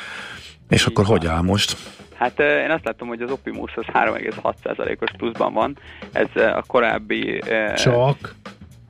És 0.68 0.86
akkor 0.86 1.04
hogy 1.04 1.26
áll 1.26 1.42
most? 1.42 1.76
Hát 2.18 2.40
én 2.40 2.70
azt 2.70 2.84
látom, 2.84 3.08
hogy 3.08 3.20
az 3.22 3.30
Optimus 3.30 3.74
az 3.76 3.84
3,6%-os 3.92 5.10
pluszban 5.16 5.52
van. 5.52 5.78
Ez 6.12 6.26
a 6.34 6.64
korábbi... 6.66 7.42
Csak. 7.76 8.34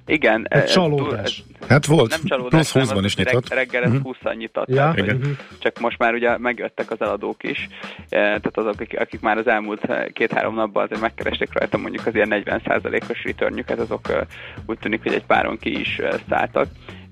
Igen. 0.06 0.46
Egy 0.48 0.62
ez- 0.62 0.70
csalódás. 0.72 1.42
Hát 1.68 1.86
volt, 1.86 2.10
nem 2.10 2.20
csalódás, 2.24 2.50
plusz 2.50 2.72
hanem 2.72 2.88
20-ban 2.88 2.96
az, 2.98 3.04
is 3.04 3.16
nyitott. 3.16 3.48
Reg, 3.48 3.58
reggel 3.58 3.82
ez 3.82 3.90
Mhm. 3.92 4.00
20-an 4.08 4.36
nyitott. 4.36 4.68
Ja, 4.68 4.74
tehát, 4.74 4.96
igen. 4.98 5.16
Mhm. 5.16 5.30
Csak 5.58 5.78
most 5.80 5.98
már 5.98 6.14
ugye 6.14 6.38
megjöttek 6.38 6.90
az 6.90 7.00
eladók 7.00 7.42
is, 7.42 7.68
eh, 7.96 7.98
tehát 8.08 8.56
azok, 8.56 8.72
akik, 8.80 9.00
akik 9.00 9.20
már 9.20 9.38
az 9.38 9.46
elmúlt 9.46 9.86
két-három 10.12 10.54
napban 10.54 10.84
azért 10.84 11.00
megkeresték 11.00 11.48
rajta 11.52 11.76
mondjuk 11.78 12.06
az 12.06 12.14
ilyen 12.14 12.28
40%-os 12.28 13.24
returnjüket, 13.24 13.78
azok 13.78 14.08
eh, 14.10 14.20
úgy 14.66 14.78
tűnik, 14.78 15.02
hogy 15.02 15.14
egy 15.14 15.24
páron 15.26 15.58
ki 15.58 15.80
is 15.80 16.00
szálltak, 16.28 16.66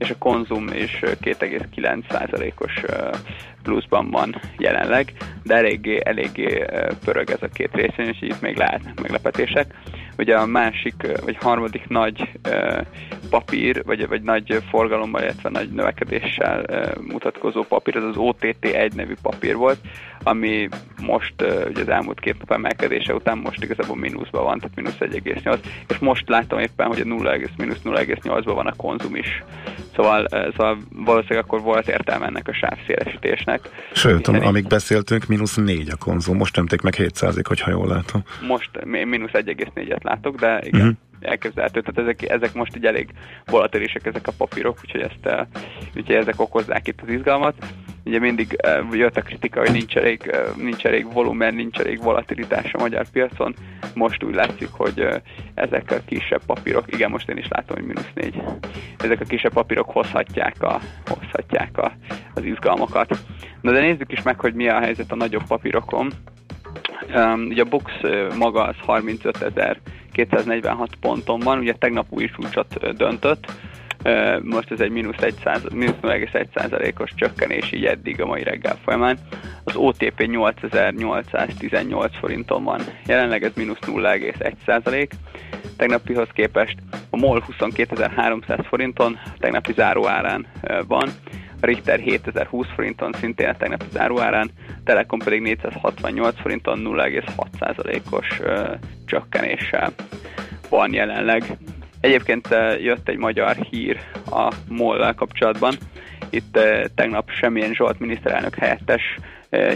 és 0.05 0.11
a 0.11 0.19
konzum 0.19 0.67
is 0.69 1.03
eh, 1.03 1.12
2,9%-os 1.23 2.83
eh, 2.83 3.11
pluszban 3.62 4.11
van 4.11 4.40
jelenleg, 4.59 5.12
de 5.43 5.55
eléggé, 5.55 6.01
eléggé 6.05 6.64
pörög 7.05 7.31
ez 7.31 7.43
a 7.43 7.49
két 7.49 7.75
részvény, 7.75 8.09
és 8.09 8.19
itt 8.21 8.40
még 8.40 8.57
lehetnek 8.57 9.01
meglepetések. 9.01 9.75
Ugye 10.19 10.37
a 10.37 10.47
másik, 10.47 10.95
vagy 11.25 11.37
harmadik 11.40 11.88
nagy 11.88 12.31
papír, 13.31 13.85
vagy, 13.85 14.09
vagy 14.09 14.23
nagy 14.23 14.62
forgalommal, 14.71 15.23
illetve 15.23 15.51
nagy 15.51 15.69
növekedéssel 15.69 16.64
mutatkozó 17.01 17.62
papír, 17.62 17.97
az 17.97 18.05
az 18.05 18.17
OTT 18.17 18.64
1 18.64 18.95
nevű 18.95 19.14
papír 19.23 19.57
volt, 19.57 19.79
ami 20.25 20.69
most 21.03 21.35
ugye 21.69 21.81
az 21.81 21.89
elmúlt 21.89 22.21
két 22.21 22.39
nap 22.39 22.51
emelkedése 22.51 23.15
után 23.15 23.39
most 23.39 23.63
igazából 23.63 23.97
mínuszban 23.97 24.45
van, 24.45 24.59
tehát 24.59 24.77
mínusz 24.77 24.97
1,8, 24.99 25.59
és 25.89 25.99
most 25.99 26.29
látom 26.29 26.59
éppen, 26.59 26.87
hogy 26.87 27.01
a 27.01 27.05
0, 27.05 27.37
mínusz 27.57 27.81
0,8-ban 27.85 28.53
van 28.55 28.67
a 28.67 28.75
konzum 28.77 29.17
is. 29.17 29.43
Szóval, 29.95 30.27
szóval 30.29 30.79
valószínűleg 30.91 31.45
akkor 31.45 31.61
volt 31.61 31.89
értelme 31.89 32.27
ennek 32.27 32.49
a 32.49 32.53
sávszélesítésnek. 32.53 33.69
Sőt, 33.93 34.29
itt 34.29 34.43
amíg 34.43 34.67
beszéltünk, 34.67 35.27
mínusz 35.27 35.57
4 35.57 35.91
a 35.91 35.97
konzum, 35.97 36.37
most 36.37 36.57
nemték 36.57 36.81
meg 36.81 36.95
7 36.95 37.19
hogyha 37.47 37.71
jól 37.71 37.87
látom. 37.87 38.23
most 38.47 38.85
mínusz 38.85 39.31
1,4-et 39.33 40.03
látok, 40.03 40.37
de 40.37 40.61
igen, 40.63 40.81
uh-huh. 40.81 40.97
elképzelhető. 41.21 41.81
Tehát 41.81 41.99
ezek, 41.99 42.31
ezek 42.31 42.55
most 42.55 42.77
így 42.77 42.87
elég 42.87 43.09
volatilisek 43.47 44.07
ezek 44.07 44.27
a 44.27 44.33
papírok, 44.37 44.79
úgyhogy, 44.83 45.01
ezt, 45.01 45.49
úgyhogy 45.97 46.17
ezek 46.17 46.41
okozzák 46.41 46.89
itt 46.89 47.01
az 47.03 47.09
izgalmat. 47.09 47.55
Ugye 48.05 48.19
mindig 48.19 48.57
uh, 48.88 48.97
jött 48.97 49.17
a 49.17 49.23
kritika, 49.23 49.61
hogy 49.61 49.73
nincs 49.73 49.97
elég, 49.97 50.21
uh, 50.27 50.57
nincs 50.62 50.85
elég 50.85 51.12
volumen, 51.12 51.55
nincs 51.55 51.79
elég 51.79 52.03
volatilitás 52.03 52.73
a 52.73 52.81
magyar 52.81 53.07
piacon. 53.12 53.55
Most 53.95 54.23
úgy 54.23 54.35
látszik, 54.35 54.69
hogy 54.71 55.01
uh, 55.01 55.14
ezek 55.55 55.90
a 55.90 55.97
kisebb 56.07 56.45
papírok, 56.47 56.93
igen, 56.93 57.11
most 57.11 57.29
én 57.29 57.37
is 57.37 57.49
látom, 57.49 57.77
hogy 57.77 57.87
mínusz 57.87 58.11
4. 58.14 58.43
Ezek 58.99 59.21
a 59.21 59.25
kisebb 59.25 59.53
papírok 59.53 59.90
hozhatják, 59.90 60.62
a, 60.62 60.81
hozhatják 61.07 61.79
a, 61.79 61.93
az 62.35 62.45
izgalmakat. 62.45 63.19
Na 63.61 63.73
de 63.73 63.81
nézzük 63.81 64.12
is 64.12 64.23
meg, 64.23 64.40
hogy 64.40 64.55
mi 64.55 64.69
a 64.69 64.81
helyzet 64.81 65.12
a 65.12 65.17
nagyobb 65.17 65.47
papírokon. 65.47 66.12
Um, 67.14 67.47
ugye 67.47 67.64
a 67.71 67.81
uh, 68.03 68.37
maga 68.37 68.64
az 68.64 68.77
35.246 68.87 70.88
ponton 71.01 71.40
van, 71.40 71.59
ugye 71.59 71.73
tegnap 71.73 72.07
új 72.11 72.27
csúcsot 72.27 72.97
döntött, 72.97 73.47
most 74.43 74.71
ez 74.71 74.81
egy 74.81 74.90
mínusz 74.90 75.23
1 75.23 75.35
száz- 75.45 75.73
mínusz 75.73 75.95
0,1%-os 76.03 77.11
csökkenés 77.14 77.73
így 77.73 77.85
eddig 77.85 78.21
a 78.21 78.27
mai 78.27 78.43
reggel 78.43 78.77
folyamán. 78.85 79.19
Az 79.64 79.77
OTP 79.77 80.27
8818 80.27 82.19
forinton 82.19 82.64
van, 82.64 82.81
jelenleg 83.07 83.43
ez 83.45 83.53
mínusz 83.55 83.79
0,1%. 83.87 85.09
Tegnapihoz 85.77 86.29
képest 86.33 86.77
a 87.11 87.17
MOL 87.17 87.45
22.300 87.59 88.64
forinton, 88.69 89.19
tegnapi 89.38 89.73
záróárán 89.73 90.47
van, 90.87 91.09
a 91.61 91.67
Richter 91.67 91.99
7020 91.99 92.67
forinton, 92.75 93.12
szintén 93.12 93.49
a 93.49 93.57
tegnapi 93.57 93.87
záróárán, 93.93 94.51
Telekom 94.85 95.19
pedig 95.19 95.40
468 95.40 96.40
forinton 96.40 96.81
0,6%-os 96.85 98.40
ö, 98.40 98.75
csökkenéssel 99.07 99.93
van 100.69 100.93
jelenleg. 100.93 101.57
Egyébként 102.05 102.51
ö, 102.51 102.75
jött 102.75 103.09
egy 103.09 103.17
magyar 103.17 103.57
hír 103.57 104.01
a 104.31 104.53
mol 104.69 105.14
kapcsolatban, 105.17 105.75
itt 106.31 106.59
tegnap 106.95 107.31
semmilyen 107.31 107.75
Zsolt 107.75 107.99
miniszterelnök 107.99 108.55
helyettes 108.55 109.19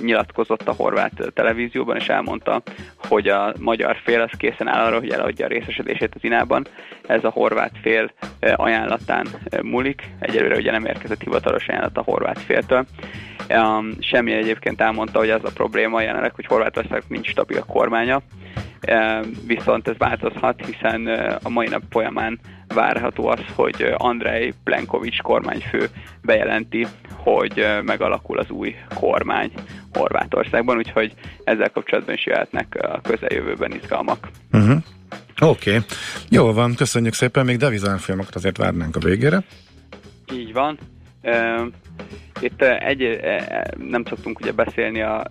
nyilatkozott 0.00 0.68
a 0.68 0.72
horvát 0.72 1.32
televízióban, 1.34 1.96
és 1.96 2.08
elmondta, 2.08 2.62
hogy 2.96 3.28
a 3.28 3.52
magyar 3.58 3.96
fél 4.04 4.20
az 4.20 4.30
készen 4.36 4.68
áll 4.68 4.86
arra, 4.86 4.98
hogy 4.98 5.10
eladja 5.10 5.44
a 5.44 5.48
részesedését 5.48 6.14
az 6.14 6.24
inában. 6.24 6.66
Ez 7.06 7.24
a 7.24 7.30
horvát 7.30 7.72
fél 7.82 8.12
ajánlatán 8.56 9.26
múlik. 9.62 10.02
Egyelőre 10.18 10.56
ugye 10.56 10.70
nem 10.70 10.84
érkezett 10.84 11.22
hivatalos 11.22 11.68
ajánlat 11.68 11.98
a 11.98 12.02
horvát 12.02 12.38
féltől. 12.38 12.84
Semmi 13.98 14.32
egyébként 14.32 14.80
elmondta, 14.80 15.18
hogy 15.18 15.30
ez 15.30 15.44
a 15.44 15.52
probléma 15.54 16.00
jelenleg, 16.00 16.34
hogy 16.34 16.46
Horvátország 16.46 17.02
nincs 17.08 17.28
stabil 17.28 17.64
kormánya, 17.66 18.22
viszont 19.46 19.88
ez 19.88 19.96
változhat, 19.98 20.66
hiszen 20.66 21.06
a 21.42 21.48
mai 21.48 21.68
nap 21.68 21.82
folyamán 21.90 22.40
várható 22.74 23.26
az, 23.26 23.40
hogy 23.54 23.94
Andrei 23.96 24.54
Plenkovics 24.64 25.20
kormányfő 25.20 25.88
bejelenti, 26.22 26.86
hogy 27.16 27.66
megalakul 27.84 28.38
az 28.38 28.50
új 28.50 28.74
kormány 28.94 29.52
Horvátországban, 29.92 30.76
úgyhogy 30.76 31.14
ezzel 31.44 31.70
kapcsolatban 31.70 32.14
is 32.14 32.26
jöhetnek 32.26 32.78
a 32.80 33.00
közeljövőben 33.00 33.72
izgalmak. 33.72 34.28
Uh-huh. 34.52 34.82
Oké, 35.40 35.70
okay. 35.70 35.82
jó 36.28 36.52
van, 36.52 36.74
köszönjük 36.74 37.14
szépen, 37.14 37.44
még 37.44 37.56
devizárfolyamokat 37.56 38.34
azért 38.34 38.56
várnánk 38.56 38.96
a 38.96 38.98
végére. 38.98 39.42
Így 40.32 40.52
van. 40.52 40.78
Itt 42.40 42.62
egy, 42.62 43.20
nem 43.76 44.04
szoktunk 44.04 44.40
ugye 44.40 44.52
beszélni 44.52 45.00
a 45.02 45.26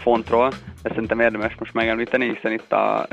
fontról, 0.00 0.48
de 0.82 0.88
szerintem 0.88 1.20
érdemes 1.20 1.54
most 1.58 1.74
megemlíteni, 1.74 2.32
hiszen 2.34 2.52
itt 2.52 2.72
a 2.72 3.06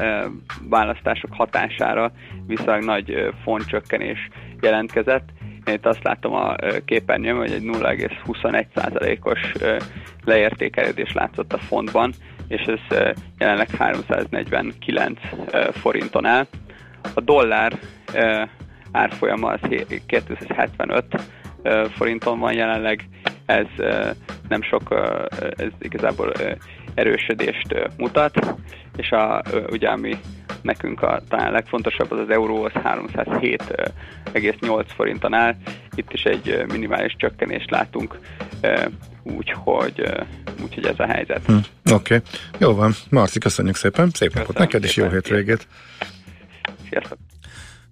választások 0.70 1.34
hatására 1.34 2.12
viszonylag 2.48 2.84
nagy 2.84 3.34
fontcsökkenés 3.44 4.30
jelentkezett. 4.62 5.30
Én 5.66 5.74
itt 5.74 5.86
azt 5.86 6.04
látom 6.04 6.34
a 6.34 6.56
képernyőn, 6.86 7.38
hogy 7.38 7.52
egy 7.52 7.64
0,21%-os 7.64 9.52
leértékelődés 10.26 11.14
látszott 11.14 11.54
a 11.54 11.58
fontban, 11.58 12.14
és 12.48 12.62
ez 12.62 12.98
jelenleg 13.38 13.70
349 13.70 15.20
forinton 15.72 16.26
áll. 16.26 16.48
A 17.16 17.22
dollár 17.22 17.80
árfolyama 18.92 19.48
az 19.48 19.60
275 20.06 21.06
forinton 21.90 22.40
van 22.40 22.54
jelenleg, 22.54 23.08
ez 23.48 23.66
nem 24.50 24.62
sok, 24.62 24.96
ez 25.58 25.70
igazából 25.80 26.34
erősödést 26.94 27.90
mutat, 27.98 28.56
és 28.98 29.12
a, 29.12 29.42
ugye 29.70 29.90
ami 29.90 30.20
nekünk 30.62 31.02
a 31.02 31.22
talán 31.30 31.52
legfontosabb 31.52 32.12
az 32.12 32.20
az 32.20 32.30
euró, 32.30 32.64
az 32.64 32.72
307,8 32.74 34.86
forinton 34.96 35.34
áll. 35.34 35.56
Itt 35.96 36.14
is 36.14 36.24
egy 36.24 36.64
minimális 36.68 37.16
csökkenést 37.18 37.70
látunk, 37.70 38.20
úgyhogy, 39.24 40.04
úgyhogy 40.64 40.86
ez 40.86 41.00
a 41.00 41.06
helyzet. 41.06 41.46
Hm, 41.46 41.58
Oké, 41.94 42.16
okay. 42.16 42.30
jó 42.58 42.76
van. 42.76 42.94
Marci, 43.10 43.40
köszönjük 43.40 43.76
szépen. 43.76 44.10
Szép 44.10 44.28
Köszönöm 44.28 44.48
napot 44.48 44.58
neked, 44.58 44.84
és 44.84 44.96
jó 44.96 45.10
hétvégét. 45.10 45.68
Sziasztok. 46.90 47.18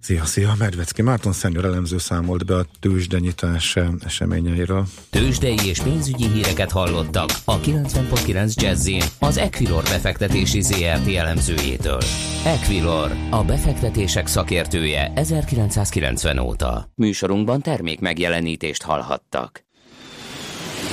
Szia, 0.06 0.24
szia, 0.24 0.54
Medvecki 0.58 1.02
Márton 1.02 1.32
Szenyor 1.32 1.64
elemző 1.64 1.98
számolt 1.98 2.44
be 2.44 2.56
a 2.56 2.66
tőzsdenyítás 2.80 3.76
eseményeiről. 4.04 4.86
Tőzsdei 5.10 5.58
és 5.64 5.80
pénzügyi 5.80 6.28
híreket 6.28 6.70
hallottak 6.70 7.30
a 7.44 7.60
90.9 7.60 8.54
jazz 8.54 8.90
az 9.18 9.36
Equilor 9.36 9.82
befektetési 9.82 10.60
ZRT 10.60 11.14
elemzőjétől. 11.14 12.00
Equilor, 12.44 13.10
a 13.30 13.44
befektetések 13.44 14.26
szakértője 14.26 15.12
1990 15.14 16.38
óta. 16.38 16.90
Műsorunkban 16.94 17.60
termék 17.60 18.00
megjelenítést 18.00 18.82
hallhattak. 18.82 19.64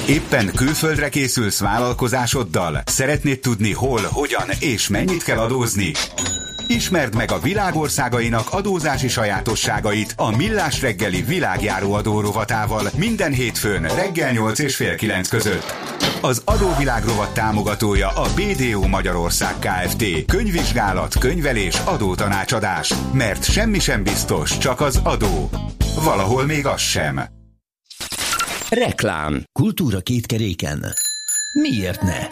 Éppen 0.08 0.52
külföldre 0.56 1.10
készülsz 1.10 1.60
vállalkozásoddal? 1.60 2.82
Szeretnéd 2.86 3.40
tudni 3.40 3.74
hol, 3.74 4.02
hogyan 4.02 4.50
és 4.60 4.88
mennyit 4.88 5.24
kell 5.24 5.38
adózni? 5.38 5.92
Ismerd 6.68 7.16
meg 7.16 7.32
a 7.32 7.40
világországainak 7.40 8.54
adózási 8.54 9.08
sajátosságait 9.08 10.14
a 10.18 10.36
Millás 10.36 10.82
reggeli 10.82 11.22
világjáró 11.22 11.94
adórovatával 11.94 12.90
minden 12.98 13.34
hétfőn 13.34 13.82
reggel 13.82 14.32
8 14.32 14.60
és 14.60 14.76
fél 14.76 14.96
9 14.96 15.28
között. 15.28 15.74
Az 16.22 16.42
adóvilág 16.46 17.06
rovat 17.06 17.34
támogatója 17.34 18.10
a 18.10 18.28
BDO 18.36 18.88
Magyarország 18.88 19.54
Kft. 19.60 20.26
Könyvvizsgálat, 20.26 21.18
könyvelés, 21.18 21.76
adótanácsadás. 21.86 22.94
Mert 23.14 23.44
semmi 23.44 23.80
sem 23.80 24.04
biztos, 24.04 24.58
csak 24.58 24.82
az 24.82 25.00
adó. 25.04 25.50
Valahol 26.04 26.46
még 26.46 26.66
az 26.66 26.82
sem. 26.82 27.22
Reklám. 28.70 29.44
Kultúra 29.52 30.00
két 30.00 30.26
keréken. 30.26 30.94
Miért 31.62 32.02
ne? 32.02 32.28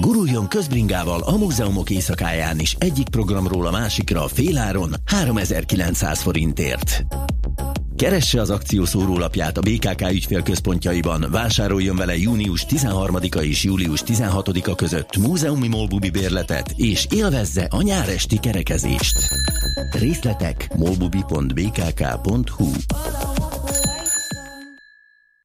Guruljon 0.00 0.48
közbringával 0.48 1.20
a 1.20 1.36
múzeumok 1.36 1.90
éjszakáján 1.90 2.58
is 2.58 2.76
egyik 2.78 3.08
programról 3.08 3.66
a 3.66 3.70
másikra 3.70 4.28
féláron 4.28 4.94
3900 5.04 6.20
forintért. 6.20 7.04
Keresse 7.96 8.40
az 8.40 8.50
akció 8.50 8.84
szórólapját 8.84 9.58
a 9.58 9.60
BKK 9.60 10.10
ügyfélközpontjaiban, 10.10 11.26
vásároljon 11.30 11.96
vele 11.96 12.16
június 12.16 12.66
13-a 12.68 13.38
és 13.38 13.64
július 13.64 14.02
16-a 14.06 14.74
között 14.74 15.16
múzeumi 15.16 15.68
molbubi 15.68 16.10
bérletet, 16.10 16.72
és 16.76 17.06
élvezze 17.10 17.66
a 17.70 17.82
nyáresti 17.82 18.38
kerekezést. 18.38 19.16
Részletek 19.90 20.68
molbubi.bkk.hu 20.76 22.70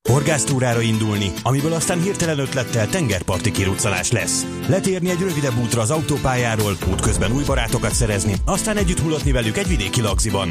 Horgásztúrára 0.10 0.82
indulni, 0.82 1.32
amiből 1.44 1.74
aztán 1.74 2.02
hirtelen 2.02 2.40
ötlettel 2.40 2.88
tengerparti 2.88 3.52
kiruccanás 3.52 4.12
lesz. 4.12 4.46
Letérni 4.68 5.10
egy 5.10 5.20
rövidebb 5.20 5.58
útra 5.58 5.82
az 5.82 5.92
autópályáról, 5.92 6.78
útközben 6.92 7.32
új 7.32 7.44
barátokat 7.44 7.94
szerezni, 7.94 8.36
aztán 8.46 8.78
együtt 8.78 9.00
hullatni 9.00 9.32
velük 9.32 9.58
egy 9.58 9.68
vidéki 9.68 10.02
lagziban. 10.02 10.50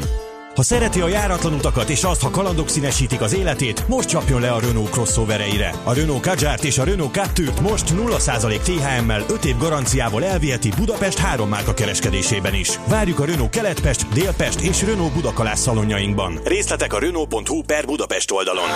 Ha 0.55 0.63
szereti 0.63 1.01
a 1.01 1.07
járatlan 1.07 1.53
utakat 1.53 1.89
és 1.89 2.03
azt, 2.03 2.21
ha 2.21 2.29
kalandok 2.29 2.69
színesítik 2.69 3.21
az 3.21 3.33
életét, 3.33 3.87
most 3.87 4.09
csapjon 4.09 4.41
le 4.41 4.51
a 4.51 4.59
Renault 4.59 4.89
crossovereire. 4.89 5.73
A 5.83 5.93
Renault 5.93 6.21
Kadjárt 6.21 6.63
és 6.63 6.77
a 6.77 6.83
Renault 6.83 7.13
Captur 7.13 7.53
most 7.61 7.93
0% 7.93 8.57
THM-mel 8.57 9.25
5 9.29 9.45
év 9.45 9.57
garanciával 9.57 10.23
elviheti 10.23 10.69
Budapest 10.77 11.17
három 11.17 11.49
márka 11.49 11.73
kereskedésében 11.73 12.53
is. 12.53 12.79
Várjuk 12.87 13.19
a 13.19 13.25
Renault 13.25 13.49
Keletpest, 13.49 14.09
Délpest 14.13 14.59
és 14.59 14.83
Renault 14.83 15.13
Budakalász 15.13 15.59
szalonjainkban. 15.59 16.39
Részletek 16.43 16.93
a 16.93 16.99
Renault.hu 16.99 17.63
per 17.63 17.85
Budapest 17.85 18.31
oldalon. 18.31 18.69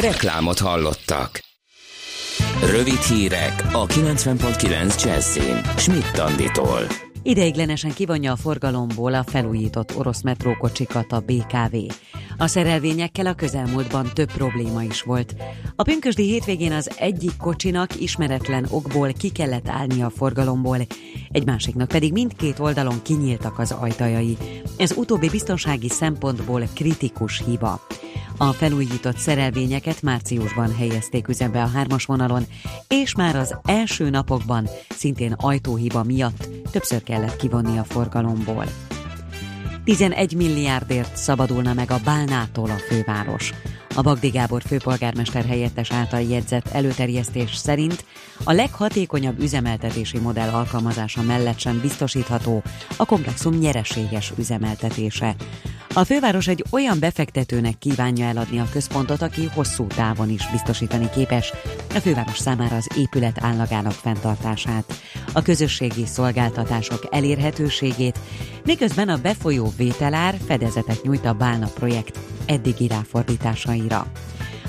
Reklámot 0.00 0.58
hallottak. 0.58 1.40
Rövid 2.70 3.00
hírek 3.00 3.64
a 3.72 3.86
90.9 3.86 5.04
Jazzin. 5.04 5.60
Schmidt 5.76 6.18
Anditól. 6.18 6.86
Ideiglenesen 7.26 7.92
kivonja 7.92 8.32
a 8.32 8.36
forgalomból 8.36 9.14
a 9.14 9.22
felújított 9.22 9.96
orosz 9.96 10.22
metrókocsikat 10.22 11.12
a 11.12 11.20
BKV. 11.20 11.76
A 12.36 12.46
szerelvényekkel 12.46 13.26
a 13.26 13.34
közelmúltban 13.34 14.10
több 14.14 14.32
probléma 14.32 14.82
is 14.82 15.02
volt. 15.02 15.34
A 15.76 15.82
pünkösdi 15.82 16.22
hétvégén 16.22 16.72
az 16.72 16.90
egyik 16.98 17.36
kocsinak 17.36 18.00
ismeretlen 18.00 18.66
okból 18.70 19.12
ki 19.12 19.30
kellett 19.30 19.68
állni 19.68 20.02
a 20.02 20.10
forgalomból, 20.10 20.78
egy 21.30 21.46
másiknak 21.46 21.88
pedig 21.88 22.12
mindkét 22.12 22.58
oldalon 22.58 23.02
kinyíltak 23.02 23.58
az 23.58 23.72
ajtajai. 23.72 24.36
Ez 24.76 24.96
utóbbi 24.96 25.28
biztonsági 25.28 25.88
szempontból 25.88 26.68
kritikus 26.74 27.42
hiba. 27.46 27.80
A 28.36 28.52
felújított 28.52 29.16
szerelvényeket 29.16 30.02
márciusban 30.02 30.74
helyezték 30.76 31.28
üzembe 31.28 31.62
a 31.62 31.68
hármas 31.68 32.04
vonalon, 32.04 32.46
és 32.88 33.14
már 33.14 33.36
az 33.36 33.56
első 33.64 34.10
napokban, 34.10 34.68
szintén 34.88 35.32
ajtóhiba 35.32 36.02
miatt 36.02 36.48
többször 36.70 37.02
kellett 37.02 37.36
kivonni 37.36 37.78
a 37.78 37.84
forgalomból. 37.84 38.64
11 39.84 40.34
milliárdért 40.36 41.16
szabadulna 41.16 41.74
meg 41.74 41.90
a 41.90 42.00
Bálnától 42.04 42.70
a 42.70 42.78
főváros. 42.88 43.52
A 43.96 44.00
Bagdi 44.00 44.28
Gábor 44.28 44.62
főpolgármester 44.62 45.44
helyettes 45.44 45.92
által 45.92 46.20
jegyzett 46.20 46.68
előterjesztés 46.68 47.54
szerint 47.56 48.04
a 48.44 48.52
leghatékonyabb 48.52 49.40
üzemeltetési 49.40 50.18
modell 50.18 50.48
alkalmazása 50.48 51.22
mellett 51.22 51.58
sem 51.58 51.80
biztosítható 51.80 52.62
a 52.96 53.04
komplexum 53.04 53.54
nyereséges 53.54 54.32
üzemeltetése. 54.38 55.36
A 55.96 56.04
főváros 56.04 56.48
egy 56.48 56.64
olyan 56.70 56.98
befektetőnek 56.98 57.78
kívánja 57.78 58.26
eladni 58.26 58.58
a 58.58 58.68
központot, 58.72 59.22
aki 59.22 59.50
hosszú 59.54 59.86
távon 59.86 60.30
is 60.30 60.50
biztosítani 60.50 61.08
képes 61.14 61.52
a 61.94 61.98
főváros 61.98 62.38
számára 62.38 62.76
az 62.76 62.88
épület 62.96 63.44
állagának 63.44 63.92
fenntartását, 63.92 64.94
a 65.32 65.42
közösségi 65.42 66.06
szolgáltatások 66.06 67.08
elérhetőségét, 67.10 68.18
miközben 68.64 69.08
a 69.08 69.16
befolyó 69.16 69.72
vételár 69.76 70.36
fedezetet 70.46 71.02
nyújt 71.02 71.24
a 71.24 71.32
Bálna 71.32 71.66
projekt 71.66 72.18
eddigi 72.46 72.86
ráfordításaira. 72.86 74.06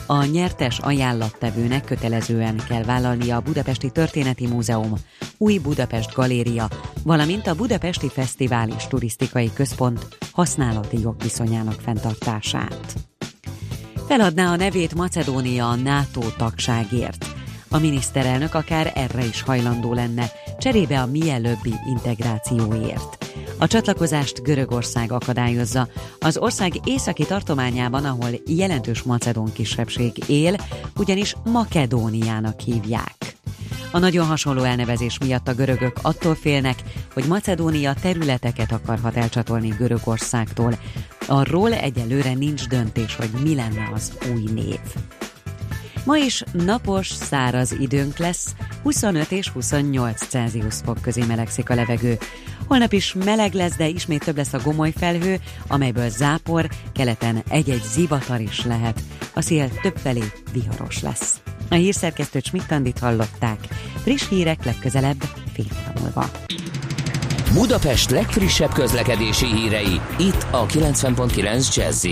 A 0.07 0.25
nyertes 0.25 0.79
ajánlattevőnek 0.79 1.83
kötelezően 1.85 2.61
kell 2.67 2.83
vállalnia 2.83 3.35
a 3.35 3.41
Budapesti 3.41 3.89
Történeti 3.89 4.47
Múzeum, 4.47 4.93
Új 5.37 5.57
Budapest 5.57 6.13
Galéria, 6.13 6.67
valamint 7.03 7.47
a 7.47 7.55
Budapesti 7.55 8.09
Fesztivál 8.09 8.69
és 8.69 8.87
Turisztikai 8.87 9.53
Központ 9.53 10.17
használati 10.35 10.99
jogviszonyának 10.99 11.79
fenntartását. 11.81 12.95
Feladná 14.07 14.51
a 14.51 14.55
nevét 14.55 14.95
Macedónia 14.95 15.69
a 15.69 15.75
NATO 15.75 16.21
tagságért. 16.37 17.25
A 17.69 17.77
miniszterelnök 17.77 18.53
akár 18.53 18.91
erre 18.95 19.25
is 19.25 19.41
hajlandó 19.41 19.93
lenne, 19.93 20.31
cserébe 20.57 21.01
a 21.01 21.05
mielőbbi 21.05 21.73
integrációért. 21.89 23.25
A 23.59 23.67
csatlakozást 23.67 24.43
Görögország 24.43 25.11
akadályozza. 25.11 25.87
Az 26.19 26.37
ország 26.37 26.73
északi 26.83 27.25
tartományában, 27.25 28.05
ahol 28.05 28.29
jelentős 28.45 29.01
macedón 29.01 29.53
kisebbség 29.53 30.11
él, 30.27 30.55
ugyanis 30.97 31.35
Makedóniának 31.43 32.59
hívják. 32.59 33.35
A 33.95 33.99
nagyon 33.99 34.25
hasonló 34.25 34.63
elnevezés 34.63 35.17
miatt 35.17 35.47
a 35.47 35.53
görögök 35.53 35.97
attól 36.01 36.35
félnek, 36.35 36.75
hogy 37.13 37.25
Macedónia 37.27 37.93
területeket 37.93 38.71
akarhat 38.71 39.15
elcsatolni 39.15 39.67
Görögországtól. 39.67 40.77
Arról 41.27 41.73
egyelőre 41.73 42.33
nincs 42.33 42.67
döntés, 42.67 43.15
hogy 43.15 43.29
mi 43.43 43.55
lenne 43.55 43.89
az 43.93 44.13
új 44.33 44.43
név. 44.53 44.79
Ma 46.05 46.17
is 46.17 46.43
napos, 46.51 47.07
száraz 47.07 47.71
időnk 47.71 48.17
lesz, 48.17 48.55
25 48.83 49.31
és 49.31 49.49
28 49.49 50.27
Celsius 50.27 50.75
fok 50.85 51.01
közé 51.01 51.23
melegszik 51.23 51.69
a 51.69 51.75
levegő. 51.75 52.17
Holnap 52.67 52.93
is 52.93 53.13
meleg 53.13 53.53
lesz, 53.53 53.75
de 53.75 53.87
ismét 53.87 54.23
több 54.23 54.37
lesz 54.37 54.53
a 54.53 54.61
gomoly 54.63 54.93
felhő, 54.97 55.39
amelyből 55.67 56.09
zápor, 56.09 56.69
keleten 56.93 57.43
egy-egy 57.49 57.83
zivatar 57.83 58.41
is 58.41 58.65
lehet. 58.65 59.01
A 59.33 59.41
szél 59.41 59.69
többfelé 59.81 60.23
viharos 60.53 61.01
lesz. 61.01 61.41
A 61.69 61.75
hírszerkesztőt 61.75 62.45
Smittandit 62.45 62.99
hallották. 62.99 63.59
Friss 64.01 64.29
hírek 64.29 64.65
legközelebb 64.65 65.23
fél 65.53 65.65
múlva. 65.99 66.29
Budapest 67.53 68.09
legfrissebb 68.09 68.73
közlekedési 68.73 69.45
hírei, 69.45 70.01
itt 70.19 70.45
a 70.51 70.65
90.9 70.65 71.75
jazz 71.75 72.07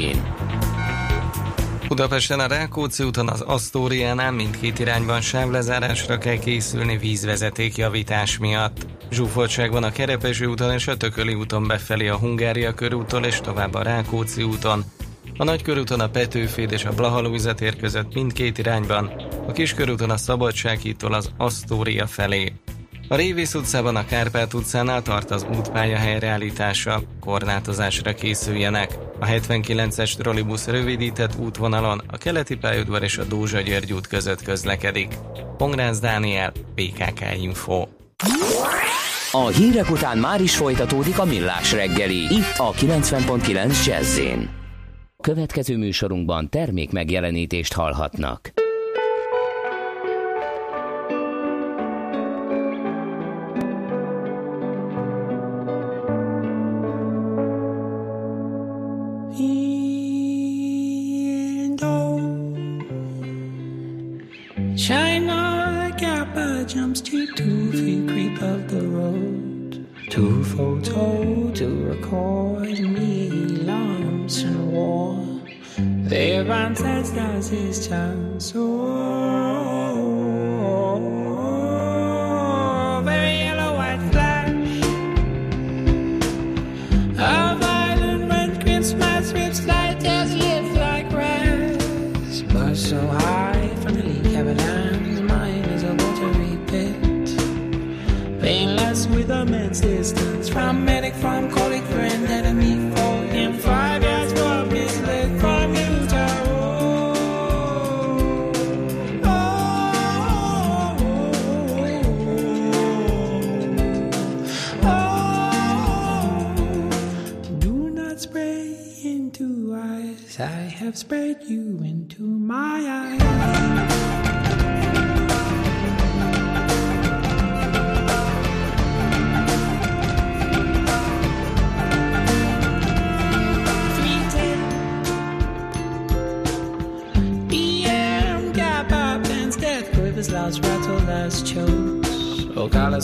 Budapesten 1.88 2.39
a 2.39 2.47
Rákóczi 2.47 3.04
úton 3.04 3.30
az 3.30 3.41
Asztóriánál 3.41 4.32
mindkét 4.32 4.80
irányban 4.80 5.22
sávlezárásra 5.22 6.18
kell 6.18 6.38
készülni 6.38 6.97
vízvezeték 6.97 7.76
javítás 7.76 8.38
miatt. 8.38 8.86
Zsúfoltság 9.12 9.72
van 9.72 9.84
a 9.84 9.91
Kerepesi 9.91 10.45
úton 10.45 10.74
és 10.74 10.88
a 10.88 10.97
Tököli 10.97 11.34
úton 11.34 11.68
befelé 11.68 12.08
a 12.08 12.18
Hungária 12.18 12.74
körúton 12.74 13.24
és 13.24 13.41
tovább 13.41 13.74
a 13.74 13.82
Rákóczi 13.82 14.43
úton. 14.43 14.84
A 15.38 15.43
Nagykörúton 15.43 15.99
a 15.99 16.10
Petőféd 16.10 16.72
és 16.72 16.86
a 16.86 16.93
Blahalújzatér 16.93 17.76
között 17.76 18.14
mindkét 18.14 18.58
irányban, 18.58 19.12
a 19.48 19.52
Kiskörúton 19.52 20.10
a 20.10 20.18
Szabadsághídtól 20.18 21.14
az 21.14 21.32
Asztória 21.38 22.08
felé. 22.08 22.54
A 23.08 23.16
Révész 23.16 23.54
utcában 23.54 23.96
a 23.96 24.06
Kárpát 24.06 24.54
utcánál 24.54 25.02
tart 25.02 25.32
az 25.32 25.46
útpálya 25.58 25.98
helyreállítása, 25.98 27.02
korlátozásra 27.20 28.14
készüljenek. 28.14 28.98
A 29.20 29.26
79-es 29.26 30.16
trollibusz 30.16 30.68
rövidített 30.68 31.39
útvonalon 31.39 32.02
a 32.08 32.18
keleti 32.18 32.56
pályaudvar 32.56 33.04
és 33.04 33.18
a 33.18 33.24
Dózsa 33.24 33.62
György 33.62 33.94
út 33.94 34.08
között 34.08 34.44
közlekedik. 34.44 35.16
Pongrász 35.58 36.00
Dániel, 36.00 36.52
PKK 36.76 37.41
Info. 37.41 37.88
A 39.32 39.48
hírek 39.48 39.89
után 39.89 40.18
már 40.18 40.41
is 40.41 40.56
folytatódik 40.56 41.20
a 41.20 41.26
millás 41.26 41.72
reggeli, 41.72 42.22
itt 42.22 42.58
a 42.58 42.72
90.9 42.72 43.86
jazz 43.86 44.20
Következő 45.22 45.78
műsorunkban 45.78 46.50
termék 46.50 46.91
megjelenítést 46.91 47.74
hallhatnak. 47.74 48.62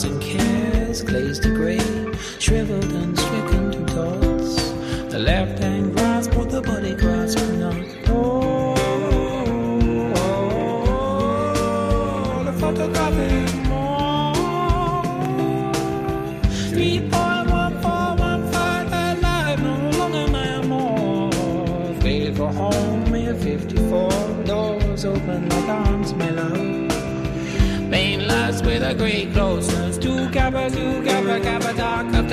And 0.01 0.21
can. 0.21 0.38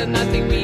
Nothing 0.07 0.56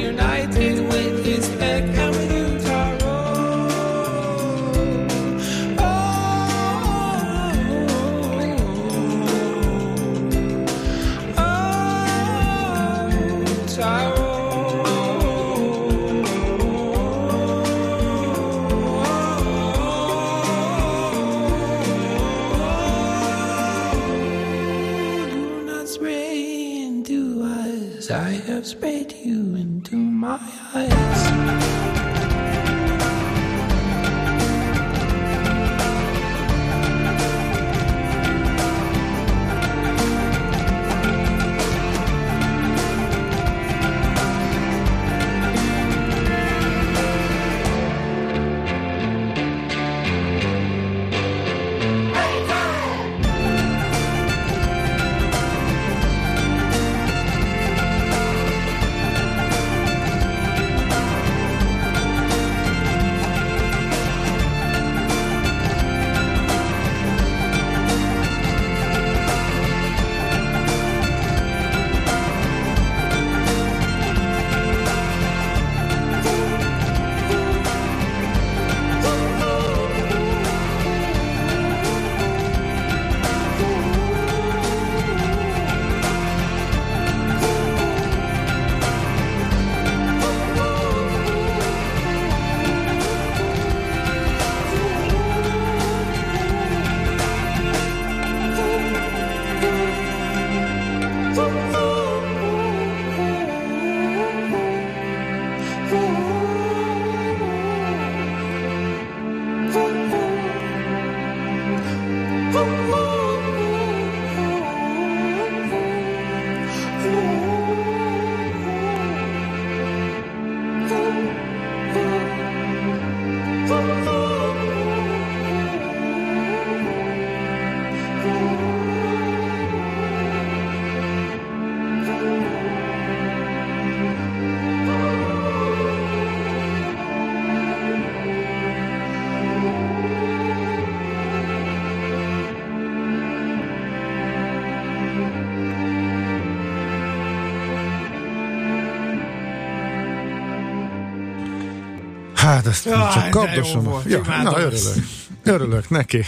Hát 152.64 152.72
ezt 152.72 152.84
Jaj, 152.84 153.12
csak 153.12 153.30
kapdosom. 153.30 153.82
volt, 153.84 154.04
Ja, 154.10 154.20
na, 154.42 154.58
ezt. 154.60 154.86
örülök. 154.86 155.04
Örülök 155.44 155.90
neki. 155.90 156.24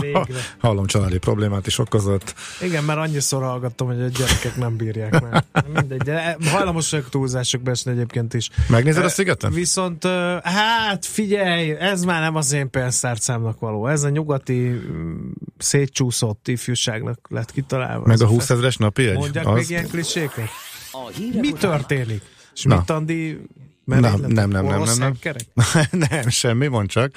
Végre. 0.00 0.24
Hallom, 0.60 0.86
családi 0.86 1.18
problémát 1.18 1.66
is 1.66 1.78
okozott. 1.78 2.34
Igen, 2.62 2.84
mert 2.84 2.98
annyiszor 2.98 3.42
hallgattam, 3.42 3.86
hogy 3.86 4.00
a 4.02 4.06
gyerekek 4.08 4.56
nem 4.56 4.76
bírják 4.76 5.20
már. 5.22 5.44
Mindegy, 5.74 6.00
de 6.02 6.36
hajlamos 6.50 6.90
vagyok 6.90 7.08
túlzásokba 7.08 7.70
esni 7.70 7.90
egyébként 7.92 8.34
is. 8.34 8.50
Megnézed 8.68 9.02
a 9.02 9.06
Eh, 9.06 9.12
szigeten? 9.12 9.52
Viszont, 9.52 10.04
hát 10.42 11.06
figyelj, 11.06 11.70
ez 11.70 12.02
már 12.04 12.20
nem 12.20 12.36
az 12.36 12.52
én 12.52 12.70
pénztárcámnak 12.70 13.58
való. 13.60 13.86
Ez 13.86 14.02
a 14.02 14.08
nyugati 14.08 14.58
mm, 14.68 15.30
szétcsúszott 15.58 16.48
ifjúságnak 16.48 17.18
lett 17.28 17.52
kitalálva. 17.52 18.06
Meg 18.06 18.16
a 18.16 18.18
fe- 18.18 18.28
20 18.28 18.50
ezeres 18.50 18.76
napi 18.76 19.06
egy? 19.06 19.16
Mondják 19.16 19.46
Az- 19.46 19.54
még 19.54 19.70
ilyen 19.70 19.88
kliséket? 19.88 20.48
Mi 21.40 21.52
történik? 21.52 22.22
És 22.54 22.62
Na. 22.62 22.76
mit 22.76 22.90
Andi 22.90 23.40
Nem, 23.84 24.00
merényletek? 24.00 24.34
nem, 24.34 24.50
nem, 24.50 24.64
nem, 24.64 24.82
nem, 24.82 24.98
nem. 24.98 25.12
hackerek? 25.12 25.46
nem, 26.10 26.28
semmi, 26.28 26.66
mond 26.66 26.88
csak. 26.88 27.12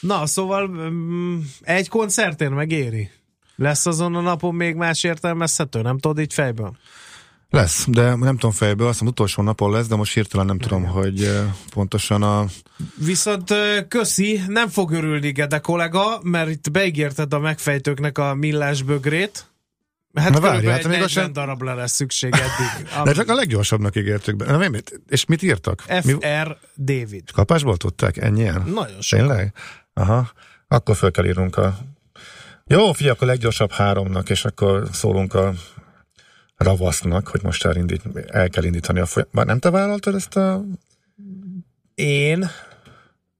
Na, 0.00 0.26
szóval 0.26 0.68
mm, 0.68 1.38
egy 1.60 1.88
koncertén 1.88 2.50
megéri. 2.50 3.10
Lesz 3.56 3.86
azon 3.86 4.14
a 4.14 4.20
napon 4.20 4.54
még 4.54 4.74
más 4.74 5.04
értelmezhető? 5.04 5.82
Nem 5.82 5.98
tudod 5.98 6.18
így 6.18 6.32
fejből? 6.32 6.76
Lesz, 7.50 7.84
de 7.88 8.14
nem 8.14 8.36
tudom 8.36 8.50
fejből, 8.50 8.86
azt 8.86 8.98
hiszem 8.98 9.12
utolsó 9.12 9.42
napon 9.42 9.70
lesz, 9.70 9.86
de 9.86 9.96
most 9.96 10.14
hirtelen 10.14 10.46
nem 10.46 10.58
tudom, 10.58 10.84
hogy 10.84 11.24
eh, 11.24 11.54
pontosan 11.74 12.22
a... 12.22 12.44
Viszont 12.94 13.54
köszi, 13.88 14.40
nem 14.46 14.68
fog 14.68 14.92
örülni 14.92 15.30
Gede 15.30 15.58
kollega, 15.58 16.20
mert 16.22 16.50
itt 16.50 16.70
beígérted 16.70 17.32
a 17.32 17.38
megfejtőknek 17.38 18.18
a 18.18 18.34
millás 18.34 18.82
bögrét. 18.82 19.46
Hát 20.20 20.30
Na 20.32 20.40
várj, 20.40 20.66
hát 20.66 20.76
még 20.76 20.84
40 20.86 21.02
azt 21.02 21.12
sem- 21.12 21.32
darabra 21.32 21.74
lesz 21.74 21.92
szükség 21.92 22.32
eddig. 22.34 22.88
De 23.04 23.12
csak 23.12 23.28
a 23.28 23.34
leggyorsabbnak 23.34 23.96
ígértük 23.96 24.36
be. 24.36 24.44
Na, 24.56 24.68
mi? 24.68 24.78
És 25.08 25.24
mit 25.24 25.42
írtak? 25.42 25.80
FR 25.80 26.56
David. 26.76 27.30
kapásból 27.32 27.76
tudták? 27.76 28.16
Ennyien? 28.16 28.62
Nagyon 28.62 29.00
sok. 29.00 29.18
Tényleg? 29.18 29.52
Aha. 29.92 30.30
Akkor 30.68 30.96
föl 30.96 31.10
kell 31.10 31.24
írnunk 31.26 31.56
a... 31.56 31.78
Jó, 32.66 32.92
figyelj, 32.92 33.14
akkor 33.14 33.28
a 33.28 33.30
leggyorsabb 33.30 33.72
háromnak, 33.72 34.30
és 34.30 34.44
akkor 34.44 34.88
szólunk 34.92 35.34
a 35.34 35.52
ravasznak, 36.56 37.28
hogy 37.28 37.42
most 37.42 37.64
elindít, 37.64 38.02
el 38.26 38.48
kell 38.48 38.64
indítani 38.64 39.00
a 39.00 39.06
folyamat. 39.06 39.34
Már 39.34 39.46
nem 39.46 39.58
te 39.58 39.70
vállaltad 39.70 40.14
ezt 40.14 40.36
a 40.36 40.64
Én? 41.94 42.50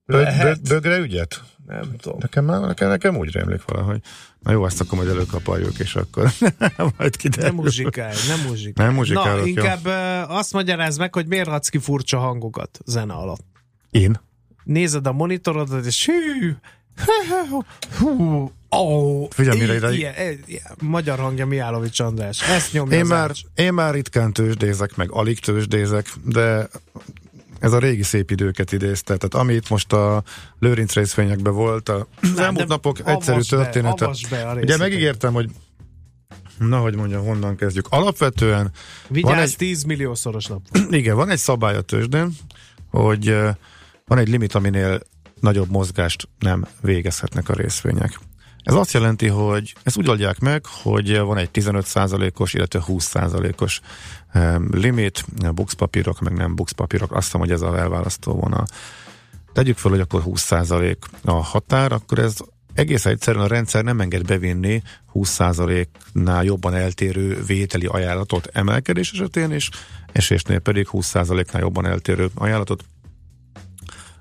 bög, 0.04 0.22
Lehet. 0.22 0.62
bög, 0.62 0.68
bögre 0.82 0.98
ügyet? 0.98 1.42
Nem 1.66 1.96
tudom. 2.00 2.18
Nekem, 2.20 2.44
már, 2.44 2.60
nekem, 2.60 2.88
nekem 2.88 3.16
úgy 3.16 3.30
rémlik 3.32 3.64
valahogy. 3.64 4.00
Na 4.46 4.52
jó, 4.52 4.66
ezt 4.66 4.80
akkor 4.80 4.98
majd 4.98 5.10
előkapaljuk, 5.10 5.78
és 5.78 5.94
akkor 5.94 6.30
majd 6.98 7.16
kiderül. 7.16 7.44
Nem 7.46 7.54
muzsikálj, 7.54 8.14
nem 8.28 8.40
muzsikálj. 8.46 8.88
Nem 8.88 8.96
muzsikálok, 8.96 9.30
Na, 9.30 9.36
jó. 9.40 9.46
inkább 9.46 9.86
ö, 9.86 10.34
azt 10.34 10.52
magyarázd 10.52 10.98
meg, 10.98 11.14
hogy 11.14 11.26
miért 11.26 11.48
adsz 11.48 11.68
ki 11.68 11.78
furcsa 11.78 12.18
hangokat 12.18 12.78
zene 12.84 13.12
alatt. 13.12 13.44
Én? 13.90 14.20
Nézed 14.64 15.06
a 15.06 15.12
monitorodat, 15.12 15.86
és 15.86 16.06
hű, 16.06 16.52
hú, 17.98 18.52
ó, 18.76 19.26
Figyelj, 19.30 19.58
mire 19.58 19.74
ide- 19.74 19.92
ilyen, 19.92 20.14
ilyen, 20.46 20.62
magyar 20.80 21.18
hangja 21.18 21.46
Miálovics 21.46 22.00
András. 22.00 22.48
Ezt 22.48 22.72
nyomja 22.72 22.98
Én 22.98 23.04
már, 23.04 23.30
én 23.54 23.72
már 23.72 23.94
ritkán 23.94 24.32
tőzsdézek, 24.32 24.96
meg 24.96 25.10
alig 25.10 25.38
tőzsdézek, 25.40 26.06
de 26.24 26.68
ez 27.66 27.72
a 27.72 27.78
régi 27.78 28.02
szép 28.02 28.30
időket 28.30 28.72
idézte. 28.72 29.16
Tehát 29.16 29.34
amit 29.46 29.70
most 29.70 29.92
a 29.92 30.22
Lőrinc 30.58 30.92
részvényekben 30.92 31.54
volt, 31.54 31.88
a, 31.88 31.94
az 32.22 32.32
Nem, 32.34 32.44
elmúlt 32.44 32.68
napok 32.68 33.08
egyszerű 33.08 33.38
be, 33.38 33.44
története. 33.44 34.10
be 34.30 34.48
a 34.48 34.54
Ugye 34.54 34.76
megígértem, 34.76 35.32
hogy 35.32 35.50
na, 36.58 36.78
hogy 36.78 36.96
mondjam, 36.96 37.24
honnan 37.24 37.56
kezdjük. 37.56 37.86
Alapvetően 37.90 38.72
Vigyázz, 39.08 39.32
van 39.32 39.42
egy... 39.42 39.48
egy, 39.48 39.56
10 39.56 39.82
milliószoros 39.82 40.46
nap. 40.46 40.60
igen, 40.90 41.16
van 41.16 41.30
egy 41.30 41.38
szabály 41.38 41.76
a 41.76 41.80
tőzsdén, 41.80 42.32
hogy 42.90 43.36
van 44.06 44.18
egy 44.18 44.28
limit, 44.28 44.54
aminél 44.54 45.00
nagyobb 45.40 45.70
mozgást 45.70 46.28
nem 46.38 46.66
végezhetnek 46.80 47.48
a 47.48 47.54
részvények. 47.54 48.20
Ez 48.66 48.74
azt 48.74 48.92
jelenti, 48.92 49.26
hogy 49.26 49.74
ezt 49.82 49.96
úgy 49.96 50.08
oldják 50.08 50.38
meg, 50.38 50.66
hogy 50.82 51.18
van 51.18 51.36
egy 51.36 51.48
15%-os, 51.52 52.54
illetve 52.54 52.82
20%-os 52.86 53.80
em, 54.32 54.68
limit, 54.72 55.24
bukszpapírok, 55.54 56.20
meg 56.20 56.32
nem 56.32 56.54
bukszpapírok, 56.54 57.12
azt 57.12 57.24
hiszem, 57.24 57.40
hogy 57.40 57.50
ez 57.50 57.60
a 57.60 57.78
elválasztó 57.78 58.32
vonal. 58.32 58.64
Tegyük 59.52 59.76
fel, 59.76 59.90
hogy 59.90 60.00
akkor 60.00 60.22
20% 60.26 60.96
a 61.24 61.32
határ, 61.32 61.92
akkor 61.92 62.18
ez 62.18 62.36
egész 62.74 63.06
egyszerűen 63.06 63.44
a 63.44 63.48
rendszer 63.48 63.84
nem 63.84 64.00
enged 64.00 64.26
bevinni 64.26 64.82
20%-nál 65.14 66.44
jobban 66.44 66.74
eltérő 66.74 67.42
vételi 67.46 67.86
ajánlatot 67.86 68.48
emelkedés 68.52 69.12
esetén, 69.12 69.50
és 69.50 69.68
esésnél 70.12 70.58
pedig 70.58 70.88
20%-nál 70.92 71.62
jobban 71.62 71.86
eltérő 71.86 72.28
ajánlatot 72.34 72.84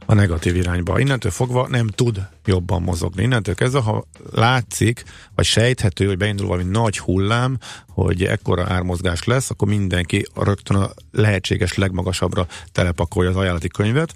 a 0.06 0.14
negatív 0.14 0.56
irányba. 0.56 1.00
Innentől 1.00 1.32
fogva 1.32 1.68
nem 1.68 1.88
tud 1.88 2.28
jobban 2.46 2.82
mozogni. 2.82 3.24
Innentől 3.24 3.56
kezdve, 3.56 3.80
ha 3.80 4.06
látszik, 4.32 5.04
vagy 5.36 5.46
sejthető, 5.46 6.06
hogy 6.08 6.18
beindul 6.18 6.48
valami 6.48 6.70
nagy 6.70 7.00
hullám, 7.00 7.58
hogy 7.88 8.24
ekkora 8.24 8.66
ármozgás 8.68 9.24
lesz, 9.24 9.50
akkor 9.50 9.68
mindenki 9.68 10.26
rögtön 10.36 10.78
a 10.78 10.90
lehetséges 11.12 11.74
legmagasabbra 11.74 12.48
telepakolja 12.72 13.30
az 13.30 13.36
ajánlati 13.36 13.68
könyvet, 13.68 14.14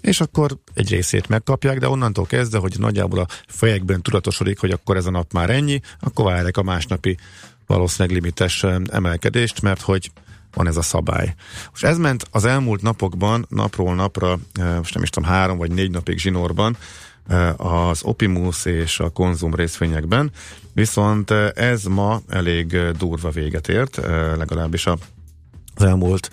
és 0.00 0.20
akkor 0.20 0.58
egy 0.74 0.90
részét 0.90 1.28
megkapják, 1.28 1.78
de 1.78 1.88
onnantól 1.88 2.26
kezdve, 2.26 2.58
hogy 2.58 2.74
nagyjából 2.78 3.18
a 3.18 3.26
fejekben 3.46 4.02
tudatosodik, 4.02 4.58
hogy 4.58 4.70
akkor 4.70 4.96
ez 4.96 5.06
a 5.06 5.10
nap 5.10 5.32
már 5.32 5.50
ennyi, 5.50 5.80
akkor 6.00 6.24
várják 6.24 6.56
a 6.56 6.62
másnapi 6.62 7.16
valószínűleg 7.66 8.16
limites 8.16 8.62
em, 8.62 8.84
emelkedést, 8.90 9.62
mert 9.62 9.80
hogy 9.80 10.10
van 10.56 10.66
ez 10.66 10.76
a 10.76 10.82
szabály. 10.82 11.34
Most 11.70 11.84
ez 11.84 11.98
ment 11.98 12.24
az 12.30 12.44
elmúlt 12.44 12.82
napokban, 12.82 13.46
napról 13.48 13.94
napra, 13.94 14.38
eh, 14.54 14.76
most 14.76 14.94
nem 14.94 15.02
is 15.02 15.10
tudom, 15.10 15.28
három 15.28 15.58
vagy 15.58 15.70
négy 15.70 15.90
napig 15.90 16.18
zsinórban, 16.18 16.76
eh, 17.28 17.60
az 17.60 18.02
Opimus 18.02 18.64
és 18.64 19.00
a 19.00 19.08
konzum 19.08 19.54
részvényekben, 19.54 20.30
viszont 20.72 21.30
eh, 21.30 21.48
ez 21.54 21.84
ma 21.84 22.20
elég 22.28 22.78
durva 22.98 23.30
véget 23.30 23.68
ért, 23.68 23.96
legalábbis 24.36 24.86
az 24.86 24.98
elmúlt 25.84 26.30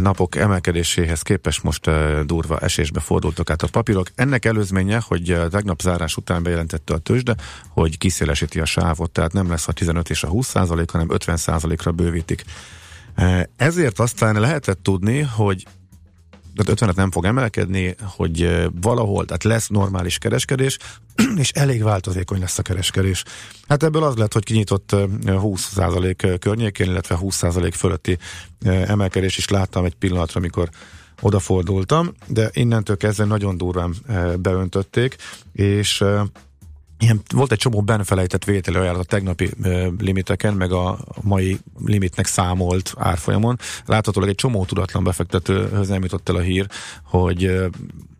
napok 0.00 0.36
emelkedéséhez 0.36 1.22
képest 1.22 1.62
most 1.62 1.90
durva 2.26 2.58
esésbe 2.58 3.00
fordultak 3.00 3.50
át 3.50 3.62
a 3.62 3.68
papírok. 3.68 4.06
Ennek 4.14 4.44
előzménye, 4.44 5.02
hogy 5.06 5.38
tegnap 5.50 5.80
zárás 5.80 6.16
után 6.16 6.42
bejelentette 6.42 6.94
a 6.94 6.98
tőzsde, 6.98 7.36
hogy 7.68 7.98
kiszélesíti 7.98 8.60
a 8.60 8.64
sávot, 8.64 9.10
tehát 9.10 9.32
nem 9.32 9.48
lesz 9.48 9.68
a 9.68 9.72
15 9.72 10.10
és 10.10 10.22
a 10.22 10.28
20 10.28 10.46
százalék, 10.46 10.90
hanem 10.90 11.10
50 11.10 11.36
százalékra 11.36 11.92
bővítik. 11.92 12.44
Ezért 13.56 13.98
aztán 13.98 14.40
lehetett 14.40 14.82
tudni, 14.82 15.20
hogy 15.20 15.66
tehát 16.54 16.72
50 16.72 16.92
nem 16.96 17.10
fog 17.10 17.24
emelkedni, 17.24 17.94
hogy 18.02 18.68
valahol, 18.80 19.24
tehát 19.24 19.44
lesz 19.44 19.68
normális 19.68 20.18
kereskedés, 20.18 20.78
és 21.36 21.50
elég 21.50 21.82
változékony 21.82 22.40
lesz 22.40 22.58
a 22.58 22.62
kereskedés. 22.62 23.24
Hát 23.68 23.82
ebből 23.82 24.02
az 24.02 24.16
lett, 24.16 24.32
hogy 24.32 24.44
kinyitott 24.44 24.92
eh, 24.92 25.02
20% 25.26 26.36
környékén, 26.40 26.86
illetve 26.86 27.18
20% 27.20 27.72
fölötti 27.76 28.18
emelkedés 28.64 29.36
is 29.36 29.48
láttam 29.48 29.84
egy 29.84 29.94
pillanatra, 29.94 30.40
amikor 30.40 30.68
odafordultam, 31.20 32.12
de 32.26 32.50
innentől 32.52 32.96
kezdve 32.96 33.24
nagyon 33.24 33.56
durván 33.56 33.94
beöntötték, 34.38 35.16
és 35.52 36.04
ilyen, 37.02 37.20
volt 37.34 37.52
egy 37.52 37.58
csomó 37.58 37.80
benfelejtett 37.82 38.44
vételi 38.44 38.76
ajánlat 38.76 39.02
a 39.02 39.04
tegnapi 39.04 39.50
ö, 39.62 39.88
limiteken, 39.98 40.54
meg 40.54 40.72
a 40.72 40.98
mai 41.20 41.58
limitnek 41.84 42.26
számolt 42.26 42.94
árfolyamon. 42.98 43.58
Láthatólag 43.86 44.28
egy 44.28 44.34
csomó 44.34 44.64
tudatlan 44.64 45.04
befektetőhöz 45.04 45.88
nem 45.88 46.02
jutott 46.02 46.28
el 46.28 46.34
a 46.34 46.40
hír, 46.40 46.66
hogy 47.02 47.44
ö, 47.44 47.66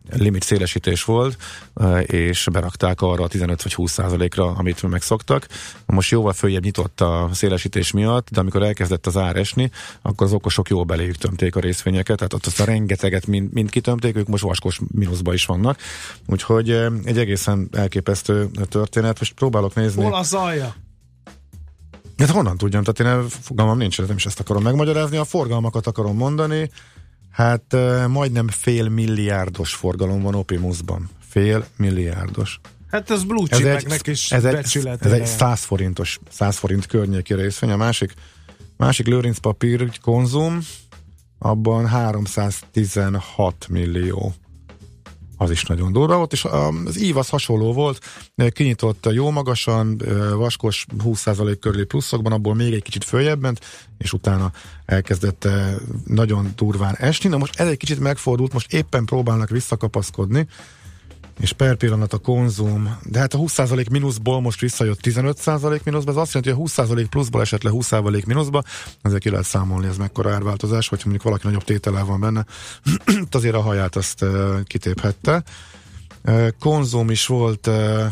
limit 0.09 0.43
szélesítés 0.43 1.03
volt, 1.03 1.37
ö, 1.73 1.99
és 1.99 2.47
berakták 2.51 3.01
arra 3.01 3.23
a 3.23 3.27
15 3.27 3.63
vagy 3.63 3.73
20 3.73 3.91
százalékra, 3.91 4.45
amit 4.45 4.89
megszoktak. 4.89 5.47
Most 5.85 6.11
jóval 6.11 6.33
följebb 6.33 6.63
nyitott 6.63 7.01
a 7.01 7.29
szélesítés 7.33 7.91
miatt, 7.91 8.29
de 8.29 8.39
amikor 8.39 8.63
elkezdett 8.63 9.07
az 9.07 9.17
ár 9.17 9.35
esni, 9.35 9.71
akkor 10.01 10.27
az 10.27 10.33
okosok 10.33 10.69
jól 10.69 10.83
beléjük 10.83 11.15
tömték 11.15 11.55
a 11.55 11.59
részvényeket, 11.59 12.17
tehát 12.17 12.33
ott 12.33 12.45
azt 12.45 12.59
a 12.59 12.65
rengeteget 12.65 13.27
mind, 13.27 13.53
mind 13.53 13.69
kitömték, 13.69 14.15
ők 14.15 14.27
most 14.27 14.43
vaskos 14.43 14.79
mínuszba 14.91 15.33
is 15.33 15.45
vannak. 15.45 15.79
Úgyhogy 16.27 16.69
ö, 16.69 16.93
egy 17.03 17.17
egészen 17.17 17.69
elképesztő 17.71 18.49
történet. 18.69 19.19
Most 19.19 19.33
próbálok 19.33 19.75
nézni. 19.75 20.03
Hol 20.03 20.13
az 20.13 20.33
alja? 20.33 20.75
Hát 22.17 22.29
honnan 22.29 22.57
tudjam? 22.57 22.83
Tehát 22.83 23.15
én 23.21 23.29
fogalmam 23.29 23.77
nincs, 23.77 24.01
nem 24.01 24.15
is 24.15 24.25
ezt 24.25 24.39
akarom 24.39 24.63
megmagyarázni. 24.63 25.17
A 25.17 25.23
forgalmakat 25.23 25.87
akarom 25.87 26.15
mondani. 26.15 26.69
Hát 27.33 27.75
majdnem 28.07 28.47
fél 28.47 28.89
milliárdos 28.89 29.73
forgalom 29.73 30.21
van 30.21 30.35
Opimusban. 30.35 31.09
Fél 31.29 31.65
milliárdos. 31.77 32.59
Hát 32.91 33.09
ez 33.09 33.23
blue 33.23 33.47
Ez 33.49 33.59
egy, 33.59 34.07
is 34.07 34.31
ez 34.31 34.45
egy, 34.45 34.87
ez 34.99 35.11
egy 35.11 35.25
100 35.25 35.63
forintos, 35.63 36.19
100 36.29 36.57
forint 36.57 36.85
környéki 36.85 37.33
részvény. 37.33 37.71
A 37.71 37.77
másik, 37.77 38.13
másik 38.77 39.07
Lőrinc 39.07 39.37
papír 39.37 39.99
konzum, 40.01 40.59
abban 41.39 41.87
316 41.87 43.67
millió 43.69 44.33
az 45.37 45.51
is 45.51 45.63
nagyon 45.63 45.91
durva 45.91 46.17
volt, 46.17 46.33
és 46.33 46.45
az 46.85 47.01
ív 47.01 47.17
az 47.17 47.29
hasonló 47.29 47.73
volt, 47.73 47.99
kinyitott 48.49 49.07
jó 49.11 49.29
magasan, 49.29 50.01
vaskos 50.35 50.85
20% 51.03 51.57
körüli 51.59 51.83
pluszokban, 51.83 52.31
abból 52.31 52.55
még 52.55 52.73
egy 52.73 52.83
kicsit 52.83 53.03
följebb 53.03 53.41
ment, 53.41 53.59
és 53.97 54.13
utána 54.13 54.51
elkezdett 54.85 55.47
nagyon 56.05 56.51
durván 56.55 56.95
esni. 56.95 57.29
Na 57.29 57.37
most 57.37 57.59
ez 57.59 57.67
egy 57.67 57.77
kicsit 57.77 57.99
megfordult, 57.99 58.53
most 58.53 58.73
éppen 58.73 59.05
próbálnak 59.05 59.49
visszakapaszkodni, 59.49 60.47
és 61.39 61.53
per 61.53 61.75
pillanat 61.75 62.13
a 62.13 62.17
konzum, 62.17 62.97
de 63.03 63.19
hát 63.19 63.33
a 63.33 63.37
20% 63.37 63.89
mínuszból 63.91 64.41
most 64.41 64.59
visszajött 64.59 64.99
15% 65.03 65.83
mínuszba, 65.83 66.11
ez 66.11 66.17
azt 66.17 66.33
jelenti, 66.33 66.61
hogy 66.61 66.71
a 66.75 66.83
20% 66.83 67.05
pluszból 67.09 67.41
esett 67.41 67.63
le 67.63 67.71
20% 67.73 68.25
mínuszba, 68.25 68.63
ezért 69.01 69.21
ki 69.21 69.29
lehet 69.29 69.45
számolni, 69.45 69.87
ez 69.87 69.97
mekkora 69.97 70.33
árváltozás, 70.33 70.87
hogyha 70.87 71.09
mondjuk 71.09 71.27
valaki 71.27 71.45
nagyobb 71.45 71.63
tétele 71.63 72.01
van 72.01 72.19
benne, 72.19 72.45
azért 73.31 73.55
a 73.55 73.61
haját 73.61 73.95
azt 73.95 74.21
uh, 74.21 74.63
kitéphette. 74.63 75.43
Uh, 76.23 76.47
konzum 76.59 77.09
is 77.09 77.25
volt 77.25 77.67
uh, 77.67 78.05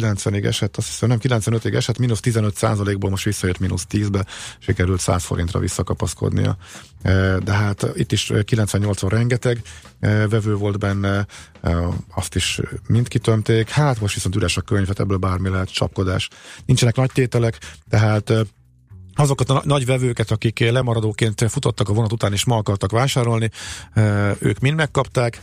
90-ig 0.00 0.44
esett, 0.44 0.76
azt 0.76 0.86
hiszem 0.86 1.08
nem 1.08 1.18
95-ig 1.22 1.74
esett, 1.74 1.98
mínusz 1.98 2.20
15 2.20 2.56
százalékból 2.56 3.10
most 3.10 3.24
visszajött 3.24 3.58
mínusz 3.58 3.86
10-be, 3.90 4.26
sikerült 4.58 5.00
100 5.00 5.24
forintra 5.24 5.58
visszakapaszkodnia. 5.58 6.56
De 7.42 7.52
hát 7.52 7.86
itt 7.94 8.12
is 8.12 8.30
98-on 8.32 9.08
rengeteg 9.08 9.62
vevő 10.00 10.54
volt 10.54 10.78
benne, 10.78 11.26
azt 12.14 12.34
is 12.34 12.60
mind 12.86 13.08
kitömték, 13.08 13.68
hát 13.68 14.00
most 14.00 14.14
viszont 14.14 14.36
üres 14.36 14.56
a 14.56 14.60
könyvet, 14.60 15.00
ebből 15.00 15.16
bármi 15.16 15.48
lehet, 15.48 15.72
csapkodás. 15.72 16.28
Nincsenek 16.66 16.96
nagy 16.96 17.10
tételek, 17.12 17.58
tehát 17.88 18.32
azokat 19.16 19.50
a 19.50 19.62
nagy 19.64 19.86
vevőket, 19.86 20.30
akik 20.30 20.70
lemaradóként 20.70 21.44
futottak 21.48 21.88
a 21.88 21.92
vonat 21.92 22.12
után 22.12 22.32
és 22.32 22.44
ma 22.44 22.56
akartak 22.56 22.90
vásárolni, 22.90 23.50
ők 24.38 24.58
mind 24.58 24.76
megkapták, 24.76 25.40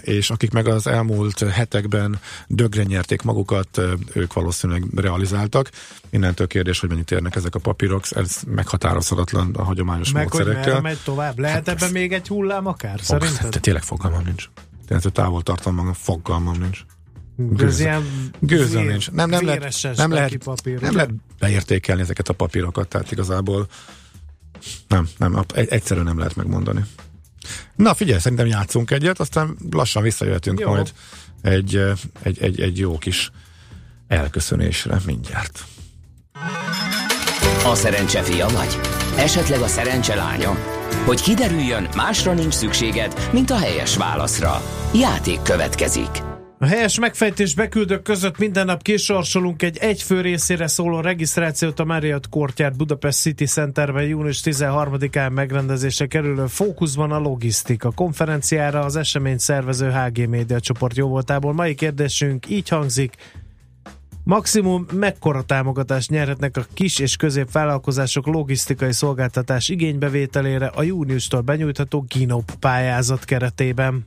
és 0.00 0.30
akik 0.30 0.52
meg 0.52 0.66
az 0.68 0.86
elmúlt 0.86 1.38
hetekben 1.38 2.20
dögre 2.46 2.82
nyerték 2.82 3.22
magukat, 3.22 3.80
ők 4.12 4.32
valószínűleg 4.32 4.84
realizáltak. 4.94 5.70
Innentől 6.10 6.46
kérdés, 6.46 6.80
hogy 6.80 6.88
mennyit 6.88 7.10
érnek 7.10 7.36
ezek 7.36 7.54
a 7.54 7.58
papírok, 7.58 8.04
ez 8.10 8.40
meghatározhatatlan 8.46 9.54
a 9.54 9.62
hagyományos 9.62 10.12
meg 10.12 10.22
módszerekkel. 10.22 10.72
Meg 10.72 10.82
megy 10.82 10.98
tovább? 11.04 11.38
Lehet 11.38 11.56
hát 11.56 11.68
ebben 11.68 11.92
még 11.92 12.12
egy 12.12 12.28
hullám 12.28 12.66
akár? 12.66 13.00
Fog, 13.00 13.20
Szerinted? 13.20 13.50
Te 13.50 13.58
tényleg 13.58 13.82
fogalmam 13.82 14.22
nincs. 14.24 14.48
Tehát 14.88 15.12
távol 15.12 15.42
tartom 15.42 15.74
magam, 15.74 15.92
fogalmam 15.92 16.58
nincs. 16.58 16.80
Gőzöm 18.38 18.86
nincs. 18.86 19.10
Nem, 19.10 19.30
nem, 19.30 19.44
lehet, 19.44 19.60
nem, 19.96 20.12
lehet, 20.12 20.44
nem 20.80 20.94
lehet 20.94 21.10
beértékelni 21.38 22.02
ezeket 22.02 22.28
a 22.28 22.32
papírokat, 22.32 22.88
tehát 22.88 23.10
igazából 23.10 23.66
nem, 24.88 25.08
nem, 25.18 25.44
egyszerűen 25.54 26.06
nem 26.06 26.18
lehet 26.18 26.36
megmondani. 26.36 26.84
Na 27.76 27.94
figyelj, 27.94 28.18
szerintem 28.18 28.46
játszunk 28.46 28.90
egyet, 28.90 29.20
aztán 29.20 29.56
lassan 29.70 30.02
visszajöhetünk 30.02 30.60
jó. 30.60 30.68
majd 30.68 30.92
egy, 31.42 31.82
egy, 32.22 32.38
egy, 32.42 32.60
egy 32.60 32.78
jó 32.78 32.98
kis 32.98 33.30
elköszönésre 34.08 35.00
mindjárt. 35.06 35.64
A 37.64 37.74
szerencse 37.74 38.22
fia 38.22 38.48
vagy? 38.48 38.78
Esetleg 39.16 39.60
a 39.60 39.66
szerencse 39.66 40.14
lánya? 40.14 40.58
Hogy 41.04 41.20
kiderüljön, 41.20 41.88
másra 41.96 42.32
nincs 42.32 42.54
szükséged, 42.54 43.28
mint 43.32 43.50
a 43.50 43.58
helyes 43.58 43.96
válaszra. 43.96 44.62
Játék 44.94 45.42
következik. 45.42 46.33
A 46.64 46.66
helyes 46.66 46.98
megfejtés 46.98 47.54
beküldők 47.54 48.02
között 48.02 48.38
minden 48.38 48.66
nap 48.66 48.82
kisorsolunk 48.82 49.62
egy 49.62 49.76
egyfő 49.76 50.20
részére 50.20 50.66
szóló 50.66 51.00
regisztrációt 51.00 51.80
a 51.80 51.84
Marriott 51.84 52.28
Courtyard 52.28 52.76
Budapest 52.76 53.20
City 53.20 53.44
Centerben 53.44 54.04
június 54.04 54.40
13-án 54.44 55.32
megrendezése 55.32 56.06
kerülő 56.06 56.46
fókuszban 56.46 57.12
a 57.12 57.18
logisztika. 57.18 57.90
Konferenciára 57.90 58.80
az 58.80 58.96
esemény 58.96 59.38
szervező 59.38 59.90
HG 59.90 60.28
Média 60.28 60.60
csoport 60.60 60.96
jóvoltából. 60.96 61.52
Mai 61.52 61.74
kérdésünk 61.74 62.50
így 62.50 62.68
hangzik. 62.68 63.14
Maximum 64.22 64.86
mekkora 64.92 65.42
támogatást 65.42 66.10
nyerhetnek 66.10 66.56
a 66.56 66.66
kis 66.74 66.98
és 66.98 67.16
középvállalkozások 67.16 68.26
logisztikai 68.26 68.92
szolgáltatás 68.92 69.68
igénybevételére 69.68 70.66
a 70.66 70.82
júniustól 70.82 71.40
benyújtható 71.40 72.04
GINOP 72.08 72.54
pályázat 72.54 73.24
keretében? 73.24 74.06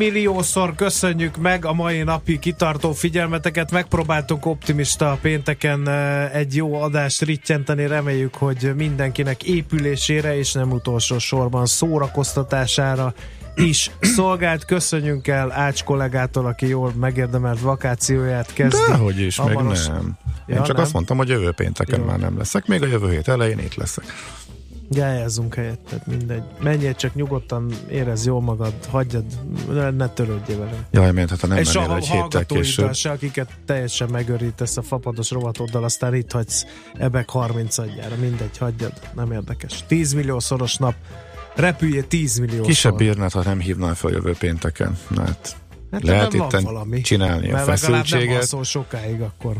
Milliószor 0.00 0.74
köszönjük 0.74 1.36
meg 1.36 1.64
a 1.64 1.72
mai 1.72 2.02
napi 2.02 2.38
kitartó 2.38 2.92
figyelmeteket. 2.92 3.70
Megpróbáltunk 3.70 4.46
optimista 4.46 5.18
pénteken 5.20 5.88
eh, 5.88 6.34
egy 6.34 6.56
jó 6.56 6.82
adást 6.82 7.22
rittyenteni. 7.22 7.86
Reméljük, 7.86 8.34
hogy 8.34 8.72
mindenkinek 8.76 9.42
épülésére 9.42 10.36
és 10.36 10.52
nem 10.52 10.70
utolsó 10.70 11.18
sorban 11.18 11.66
szórakoztatására 11.66 13.14
is 13.54 13.90
szolgált. 14.00 14.64
Köszönjünk 14.64 15.28
el 15.28 15.52
Ács 15.52 15.84
kollégától, 15.84 16.46
aki 16.46 16.66
jól 16.66 16.92
megérdemelt 17.00 17.60
vakációját 17.60 18.52
kezdi. 18.52 18.78
Dehogy 18.88 19.20
is, 19.20 19.36
Hamaros. 19.36 19.86
meg 19.86 19.96
nem. 19.96 20.18
Én 20.46 20.56
ja, 20.56 20.62
csak 20.62 20.76
nem? 20.76 20.84
azt 20.84 20.92
mondtam, 20.92 21.16
hogy 21.16 21.28
jövő 21.28 21.52
pénteken 21.52 22.00
Jó. 22.00 22.06
már 22.06 22.18
nem 22.18 22.38
leszek, 22.38 22.66
még 22.66 22.82
a 22.82 22.86
jövő 22.86 23.10
hét 23.10 23.28
elején 23.28 23.58
itt 23.58 23.74
leszek. 23.74 24.04
Gályázzunk 24.92 25.54
helyetted, 25.54 26.02
mindegy. 26.06 26.42
Menjél 26.60 26.94
csak 26.94 27.14
nyugodtan, 27.14 27.72
érez 27.90 28.26
jól 28.26 28.40
magad, 28.40 28.74
hagyjad, 28.88 29.24
ne, 29.96 30.08
törődjél 30.08 30.58
vele. 30.58 30.86
Jaj, 30.90 31.12
mert 31.12 31.30
hát 31.30 31.40
ha 31.40 31.46
nem 31.46 31.58
És 31.58 31.72
mennél 31.72 31.96
egy 31.96 32.08
héttel 32.08 32.46
később. 32.46 32.94
se, 32.94 33.10
akiket 33.10 33.50
teljesen 33.66 34.08
megörítesz 34.08 34.76
a 34.76 34.82
fapados 34.82 35.30
rovatoddal, 35.30 35.84
aztán 35.84 36.14
itt 36.14 36.32
hagysz 36.32 36.66
ebek 36.94 37.30
30 37.30 37.78
adjára, 37.78 38.16
mindegy, 38.16 38.58
hagyjad, 38.58 38.92
nem 39.14 39.32
érdekes. 39.32 39.84
10 39.86 40.12
millió 40.12 40.38
szoros 40.38 40.76
nap, 40.76 40.94
repülje 41.54 42.02
10 42.02 42.38
millió 42.38 42.62
Kisebb 42.62 42.96
bírnád, 42.96 43.32
ha 43.32 43.42
nem 43.42 43.60
hívnál 43.60 43.94
fel 43.94 44.10
jövő 44.10 44.34
pénteken. 44.38 44.98
Hát, 45.16 45.56
hát 45.90 46.02
lehet 46.02 46.32
itt 46.32 47.02
csinálni 47.02 47.52
a 47.52 47.58
feszültséget. 47.58 48.50
nem 48.50 48.62
sokáig 48.62 49.20
akkor. 49.20 49.56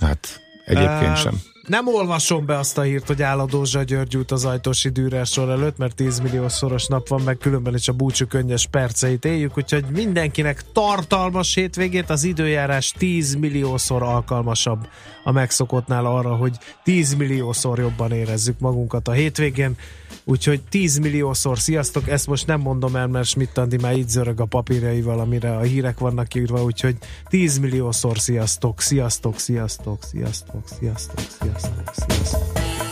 Hát 0.00 0.40
egyébként 0.64 1.10
uh, 1.10 1.16
sem. 1.16 1.51
Nem 1.66 1.88
olvasom 1.88 2.46
be 2.46 2.58
azt 2.58 2.78
a 2.78 2.82
hírt, 2.82 3.06
hogy 3.06 3.22
áll 3.22 3.38
a 3.38 3.46
Dózsa 3.46 3.82
György 3.82 4.16
út 4.16 4.30
az 4.30 4.44
ajtósi 4.44 4.88
Dürer 4.88 5.26
sor 5.26 5.48
előtt, 5.48 5.76
mert 5.76 5.94
10 5.94 6.20
millió 6.20 6.48
szoros 6.48 6.86
nap 6.86 7.08
van, 7.08 7.20
meg 7.20 7.38
különben 7.38 7.74
is 7.74 7.88
a 7.88 7.92
búcsú 7.92 8.26
könnyes 8.26 8.66
perceit 8.66 9.24
éljük, 9.24 9.58
úgyhogy 9.58 9.84
mindenkinek 9.90 10.62
tartalmas 10.72 11.54
hétvégét, 11.54 12.10
az 12.10 12.24
időjárás 12.24 12.92
10 12.98 13.34
milliószor 13.34 14.02
alkalmasabb 14.02 14.88
a 15.24 15.32
megszokottnál 15.32 16.06
arra, 16.06 16.34
hogy 16.34 16.58
10 16.82 17.14
milliószor 17.14 17.78
jobban 17.78 18.12
érezzük 18.12 18.58
magunkat 18.58 19.08
a 19.08 19.12
hétvégén. 19.12 19.76
Úgyhogy 20.24 20.62
10 20.68 20.98
milliószor 20.98 21.58
sziasztok, 21.58 22.08
ezt 22.08 22.26
most 22.26 22.46
nem 22.46 22.60
mondom 22.60 22.96
el, 22.96 23.06
mert 23.06 23.26
Schmidt 23.26 23.58
Andi 23.58 23.76
már 23.76 23.96
így 23.96 24.08
zörög 24.08 24.40
a 24.40 24.44
papírjaival, 24.44 25.20
amire 25.20 25.56
a 25.56 25.60
hírek 25.60 25.98
vannak 25.98 26.34
írva, 26.34 26.62
úgyhogy 26.62 26.96
10 27.28 27.58
milliószor 27.58 28.18
sziasztok, 28.18 28.80
sziasztok, 28.80 29.38
sziasztok, 29.38 30.02
sziasztok, 30.02 30.68
sziasztok, 30.68 31.28
sziasztok, 31.40 31.94
sziasztok. 31.94 32.52
shake 32.72 32.91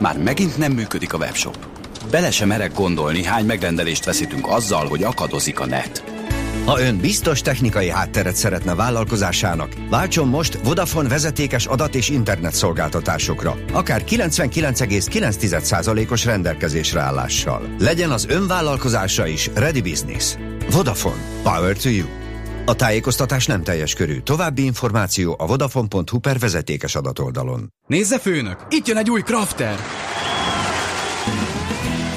Már 0.00 0.18
megint 0.18 0.56
nem 0.56 0.72
működik 0.72 1.12
a 1.12 1.16
webshop. 1.16 1.58
Bele 2.10 2.30
sem 2.30 2.48
merek 2.48 2.74
gondolni, 2.74 3.24
hány 3.24 3.44
megrendelést 3.44 4.04
veszítünk 4.04 4.46
azzal, 4.48 4.86
hogy 4.86 5.02
akadozik 5.02 5.60
a 5.60 5.66
net. 5.66 6.04
Ha 6.66 6.80
ön 6.80 6.98
biztos 6.98 7.40
technikai 7.40 7.88
hátteret 7.88 8.36
szeretne 8.36 8.74
vállalkozásának, 8.74 9.72
váltson 9.90 10.28
most 10.28 10.58
Vodafone 10.64 11.08
vezetékes 11.08 11.66
adat 11.66 11.94
és 11.94 12.08
internet 12.08 12.54
szolgáltatásokra, 12.54 13.56
akár 13.72 14.04
99,9%-os 14.08 16.24
rendelkezésre 16.24 17.00
állással. 17.00 17.74
Legyen 17.78 18.10
az 18.10 18.26
ön 18.28 18.46
vállalkozása 18.46 19.26
is 19.26 19.50
Ready 19.54 19.82
Business. 19.82 20.34
Vodafone. 20.70 21.22
Power 21.42 21.76
to 21.76 21.88
you. 21.88 22.25
A 22.68 22.74
tájékoztatás 22.74 23.46
nem 23.46 23.62
teljes 23.62 23.94
körű. 23.94 24.18
További 24.18 24.64
információ 24.64 25.36
a 25.38 25.46
vodafone.hu 25.46 26.18
per 26.18 26.38
vezetékes 26.38 26.94
adatoldalon. 26.94 27.72
Nézze 27.86 28.18
főnök, 28.18 28.66
itt 28.70 28.86
jön 28.86 28.96
egy 28.96 29.10
új 29.10 29.20
Crafter! 29.20 29.78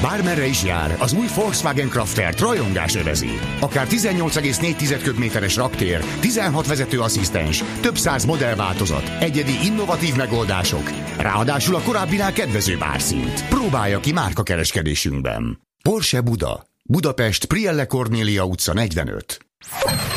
Bármerre 0.02 0.46
is 0.46 0.64
jár, 0.64 0.96
az 1.00 1.14
új 1.14 1.26
Volkswagen 1.36 1.90
Crafter 1.90 2.34
rajongás 2.38 2.96
övezi. 2.96 3.40
Akár 3.60 3.88
18,4 3.90 5.00
köbméteres 5.04 5.56
raktér, 5.56 6.04
16 6.20 6.68
vezetőasszisztens, 6.68 7.64
több 7.82 7.98
száz 7.98 8.26
modellváltozat, 8.26 9.12
egyedi 9.20 9.66
innovatív 9.66 10.16
megoldások, 10.16 10.92
ráadásul 11.18 11.76
a 11.76 11.82
korábbinál 11.82 12.34
kedvezőbb 12.34 12.82
árszint. 12.82 13.48
Próbálja 13.48 14.00
ki 14.00 14.12
márkakereskedésünkben. 14.12 15.60
Porsche 15.84 16.22
Buda. 16.22 16.66
Budapest 16.84 17.46
Prielle 17.46 17.86
Cornélia 17.86 18.44
utca 18.44 18.74
45. 18.74 19.49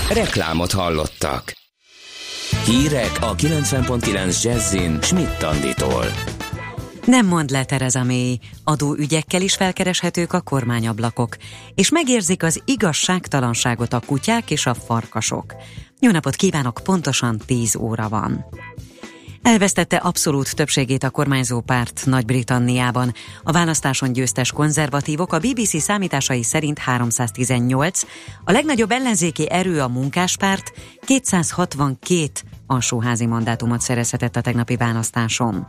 Reklámot 0.09 0.73
hallottak. 0.73 1.53
Hírek 2.65 3.17
a 3.21 3.35
90.9 3.35 4.43
Jazzin 4.43 4.99
Schmidt 5.03 5.43
Anditól. 5.43 6.05
Nem 7.05 7.27
mond 7.27 7.51
le 7.51 7.65
Tereza 7.65 8.05
May, 8.05 8.39
adóügyekkel 8.65 9.43
is 9.43 9.55
felkereshetők 9.55 10.33
a 10.33 10.41
kormányablakok, 10.41 11.37
és 11.75 11.91
megérzik 11.91 12.43
az 12.43 12.63
igazságtalanságot 12.65 13.93
a 13.93 14.01
kutyák 14.07 14.51
és 14.51 14.67
a 14.67 14.75
farkasok. 14.75 15.55
Jó 16.01 16.11
napot 16.11 16.37
kívánok, 16.37 16.81
pontosan 16.85 17.39
10 17.47 17.77
óra 17.77 18.09
van. 18.09 18.45
Elvesztette 19.43 19.97
abszolút 19.97 20.55
többségét 20.55 21.03
a 21.03 21.11
kormányzó 21.11 21.61
párt 21.61 22.03
Nagy-Britanniában. 22.05 23.13
A 23.43 23.53
választáson 23.53 24.13
győztes 24.13 24.53
konzervatívok 24.53 25.33
a 25.33 25.39
BBC 25.39 25.81
számításai 25.81 26.43
szerint 26.43 26.79
318, 26.79 28.03
a 28.45 28.53
legnagyobb 28.53 28.91
ellenzéki 28.91 29.51
erő 29.51 29.81
a 29.81 29.89
munkáspárt 29.89 30.73
262 31.07 32.52
alsóházi 32.73 33.27
mandátumot 33.27 33.81
szerezhetett 33.81 34.37
a 34.37 34.41
tegnapi 34.41 34.77
választáson. 34.77 35.67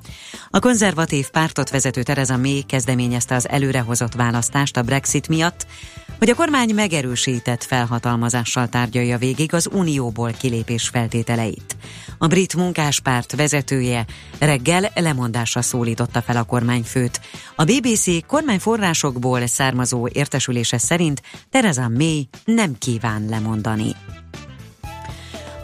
A 0.50 0.60
konzervatív 0.60 1.30
pártot 1.30 1.70
vezető 1.70 2.04
Tereza 2.04 2.38
May 2.38 2.62
kezdeményezte 2.62 3.36
az 3.36 3.50
előrehozott 3.50 4.14
választást 4.14 4.78
a 4.78 4.82
Brexit 4.82 5.28
miatt, 5.28 5.66
hogy 6.20 6.30
a 6.30 6.36
kormány 6.36 6.74
megerősített 6.74 7.64
felhatalmazással 7.64 8.68
tárgyalja 8.68 9.18
végig 9.18 9.54
az 9.54 9.70
unióból 9.72 10.32
kilépés 10.32 10.88
feltételeit. 10.88 11.76
A 12.18 12.28
brit 12.28 12.56
munkáspárt 12.56 13.36
vezetője 13.36 14.06
reggel 14.40 14.92
lemondásra 14.96 15.62
szólította 15.62 16.22
fel 16.22 16.38
a 16.38 16.44
kormányfőt. 16.44 17.22
A 17.56 17.64
BBC 17.64 18.26
kormányforrásokból 18.28 19.48
származó 19.48 20.08
értesülése 20.08 20.78
szerint 20.78 21.22
Tereza 21.50 21.90
May 21.90 22.28
nem 22.46 22.76
kíván 22.78 23.26
lemondani. 23.30 23.96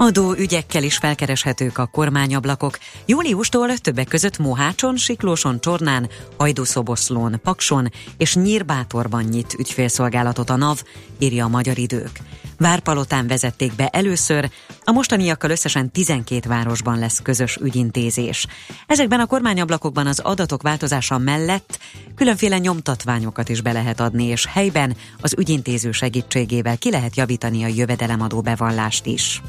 Adó 0.01 0.33
ügyekkel 0.33 0.83
is 0.83 0.97
felkereshetők 0.97 1.77
a 1.77 1.85
kormányablakok. 1.85 2.77
Júliustól 3.05 3.77
többek 3.77 4.07
között 4.07 4.37
Mohácson, 4.37 4.97
Siklóson, 4.97 5.59
Csornán, 5.59 6.09
Hajdúszoboszlón, 6.37 7.39
Pakson 7.43 7.91
és 8.17 8.35
Nyírbátorban 8.35 9.23
nyit 9.23 9.55
ügyfélszolgálatot 9.57 10.49
a 10.49 10.55
NAV, 10.55 10.83
írja 11.17 11.45
a 11.45 11.47
Magyar 11.47 11.77
Idők. 11.77 12.19
Várpalotán 12.57 13.27
vezették 13.27 13.75
be 13.75 13.87
először, 13.87 14.49
a 14.83 14.91
mostaniakkal 14.91 15.49
összesen 15.49 15.91
12 15.91 16.49
városban 16.49 16.99
lesz 16.99 17.21
közös 17.21 17.55
ügyintézés. 17.55 18.47
Ezekben 18.87 19.19
a 19.19 19.25
kormányablakokban 19.25 20.07
az 20.07 20.19
adatok 20.19 20.61
változása 20.61 21.17
mellett 21.17 21.79
különféle 22.15 22.57
nyomtatványokat 22.57 23.49
is 23.49 23.61
be 23.61 23.71
lehet 23.71 23.99
adni, 23.99 24.25
és 24.25 24.45
helyben 24.45 24.95
az 25.21 25.35
ügyintéző 25.37 25.91
segítségével 25.91 26.77
ki 26.77 26.91
lehet 26.91 27.15
javítani 27.15 27.63
a 27.63 27.67
jövedelemadó 27.67 28.41
bevallást 28.41 29.05
is. 29.05 29.41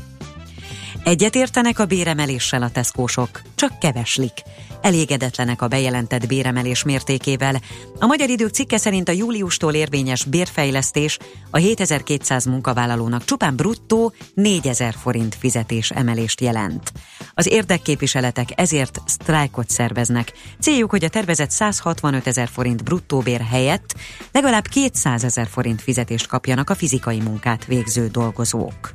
Egyetértenek 1.05 1.79
a 1.79 1.87
béremeléssel 1.87 2.63
a 2.63 2.71
teszkósok, 2.71 3.43
csak 3.55 3.79
keveslik. 3.79 4.33
Elégedetlenek 4.81 5.63
a 5.63 5.69
bejelentett 5.69 6.27
béremelés 6.27 6.83
mértékével. 6.83 7.61
A 7.99 8.07
Magyar 8.07 8.29
Idők 8.29 8.49
cikke 8.49 8.77
szerint 8.77 9.09
a 9.09 9.13
júliustól 9.13 9.75
érvényes 9.75 10.25
bérfejlesztés 10.25 11.19
a 11.51 11.57
7200 11.57 12.45
munkavállalónak 12.45 13.25
csupán 13.25 13.57
bruttó 13.57 14.13
4000 14.35 14.95
forint 14.95 15.35
fizetés 15.35 15.91
emelést 15.91 16.41
jelent. 16.41 16.93
Az 17.35 17.47
érdekképviseletek 17.47 18.49
ezért 18.55 19.01
sztrájkot 19.07 19.71
szerveznek. 19.71 20.33
Céljuk, 20.61 20.91
hogy 20.91 21.05
a 21.05 21.09
tervezett 21.09 21.51
165 21.51 22.27
ezer 22.27 22.49
forint 22.49 22.85
bruttó 22.85 23.19
bér 23.19 23.41
helyett 23.41 23.95
legalább 24.33 24.67
200 24.67 25.25
ezer 25.25 25.47
forint 25.47 25.83
fizetést 25.83 26.27
kapjanak 26.27 26.71
a 26.71 26.75
fizikai 26.75 27.21
munkát 27.21 27.65
végző 27.65 28.07
dolgozók. 28.07 28.93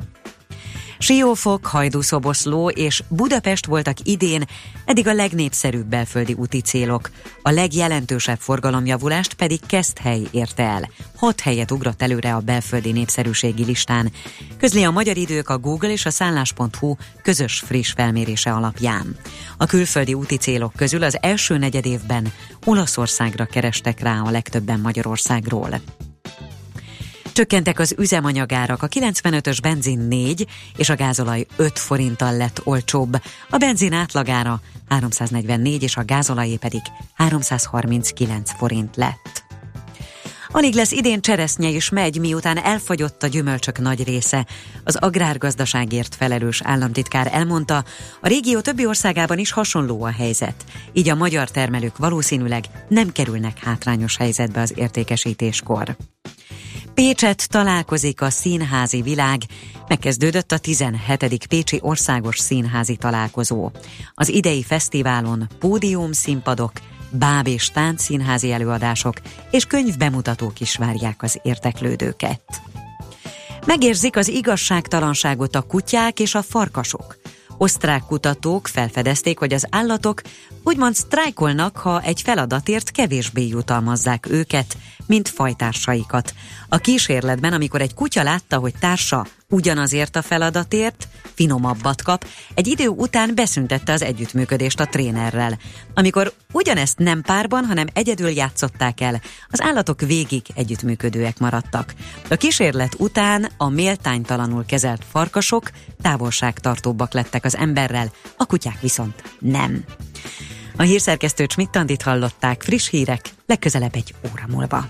Siófok, 0.97 1.65
Hajdúszoboszló 1.65 2.69
és 2.69 3.03
Budapest 3.07 3.65
voltak 3.65 3.97
idén 4.03 4.43
eddig 4.85 5.07
a 5.07 5.13
legnépszerűbb 5.13 5.85
belföldi 5.85 6.33
úti 6.33 6.61
célok. 6.61 7.09
A 7.41 7.49
legjelentősebb 7.49 8.39
forgalomjavulást 8.39 9.33
pedig 9.33 9.59
Keszthely 9.65 10.21
érte 10.31 10.63
el. 10.63 10.89
Hat 11.15 11.41
helyet 11.41 11.71
ugrott 11.71 12.01
előre 12.01 12.35
a 12.35 12.39
belföldi 12.39 12.91
népszerűségi 12.91 13.65
listán. 13.65 14.11
Közli 14.57 14.83
a 14.83 14.91
magyar 14.91 15.17
idők 15.17 15.49
a 15.49 15.57
Google 15.57 15.91
és 15.91 16.05
a 16.05 16.09
szállás.hu 16.09 16.95
közös 17.21 17.59
friss 17.59 17.91
felmérése 17.91 18.51
alapján. 18.51 19.15
A 19.57 19.65
külföldi 19.65 20.13
úti 20.13 20.37
célok 20.37 20.73
közül 20.75 21.03
az 21.03 21.17
első 21.21 21.57
negyed 21.57 21.85
évben 21.85 22.33
Olaszországra 22.65 23.45
kerestek 23.45 23.99
rá 23.99 24.19
a 24.19 24.31
legtöbben 24.31 24.79
Magyarországról. 24.79 25.81
Csökkentek 27.36 27.79
az 27.79 27.95
üzemanyagárak, 27.97 28.83
a 28.83 28.88
95-ös 28.88 29.57
benzin 29.61 29.99
4 29.99 30.47
és 30.77 30.89
a 30.89 30.95
gázolaj 30.95 31.45
5 31.55 31.79
forinttal 31.79 32.38
lett 32.38 32.61
olcsóbb. 32.63 33.21
A 33.49 33.57
benzin 33.57 33.93
átlagára 33.93 34.61
344 34.89 35.83
és 35.83 35.97
a 35.97 36.05
gázolajé 36.05 36.55
pedig 36.55 36.81
339 37.13 38.51
forint 38.57 38.95
lett. 38.95 39.43
Alig 40.51 40.73
lesz 40.73 40.91
idén 40.91 41.21
cseresznye 41.21 41.69
is 41.69 41.89
megy, 41.89 42.19
miután 42.19 42.57
elfogyott 42.57 43.23
a 43.23 43.27
gyümölcsök 43.27 43.79
nagy 43.79 44.03
része. 44.03 44.45
Az 44.83 44.95
agrárgazdaságért 44.95 46.15
felelős 46.15 46.61
államtitkár 46.63 47.29
elmondta, 47.31 47.83
a 48.21 48.27
régió 48.27 48.59
többi 48.59 48.86
országában 48.86 49.38
is 49.38 49.51
hasonló 49.51 50.03
a 50.03 50.11
helyzet. 50.11 50.63
Így 50.93 51.09
a 51.09 51.15
magyar 51.15 51.49
termelők 51.49 51.97
valószínűleg 51.97 52.63
nem 52.88 53.11
kerülnek 53.11 53.63
hátrányos 53.63 54.17
helyzetbe 54.17 54.61
az 54.61 54.73
értékesítéskor. 54.75 55.95
Pécset 56.95 57.49
találkozik 57.49 58.21
a 58.21 58.29
színházi 58.29 59.01
világ, 59.01 59.41
megkezdődött 59.87 60.51
a 60.51 60.57
17. 60.57 61.45
Pécsi 61.47 61.79
Országos 61.81 62.39
Színházi 62.39 62.95
Találkozó. 62.95 63.71
Az 64.13 64.29
idei 64.29 64.63
fesztiválon 64.63 65.47
pódium 65.59 66.11
színpadok, 66.11 66.71
báb 67.09 67.47
és 67.47 67.69
táncszínházi 67.69 68.51
előadások 68.51 69.15
és 69.51 69.65
könyvbemutatók 69.65 70.59
is 70.59 70.75
várják 70.75 71.23
az 71.23 71.39
érteklődőket. 71.43 72.41
Megérzik 73.65 74.17
az 74.17 74.27
igazságtalanságot 74.27 75.55
a 75.55 75.61
kutyák 75.61 76.19
és 76.19 76.35
a 76.35 76.41
farkasok. 76.41 77.17
Osztrák 77.57 78.03
kutatók 78.03 78.67
felfedezték, 78.67 79.39
hogy 79.39 79.53
az 79.53 79.67
állatok 79.69 80.21
úgymond 80.66 80.95
sztrájkolnak, 80.95 81.78
ha 81.78 82.01
egy 82.01 82.22
feladatért 82.22 82.91
kevésbé 82.91 83.47
jutalmazzák 83.47 84.28
őket, 84.30 84.78
mint 85.05 85.30
fajtársaikat. 85.30 86.34
A 86.70 86.78
kísérletben, 86.78 87.53
amikor 87.53 87.82
egy 87.82 87.93
kutya 87.93 88.24
látta, 88.24 88.57
hogy 88.57 88.74
társa 88.80 89.26
ugyanazért 89.49 90.16
a 90.16 90.22
feladatért 90.22 91.07
finomabbat 91.34 92.01
kap, 92.01 92.28
egy 92.53 92.68
idő 92.68 92.88
után 92.88 93.36
beszüntette 93.36 93.93
az 93.93 94.01
együttműködést 94.01 94.80
a 94.80 94.86
trénerrel. 94.86 95.59
Amikor 95.93 96.34
ugyanezt 96.51 96.97
nem 96.97 97.22
párban, 97.22 97.66
hanem 97.66 97.88
egyedül 97.93 98.30
játszották 98.30 99.01
el, 99.01 99.22
az 99.49 99.61
állatok 99.61 100.01
végig 100.01 100.41
együttműködőek 100.55 101.39
maradtak. 101.39 101.93
A 102.30 102.36
kísérlet 102.36 102.95
után 102.97 103.49
a 103.57 103.70
méltánytalanul 103.70 104.66
kezelt 104.66 105.05
farkasok 105.11 105.70
távolságtartóbbak 106.01 107.13
lettek 107.13 107.45
az 107.45 107.55
emberrel, 107.55 108.11
a 108.38 108.45
kutyák 108.45 108.82
viszont 108.82 109.24
nem. 109.39 109.86
A 110.78 110.82
hírszerkesztő 110.84 111.45
Csmittandit 111.45 112.01
hallották, 112.01 112.61
friss 112.61 112.89
hírek, 112.89 113.30
legközelebb 113.45 113.95
egy 113.95 114.13
óra 114.32 114.43
múlva. 114.47 114.86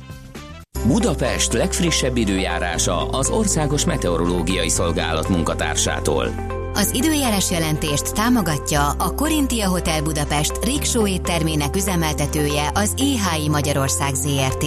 Budapest 0.85 1.53
legfrissebb 1.53 2.17
időjárása 2.17 3.09
az 3.09 3.29
Országos 3.29 3.85
Meteorológiai 3.85 4.69
Szolgálat 4.69 5.29
munkatársától. 5.29 6.53
Az 6.73 6.93
időjárás 6.93 7.51
jelentést 7.51 8.13
támogatja 8.13 8.89
a 8.89 9.13
Korintia 9.15 9.67
Hotel 9.67 10.01
Budapest 10.01 10.63
Riksó 10.63 11.07
éttermének 11.07 11.75
üzemeltetője 11.75 12.71
az 12.73 12.93
EHI 12.97 13.49
Magyarország 13.49 14.13
ZRT. 14.13 14.65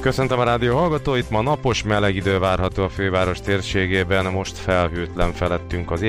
Köszöntöm 0.00 0.38
a 0.38 0.44
rádió 0.44 0.76
hallgatóit, 0.76 1.30
ma 1.30 1.42
napos 1.42 1.82
meleg 1.82 2.16
idő 2.16 2.38
várható 2.38 2.82
a 2.82 2.88
főváros 2.88 3.40
térségében, 3.40 4.24
most 4.24 4.58
felhőtlen 4.58 5.32
felettünk 5.32 5.90
az. 5.90 6.00